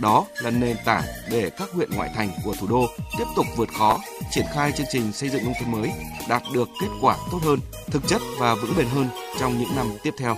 [0.00, 2.86] Đó là nền tảng để các huyện ngoại thành của thủ đô
[3.18, 4.00] tiếp tục vượt khó,
[4.30, 5.90] triển khai chương trình xây dựng nông thôn mới,
[6.28, 9.08] đạt được kết quả tốt hơn, thực chất và vững bền hơn
[9.40, 10.36] trong những năm tiếp theo.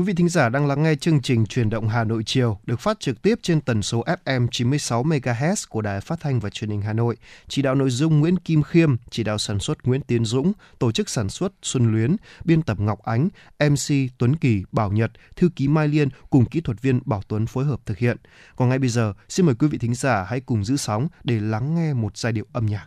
[0.00, 2.80] Quý vị thính giả đang lắng nghe chương trình Truyền động Hà Nội chiều được
[2.80, 6.70] phát trực tiếp trên tần số FM 96 MHz của Đài Phát thanh và Truyền
[6.70, 7.16] hình Hà Nội.
[7.48, 10.92] Chỉ đạo nội dung Nguyễn Kim Khiêm, chỉ đạo sản xuất Nguyễn Tiến Dũng, tổ
[10.92, 13.28] chức sản xuất Xuân Luyến, biên tập Ngọc Ánh,
[13.58, 17.46] MC Tuấn Kỳ, Bảo Nhật, thư ký Mai Liên cùng kỹ thuật viên Bảo Tuấn
[17.46, 18.16] phối hợp thực hiện.
[18.56, 21.40] Còn ngay bây giờ, xin mời quý vị thính giả hãy cùng giữ sóng để
[21.40, 22.86] lắng nghe một giai điệu âm nhạc.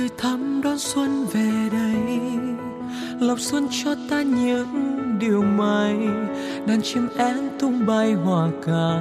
[0.00, 2.18] Từ thăm thắm đón xuân về đây.
[3.20, 4.66] Lộc xuân cho ta những
[5.18, 5.96] điều may,
[6.66, 9.00] đàn chim én tung bay hòa ca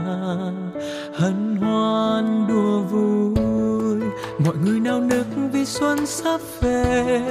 [1.14, 4.10] hân hoan đùa vui.
[4.46, 7.22] Mọi người nao nức vì xuân sắp về,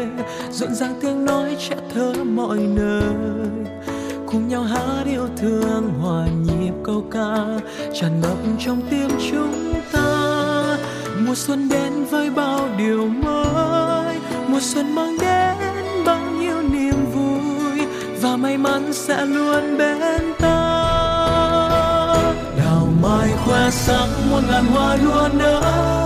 [0.50, 3.14] rộn ràng tiếng nói trẻ thơ mọi nơi.
[4.26, 7.60] Cùng nhau hát yêu thương hòa nhịp câu ca,
[7.94, 10.08] tràn ngập trong tim chúng ta
[11.26, 14.16] mùa xuân đến với bao điều mới.
[14.48, 17.86] Mùa xuân mang đến bao nhiêu niềm vui.
[18.22, 20.67] Và may mắn sẽ luôn bên ta
[23.02, 25.60] mai khoe sắc muôn ngàn hoa đua nở,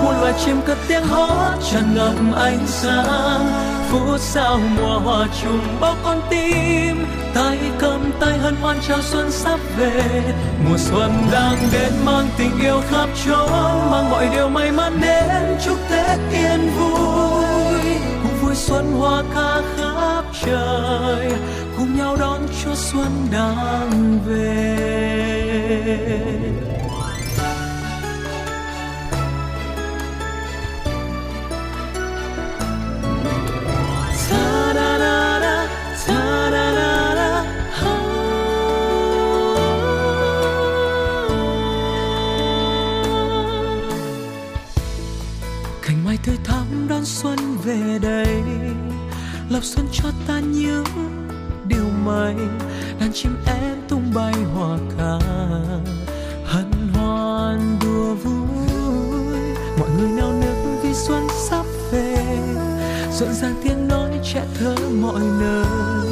[0.04, 3.46] muôn loài chim cất tiếng hót tràn ngập ánh sáng.
[3.90, 9.30] Phút sao mùa hoa trùng bao con tim, tay cầm tay hân hoan chào xuân
[9.30, 10.22] sắp về.
[10.68, 13.50] Mùa xuân đang đến mang tình yêu khắp chốn
[13.90, 15.56] mang mọi điều may mắn đến.
[15.64, 17.80] Chúc tết yên vui,
[18.22, 21.32] cùng vui xuân hoa ca khắp trời.
[21.76, 25.52] Cùng nhau đón chúa xuân đang về.
[47.02, 48.42] Đón xuân về đây.
[49.50, 50.84] Lộc xuân cho ta những
[51.64, 52.34] điều may,
[53.00, 55.18] đàn chim én tung bay hòa ca
[56.44, 58.68] hân hoan đùa vui,
[59.78, 62.38] mọi người nao nức vì xuân sắp về.
[63.12, 66.06] Rộn ràng tiếng nói trẻ thơ mọi nơi,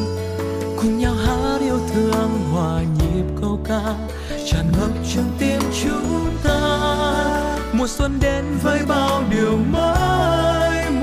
[0.76, 4.08] cùng nhau hát yêu thương hòa nhịp câu ca.
[4.46, 6.90] Tràn ngập trong tim chúng ta,
[7.72, 10.59] mùa xuân đến với bao điều mới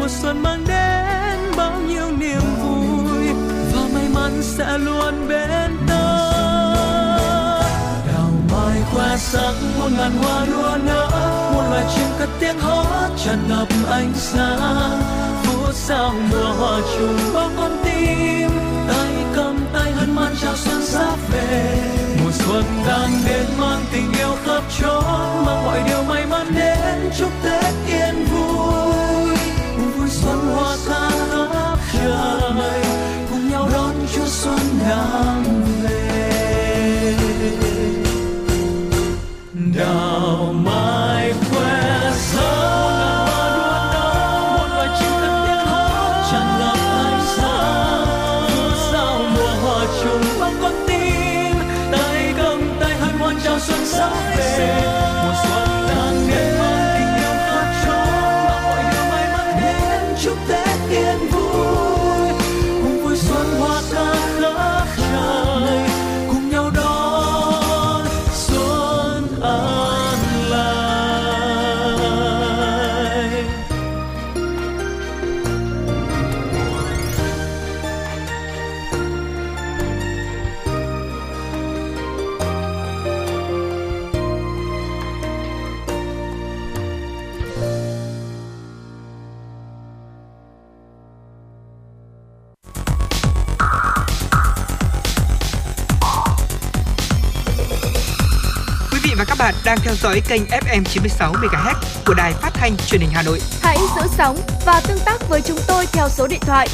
[0.07, 3.27] mùa xuân mang đến bao nhiêu niềm vui,
[3.73, 6.34] và may mắn sẽ luôn bên ta
[8.07, 11.09] đào mai khoe sắc muôn ngàn hoa đua nở,
[11.53, 15.01] muôn loài chim cất tiếng hót tràn ngập ánh sáng.
[15.43, 18.49] Phút sao mùa hoa trùng bao con tim,
[18.88, 21.77] tay cầm tay hân hoan chào xuân sắp về.
[22.23, 25.03] Mùa xuân đang đến mang tình yêu khắp chốn
[25.45, 28.06] mang mọi điều may mắn đến chúc tết yên
[34.88, 35.36] xuân
[99.68, 101.73] đang theo dõi kênh FM 96 MHz
[102.06, 103.39] của đài phát thanh truyền hình Hà Nội.
[103.61, 106.68] Hãy giữ sóng và tương tác với chúng tôi theo số điện thoại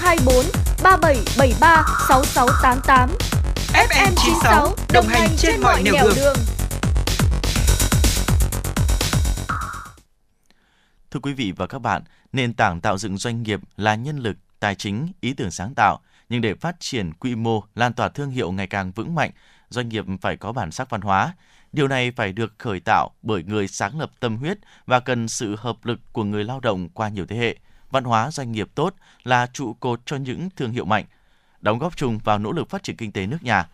[0.00, 0.44] 024
[0.82, 3.10] 3773 6688.
[3.72, 6.36] FM 96 đồng hành trên mọi nẻo đường.
[11.10, 12.02] Thưa quý vị và các bạn,
[12.32, 16.00] nền tảng tạo dựng doanh nghiệp là nhân lực, tài chính, ý tưởng sáng tạo.
[16.28, 19.30] Nhưng để phát triển quy mô, lan tỏa thương hiệu ngày càng vững mạnh,
[19.68, 21.34] doanh nghiệp phải có bản sắc văn hóa.
[21.74, 25.56] Điều này phải được khởi tạo bởi người sáng lập tâm huyết và cần sự
[25.58, 27.56] hợp lực của người lao động qua nhiều thế hệ.
[27.90, 28.94] Văn hóa doanh nghiệp tốt
[29.24, 31.04] là trụ cột cho những thương hiệu mạnh,
[31.60, 33.68] đóng góp chung vào nỗ lực phát triển kinh tế nước nhà.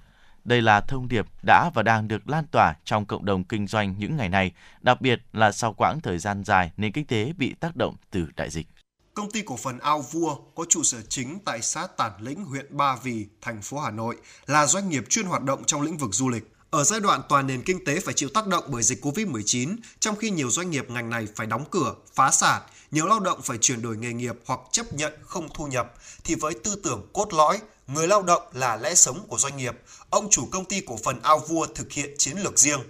[0.44, 3.94] Đây là thông điệp đã và đang được lan tỏa trong cộng đồng kinh doanh
[3.98, 7.54] những ngày này, đặc biệt là sau quãng thời gian dài nền kinh tế bị
[7.54, 8.66] tác động từ đại dịch.
[9.14, 12.76] Công ty cổ phần Ao Vua có trụ sở chính tại xã Tản Lĩnh, huyện
[12.76, 14.16] Ba Vì, thành phố Hà Nội,
[14.46, 16.49] là doanh nghiệp chuyên hoạt động trong lĩnh vực du lịch.
[16.70, 20.16] Ở giai đoạn toàn nền kinh tế phải chịu tác động bởi dịch Covid-19, trong
[20.16, 23.58] khi nhiều doanh nghiệp ngành này phải đóng cửa, phá sản, nhiều lao động phải
[23.58, 25.94] chuyển đổi nghề nghiệp hoặc chấp nhận không thu nhập,
[26.24, 29.74] thì với tư tưởng cốt lõi, người lao động là lẽ sống của doanh nghiệp,
[30.10, 32.80] ông chủ công ty cổ phần Ao Vua thực hiện chiến lược riêng.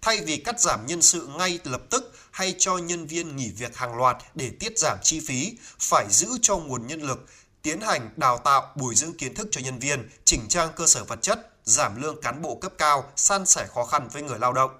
[0.00, 3.76] thay vì cắt giảm nhân sự ngay lập tức hay cho nhân viên nghỉ việc
[3.76, 7.26] hàng loạt để tiết giảm chi phí, phải giữ cho nguồn nhân lực,
[7.62, 11.04] tiến hành đào tạo, bồi dưỡng kiến thức cho nhân viên, chỉnh trang cơ sở
[11.04, 14.52] vật chất, giảm lương cán bộ cấp cao, san sẻ khó khăn với người lao
[14.52, 14.70] động.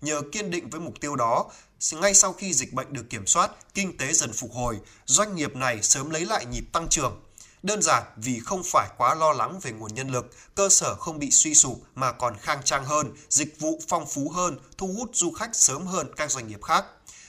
[0.00, 1.44] Nhờ kiên định với mục tiêu đó,
[1.92, 5.56] ngay sau khi dịch bệnh được kiểm soát, kinh tế dần phục hồi, doanh nghiệp
[5.56, 7.20] này sớm lấy lại nhịp tăng trưởng.
[7.62, 11.18] Đơn giản vì không phải quá lo lắng về nguồn nhân lực, cơ sở không
[11.18, 15.10] bị suy sụp mà còn khang trang hơn, dịch vụ phong phú hơn, thu hút
[15.12, 16.84] du khách sớm hơn các doanh nghiệp khác.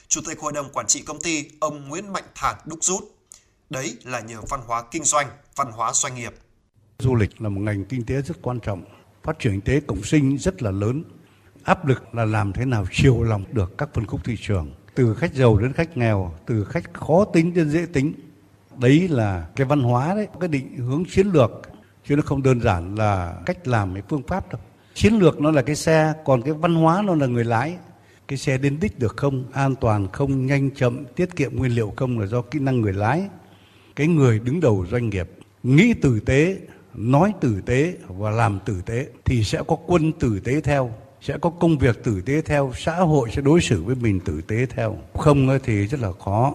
[0.08, 3.04] Chủ tịch Hội đồng Quản trị công ty, ông Nguyễn Mạnh Thản đúc rút.
[3.70, 6.34] Đấy là nhờ văn hóa kinh doanh, văn hóa doanh nghiệp.
[6.98, 8.84] Du lịch là một ngành kinh tế rất quan trọng,
[9.22, 11.04] phát triển kinh tế cộng sinh rất là lớn.
[11.62, 15.14] Áp lực là làm thế nào chiều lòng được các phân khúc thị trường, từ
[15.14, 18.12] khách giàu đến khách nghèo, từ khách khó tính đến dễ tính.
[18.78, 21.50] Đấy là cái văn hóa đấy, cái định hướng chiến lược,
[22.08, 24.60] chứ nó không đơn giản là cách làm cái phương pháp đâu.
[24.94, 27.76] Chiến lược nó là cái xe, còn cái văn hóa nó là người lái
[28.30, 31.92] cái xe đến đích được không an toàn không nhanh chậm tiết kiệm nguyên liệu
[31.96, 33.28] không là do kỹ năng người lái
[33.96, 35.30] cái người đứng đầu doanh nghiệp
[35.62, 36.58] nghĩ tử tế
[36.94, 41.38] nói tử tế và làm tử tế thì sẽ có quân tử tế theo sẽ
[41.38, 44.66] có công việc tử tế theo xã hội sẽ đối xử với mình tử tế
[44.66, 46.54] theo không thì rất là khó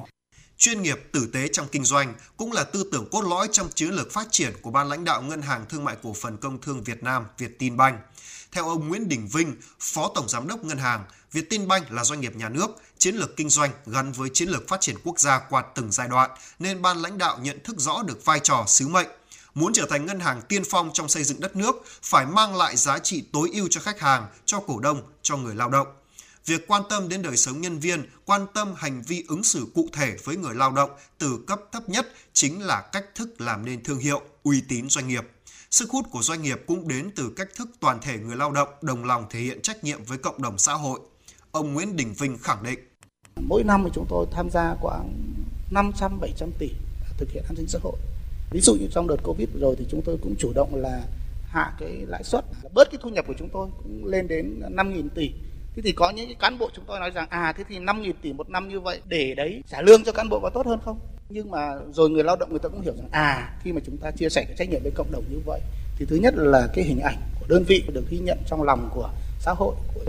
[0.57, 3.89] chuyên nghiệp tử tế trong kinh doanh cũng là tư tưởng cốt lõi trong chiến
[3.89, 6.83] lược phát triển của ban lãnh đạo ngân hàng thương mại cổ phần công thương
[6.83, 7.99] Việt Nam Vietinbank.
[8.51, 12.35] Theo ông Nguyễn Đình Vinh, Phó Tổng Giám đốc Ngân hàng, Vietinbank là doanh nghiệp
[12.35, 12.67] nhà nước,
[12.97, 16.07] chiến lược kinh doanh gắn với chiến lược phát triển quốc gia qua từng giai
[16.07, 16.29] đoạn,
[16.59, 19.07] nên ban lãnh đạo nhận thức rõ được vai trò sứ mệnh.
[19.56, 22.76] Muốn trở thành ngân hàng tiên phong trong xây dựng đất nước, phải mang lại
[22.76, 25.88] giá trị tối ưu cho khách hàng, cho cổ đông, cho người lao động.
[26.45, 29.88] Việc quan tâm đến đời sống nhân viên, quan tâm hành vi ứng xử cụ
[29.94, 33.84] thể với người lao động từ cấp thấp nhất chính là cách thức làm nên
[33.84, 35.23] thương hiệu, uy tín doanh nghiệp.
[35.72, 38.69] Sức hút của doanh nghiệp cũng đến từ cách thức toàn thể người lao động
[38.82, 40.99] đồng lòng thể hiện trách nhiệm với cộng đồng xã hội.
[41.52, 42.80] Ông Nguyễn Đình Vinh khẳng định.
[43.48, 45.14] Mỗi năm thì chúng tôi tham gia khoảng
[45.72, 46.69] 500-700 tỷ
[47.18, 47.95] thực hiện an sinh xã hội.
[48.51, 51.01] Ví dụ như trong đợt Covid rồi thì chúng tôi cũng chủ động là
[51.47, 55.09] hạ cái lãi suất, bớt cái thu nhập của chúng tôi cũng lên đến 5.000
[55.15, 55.31] tỷ.
[55.76, 58.13] Thế thì có những cái cán bộ chúng tôi nói rằng à thế thì 5.000
[58.22, 60.80] tỷ một năm như vậy để đấy trả lương cho cán bộ có tốt hơn
[60.85, 60.99] không?
[61.30, 63.97] Nhưng mà rồi người lao động người ta cũng hiểu rằng à khi mà chúng
[63.97, 65.61] ta chia sẻ cái trách nhiệm với cộng đồng như vậy
[65.97, 68.89] thì thứ nhất là cái hình ảnh của đơn vị được ghi nhận trong lòng
[68.93, 69.09] của
[69.39, 70.01] xã hội của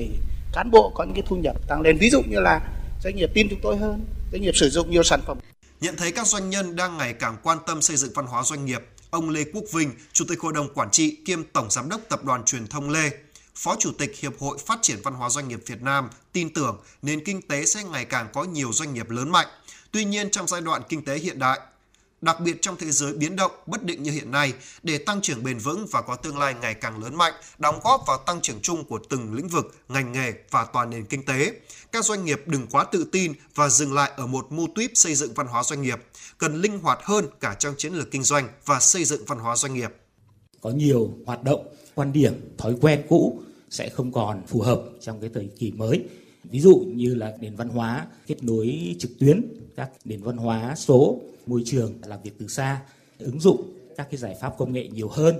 [0.52, 2.60] cán bộ có những cái thu nhập tăng lên ví dụ như là
[3.02, 5.38] doanh nghiệp tin chúng tôi hơn doanh nghiệp sử dụng nhiều sản phẩm
[5.80, 8.64] nhận thấy các doanh nhân đang ngày càng quan tâm xây dựng văn hóa doanh
[8.64, 12.00] nghiệp ông Lê Quốc Vinh chủ tịch hội đồng quản trị kiêm tổng giám đốc
[12.08, 13.10] tập đoàn truyền thông Lê
[13.54, 16.80] Phó Chủ tịch Hiệp hội Phát triển Văn hóa Doanh nghiệp Việt Nam tin tưởng
[17.02, 19.46] nền kinh tế sẽ ngày càng có nhiều doanh nghiệp lớn mạnh.
[19.90, 21.60] Tuy nhiên, trong giai đoạn kinh tế hiện đại,
[22.20, 24.52] đặc biệt trong thế giới biến động bất định như hiện nay,
[24.82, 28.04] để tăng trưởng bền vững và có tương lai ngày càng lớn mạnh, đóng góp
[28.06, 31.52] vào tăng trưởng chung của từng lĩnh vực, ngành nghề và toàn nền kinh tế.
[31.92, 35.14] Các doanh nghiệp đừng quá tự tin và dừng lại ở một mô típ xây
[35.14, 35.98] dựng văn hóa doanh nghiệp,
[36.38, 39.56] cần linh hoạt hơn cả trong chiến lược kinh doanh và xây dựng văn hóa
[39.56, 39.90] doanh nghiệp.
[40.60, 45.20] Có nhiều hoạt động, quan điểm, thói quen cũ sẽ không còn phù hợp trong
[45.20, 46.04] cái thời kỳ mới.
[46.50, 49.42] Ví dụ như là nền văn hóa kết nối trực tuyến,
[49.76, 52.82] các nền văn hóa số môi trường làm việc từ xa,
[53.18, 55.34] ứng dụng các cái giải pháp công nghệ nhiều hơn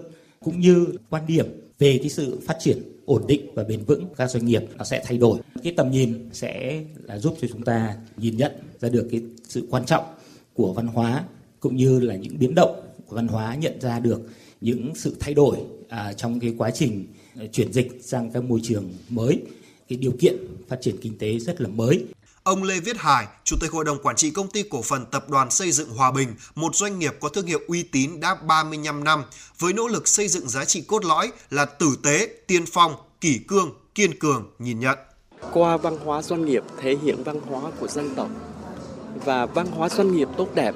[0.45, 1.47] cũng như quan điểm
[1.79, 5.03] về cái sự phát triển ổn định và bền vững các doanh nghiệp nó sẽ
[5.05, 5.41] thay đổi.
[5.63, 9.67] Cái tầm nhìn sẽ là giúp cho chúng ta nhìn nhận ra được cái sự
[9.71, 10.05] quan trọng
[10.55, 11.25] của văn hóa
[11.61, 14.23] cũng như là những biến động của văn hóa nhận ra được
[14.61, 15.59] những sự thay đổi
[15.89, 17.07] à, trong cái quá trình
[17.37, 19.43] à, chuyển dịch sang các môi trường mới
[19.89, 20.37] cái điều kiện
[20.69, 22.07] phát triển kinh tế rất là mới
[22.47, 25.31] Ông Lê Viết Hải, Chủ tịch Hội đồng Quản trị Công ty Cổ phần Tập
[25.31, 29.05] đoàn Xây dựng Hòa Bình, một doanh nghiệp có thương hiệu uy tín đã 35
[29.05, 29.23] năm,
[29.59, 33.39] với nỗ lực xây dựng giá trị cốt lõi là tử tế, tiên phong, kỷ
[33.49, 34.99] cương, kiên cường, nhìn nhận.
[35.53, 38.29] Qua văn hóa doanh nghiệp thể hiện văn hóa của dân tộc
[39.25, 40.75] và văn hóa doanh nghiệp tốt đẹp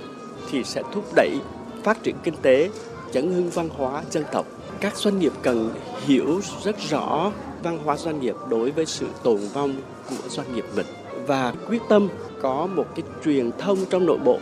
[0.50, 1.38] thì sẽ thúc đẩy
[1.84, 2.70] phát triển kinh tế,
[3.12, 4.46] chấn hưng văn hóa dân tộc.
[4.80, 5.74] Các doanh nghiệp cần
[6.06, 7.32] hiểu rất rõ
[7.62, 9.74] văn hóa doanh nghiệp đối với sự tồn vong
[10.10, 10.86] của doanh nghiệp mình
[11.26, 12.08] và quyết tâm
[12.42, 14.38] có một cái truyền thông trong nội bộ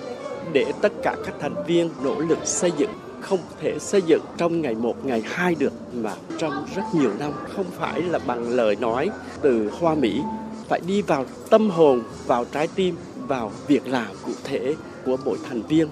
[0.52, 2.90] để tất cả các thành viên nỗ lực xây dựng.
[3.20, 7.32] Không thể xây dựng trong ngày một, ngày hai được mà trong rất nhiều năm.
[7.56, 9.10] Không phải là bằng lời nói
[9.42, 10.22] từ hoa mỹ.
[10.68, 12.96] Phải đi vào tâm hồn, vào trái tim,
[13.28, 14.74] vào việc làm cụ thể
[15.04, 15.88] của mỗi thành viên.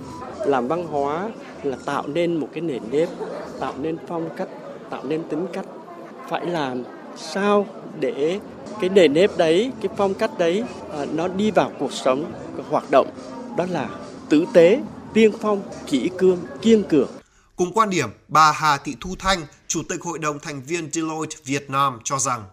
[0.46, 1.30] Làm văn hóa
[1.62, 3.08] là tạo nên một cái nền nếp,
[3.60, 4.48] tạo nên phong cách,
[4.90, 5.66] tạo nên tính cách.
[6.28, 6.82] Phải làm
[7.16, 7.66] sao
[8.01, 8.40] để
[8.80, 12.32] cái nền nếp đấy cái phong cách đấy à, nó đi vào cuộc sống
[12.70, 13.10] hoạt động
[13.56, 13.88] đó là
[14.28, 14.80] tử tế
[15.14, 17.09] tiên phong kỹ cương kiên cường
[17.56, 21.36] Cùng quan điểm, bà Hà Thị Thu Thanh, Chủ tịch Hội đồng thành viên Deloitte
[21.44, 22.44] Việt Nam cho rằng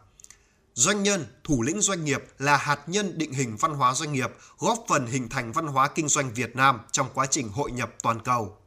[0.74, 4.30] Doanh nhân, thủ lĩnh doanh nghiệp là hạt nhân định hình văn hóa doanh nghiệp,
[4.60, 7.90] góp phần hình thành văn hóa kinh doanh Việt Nam trong quá trình hội nhập
[8.04, 8.58] toàn cầu.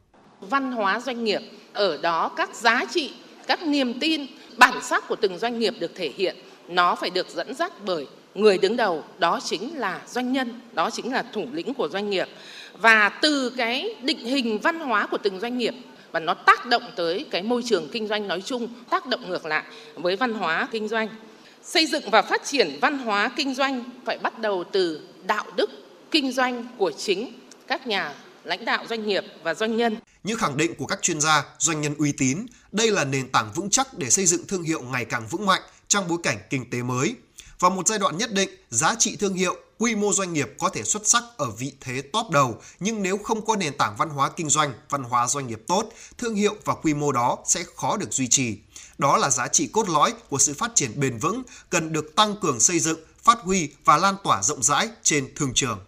[0.40, 1.40] Văn hóa doanh nghiệp,
[1.72, 3.14] ở đó các giá trị,
[3.46, 4.26] các niềm tin,
[4.58, 6.36] bản sắc của từng doanh nghiệp được thể hiện,
[6.68, 10.90] nó phải được dẫn dắt bởi người đứng đầu, đó chính là doanh nhân, đó
[10.90, 12.28] chính là thủ lĩnh của doanh nghiệp.
[12.78, 15.74] Và từ cái định hình văn hóa của từng doanh nghiệp
[16.12, 19.46] và nó tác động tới cái môi trường kinh doanh nói chung, tác động ngược
[19.46, 19.64] lại
[19.94, 21.08] với văn hóa kinh doanh
[21.62, 25.70] xây dựng và phát triển văn hóa kinh doanh phải bắt đầu từ đạo đức
[26.10, 27.32] kinh doanh của chính
[27.66, 28.14] các nhà
[28.46, 29.96] lãnh đạo doanh nghiệp và doanh nhân.
[30.24, 33.52] Như khẳng định của các chuyên gia, doanh nhân uy tín, đây là nền tảng
[33.54, 36.70] vững chắc để xây dựng thương hiệu ngày càng vững mạnh trong bối cảnh kinh
[36.70, 37.14] tế mới.
[37.60, 40.68] Vào một giai đoạn nhất định, giá trị thương hiệu, quy mô doanh nghiệp có
[40.68, 44.08] thể xuất sắc ở vị thế top đầu, nhưng nếu không có nền tảng văn
[44.08, 47.64] hóa kinh doanh, văn hóa doanh nghiệp tốt, thương hiệu và quy mô đó sẽ
[47.76, 48.58] khó được duy trì.
[48.98, 52.36] Đó là giá trị cốt lõi của sự phát triển bền vững, cần được tăng
[52.40, 55.78] cường xây dựng, phát huy và lan tỏa rộng rãi trên thương trường.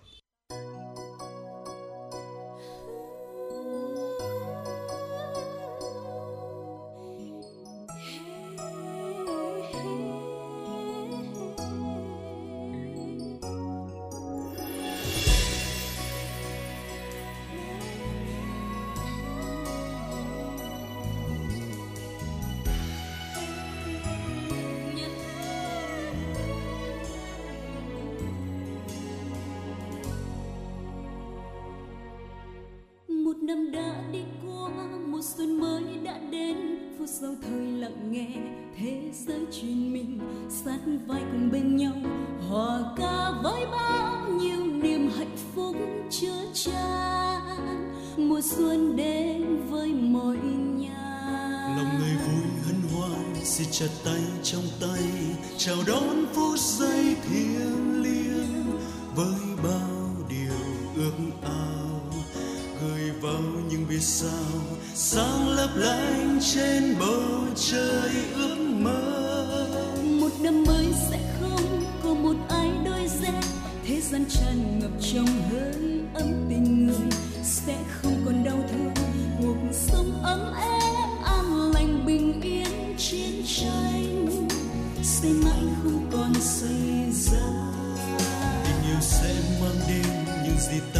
[74.10, 77.08] gian tràn ngập trong hơi ấm tình người.
[77.42, 78.92] Sẽ không còn đau thương,
[79.40, 84.26] cuộc sống ấm êm, an lành, bình yên, chiến tranh.
[85.02, 87.46] Sẽ mãi không còn xảy ra
[88.64, 90.06] tình yêu sẽ mang đến
[90.44, 90.97] những gì ta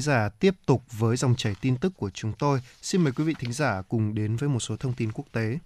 [0.00, 2.60] thính giả, tiếp tục với dòng chảy tin tức của chúng tôi.
[2.82, 5.58] Xin mời quý vị thính giả cùng đến với một số thông tin quốc tế.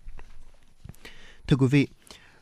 [1.47, 1.89] Thưa quý vị,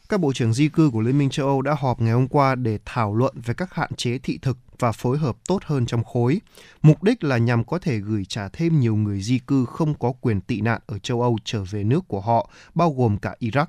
[0.08, 2.54] các bộ trưởng di cư của Liên minh châu Âu đã họp ngày hôm qua
[2.54, 6.04] để thảo luận về các hạn chế thị thực và phối hợp tốt hơn trong
[6.04, 6.40] khối.
[6.82, 10.12] Mục đích là nhằm có thể gửi trả thêm nhiều người di cư không có
[10.20, 13.66] quyền tị nạn ở châu Âu trở về nước của họ, bao gồm cả Iraq.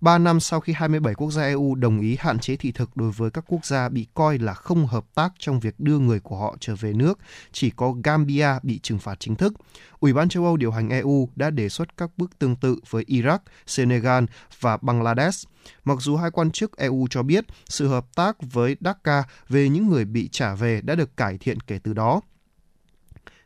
[0.00, 3.10] Ba năm sau khi 27 quốc gia EU đồng ý hạn chế thị thực đối
[3.10, 6.36] với các quốc gia bị coi là không hợp tác trong việc đưa người của
[6.36, 7.18] họ trở về nước,
[7.52, 9.54] chỉ có Gambia bị trừng phạt chính thức.
[10.00, 13.04] Ủy ban châu Âu điều hành EU đã đề xuất các bước tương tự với
[13.08, 14.24] Iraq, Senegal
[14.60, 15.48] và Bangladesh.
[15.84, 19.88] Mặc dù hai quan chức EU cho biết sự hợp tác với Dhaka về những
[19.88, 22.20] người bị trả về đã được cải thiện kể từ đó.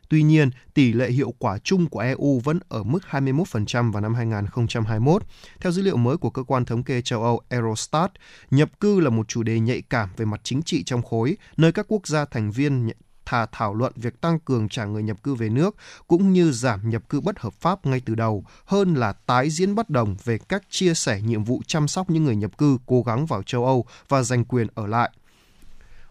[0.09, 4.15] Tuy nhiên, tỷ lệ hiệu quả chung của EU vẫn ở mức 21% vào năm
[4.15, 5.23] 2021.
[5.59, 8.11] Theo dữ liệu mới của cơ quan thống kê châu Âu Eurostat,
[8.51, 11.71] nhập cư là một chủ đề nhạy cảm về mặt chính trị trong khối, nơi
[11.71, 12.89] các quốc gia thành viên
[13.25, 15.75] thà thảo luận việc tăng cường trả người nhập cư về nước
[16.07, 19.75] cũng như giảm nhập cư bất hợp pháp ngay từ đầu hơn là tái diễn
[19.75, 23.01] bất đồng về cách chia sẻ nhiệm vụ chăm sóc những người nhập cư cố
[23.01, 25.11] gắng vào châu Âu và giành quyền ở lại.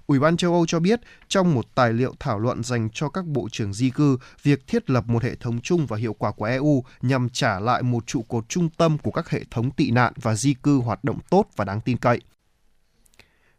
[0.06, 3.26] Ủy ban châu Âu cho biết trong một tài liệu thảo luận dành cho các
[3.26, 6.44] bộ trưởng di cư, việc thiết lập một hệ thống chung và hiệu quả của
[6.44, 10.12] EU nhằm trả lại một trụ cột trung tâm của các hệ thống tị nạn
[10.16, 12.20] và di cư hoạt động tốt và đáng tin cậy.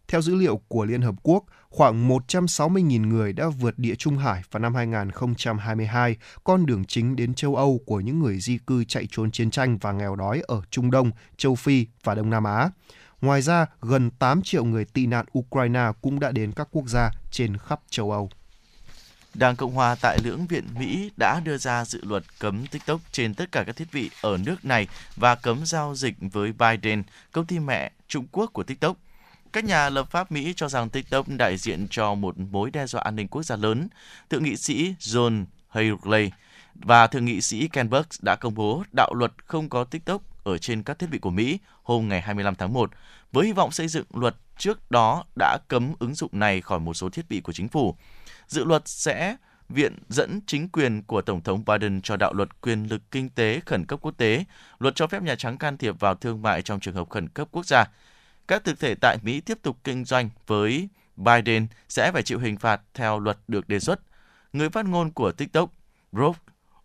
[0.08, 4.42] Theo dữ liệu của Liên Hợp Quốc, khoảng 160.000 người đã vượt địa Trung Hải
[4.52, 9.08] vào năm 2022, con đường chính đến châu Âu của những người di cư chạy
[9.12, 12.70] trốn chiến tranh và nghèo đói ở Trung Đông, châu Phi và Đông Nam Á.
[13.22, 17.12] Ngoài ra, gần 8 triệu người tị nạn Ukraine cũng đã đến các quốc gia
[17.32, 18.30] trên khắp châu Âu.
[19.34, 23.34] Đảng Cộng hòa tại lưỡng viện Mỹ đã đưa ra dự luật cấm TikTok trên
[23.34, 27.46] tất cả các thiết bị ở nước này và cấm giao dịch với Biden, công
[27.46, 28.98] ty mẹ Trung Quốc của TikTok.
[29.54, 33.02] Các nhà lập pháp Mỹ cho rằng TikTok đại diện cho một mối đe dọa
[33.02, 33.88] an ninh quốc gia lớn.
[34.30, 36.32] Thượng nghị sĩ John Haley
[36.76, 40.58] và Thượng nghị sĩ Ken Burks đã công bố đạo luật không có TikTok ở
[40.58, 42.92] trên các thiết bị của Mỹ hôm ngày 25 tháng 1,
[43.32, 46.94] với hy vọng xây dựng luật trước đó đã cấm ứng dụng này khỏi một
[46.94, 47.96] số thiết bị của chính phủ.
[48.48, 49.36] Dự luật sẽ
[49.70, 53.60] viện dẫn chính quyền của Tổng thống Biden cho đạo luật quyền lực kinh tế
[53.66, 54.44] khẩn cấp quốc tế,
[54.80, 57.48] luật cho phép Nhà Trắng can thiệp vào thương mại trong trường hợp khẩn cấp
[57.52, 57.86] quốc gia.
[58.48, 62.58] Các thực thể tại Mỹ tiếp tục kinh doanh với Biden sẽ phải chịu hình
[62.58, 64.00] phạt theo luật được đề xuất.
[64.54, 65.72] Người phát ngôn của TikTok,
[66.12, 66.36] Rob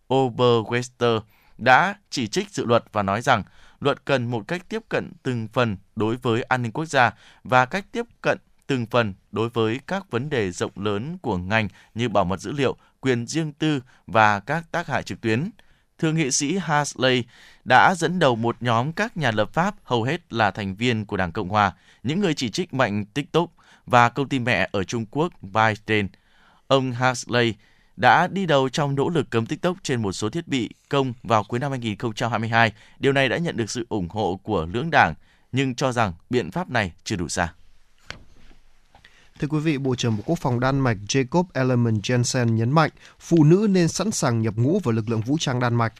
[0.09, 1.21] Oberwester,
[1.61, 3.43] đã chỉ trích dự luật và nói rằng
[3.79, 7.11] luật cần một cách tiếp cận từng phần đối với an ninh quốc gia
[7.43, 11.67] và cách tiếp cận từng phần đối với các vấn đề rộng lớn của ngành
[11.95, 15.49] như bảo mật dữ liệu, quyền riêng tư và các tác hại trực tuyến.
[15.97, 17.23] Thượng nghị sĩ Hasley
[17.65, 21.17] đã dẫn đầu một nhóm các nhà lập pháp hầu hết là thành viên của
[21.17, 21.73] Đảng Cộng Hòa,
[22.03, 23.49] những người chỉ trích mạnh TikTok
[23.85, 26.19] và công ty mẹ ở Trung Quốc ByteDance.
[26.67, 27.53] Ông Hasley
[27.97, 31.43] đã đi đầu trong nỗ lực cấm TikTok trên một số thiết bị công vào
[31.43, 32.71] cuối năm 2022.
[32.99, 35.13] Điều này đã nhận được sự ủng hộ của lưỡng đảng,
[35.51, 37.53] nhưng cho rằng biện pháp này chưa đủ xa.
[39.39, 42.89] Thưa quý vị, Bộ trưởng Bộ Quốc phòng Đan Mạch Jacob Ellemann Jensen nhấn mạnh
[43.19, 45.93] phụ nữ nên sẵn sàng nhập ngũ vào lực lượng vũ trang Đan Mạch.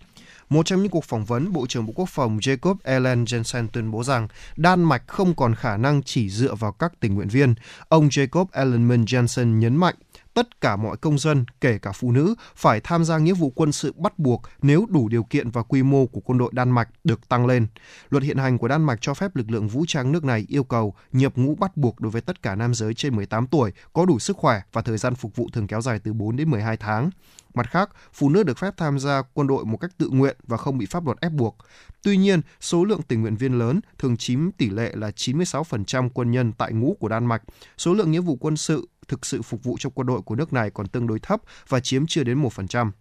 [0.50, 3.92] Một trong những cuộc phỏng vấn, Bộ trưởng Bộ Quốc phòng Jacob Ellen Jensen tuyên
[3.92, 4.28] bố rằng
[4.58, 7.56] Đan Mạch không còn khả năng chỉ dựa vào các tình nguyện viên.
[7.88, 9.96] Ông Jacob Ellemann Jensen nhấn mạnh
[10.34, 13.72] tất cả mọi công dân, kể cả phụ nữ, phải tham gia nghĩa vụ quân
[13.72, 16.90] sự bắt buộc nếu đủ điều kiện và quy mô của quân đội Đan Mạch
[17.04, 17.68] được tăng lên.
[18.10, 20.64] Luật hiện hành của Đan Mạch cho phép lực lượng vũ trang nước này yêu
[20.64, 24.06] cầu nhập ngũ bắt buộc đối với tất cả nam giới trên 18 tuổi có
[24.06, 26.78] đủ sức khỏe và thời gian phục vụ thường kéo dài từ 4 đến 12
[26.78, 27.10] tháng.
[27.54, 30.58] Mặt khác, phụ nữ được phép tham gia quân đội một cách tự nguyện và
[30.58, 31.58] không bị pháp luật ép buộc.
[32.04, 36.32] Tuy nhiên, số lượng tình nguyện viên lớn thường chiếm tỷ lệ là 96% quân
[36.32, 37.42] nhân tại ngũ của Đan Mạch.
[37.78, 40.54] Số lượng nghĩa vụ quân sự thực sự phục vụ trong quân đội của nước
[40.54, 42.92] này còn tương đối thấp và chiếm chưa đến 1%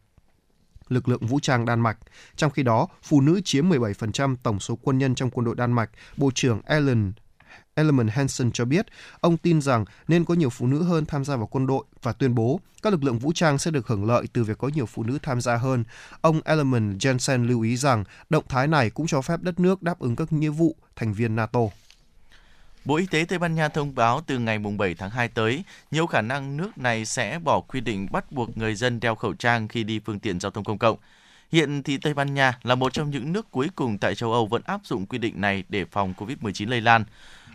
[0.89, 1.99] lực lượng vũ trang Đan Mạch.
[2.37, 5.73] Trong khi đó, phụ nữ chiếm 17% tổng số quân nhân trong quân đội Đan
[5.73, 7.13] Mạch, Bộ trưởng Ellen
[7.75, 8.87] Element Hansen cho biết,
[9.21, 12.13] ông tin rằng nên có nhiều phụ nữ hơn tham gia vào quân đội và
[12.13, 14.87] tuyên bố các lực lượng vũ trang sẽ được hưởng lợi từ việc có nhiều
[14.87, 15.85] phụ nữ tham gia hơn.
[16.21, 19.99] Ông Element Jensen lưu ý rằng động thái này cũng cho phép đất nước đáp
[19.99, 21.61] ứng các nghĩa vụ thành viên NATO.
[22.85, 26.07] Bộ Y tế Tây Ban Nha thông báo từ ngày 7 tháng 2 tới, nhiều
[26.07, 29.69] khả năng nước này sẽ bỏ quy định bắt buộc người dân đeo khẩu trang
[29.69, 30.97] khi đi phương tiện giao thông công cộng.
[31.53, 34.47] Hiện thì Tây Ban Nha là một trong những nước cuối cùng tại châu Âu
[34.47, 37.05] vẫn áp dụng quy định này để phòng COVID-19 lây lan.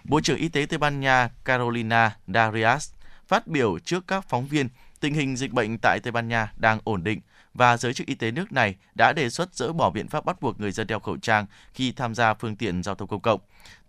[0.03, 2.91] Bộ trưởng Y tế Tây Ban Nha Carolina Darias
[3.27, 4.69] phát biểu trước các phóng viên
[4.99, 7.19] tình hình dịch bệnh tại Tây Ban Nha đang ổn định
[7.55, 10.41] và giới chức y tế nước này đã đề xuất dỡ bỏ biện pháp bắt
[10.41, 13.39] buộc người dân đeo khẩu trang khi tham gia phương tiện giao thông công cộng.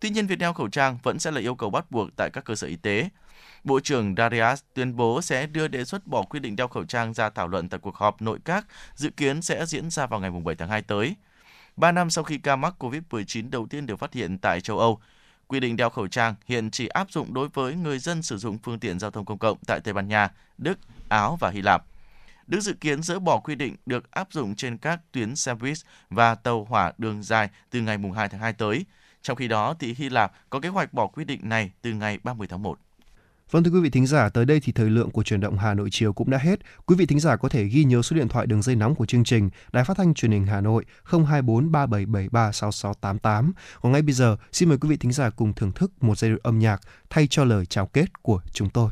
[0.01, 2.45] Tuy nhiên, việc đeo khẩu trang vẫn sẽ là yêu cầu bắt buộc tại các
[2.45, 3.09] cơ sở y tế.
[3.65, 7.15] Bộ trưởng Darius tuyên bố sẽ đưa đề xuất bỏ quy định đeo khẩu trang
[7.15, 10.31] ra thảo luận tại cuộc họp nội các dự kiến sẽ diễn ra vào ngày
[10.31, 11.15] 7 tháng 2 tới.
[11.77, 15.01] Ba năm sau khi ca mắc COVID-19 đầu tiên được phát hiện tại châu Âu,
[15.47, 18.59] quy định đeo khẩu trang hiện chỉ áp dụng đối với người dân sử dụng
[18.59, 20.29] phương tiện giao thông công cộng tại Tây Ban Nha,
[20.59, 20.79] Đức,
[21.09, 21.85] Áo và Hy Lạp.
[22.47, 25.77] Đức dự kiến dỡ bỏ quy định được áp dụng trên các tuyến xe buýt
[26.11, 28.85] và tàu hỏa đường dài từ ngày 2 tháng 2 tới.
[29.23, 32.19] Trong khi đó, thì Hy Lạp có kế hoạch bỏ quy định này từ ngày
[32.23, 32.79] 30 tháng 1.
[33.51, 35.75] Vâng thưa quý vị thính giả, tới đây thì thời lượng của truyền động Hà
[35.75, 36.61] Nội chiều cũng đã hết.
[36.87, 39.07] Quý vị thính giả có thể ghi nhớ số điện thoại đường dây nóng của
[39.07, 43.53] chương trình Đài Phát thanh Truyền hình Hà Nội 024 3773 6688.
[43.81, 46.31] Còn ngay bây giờ, xin mời quý vị thính giả cùng thưởng thức một giai
[46.31, 48.91] điệu âm nhạc thay cho lời chào kết của chúng tôi.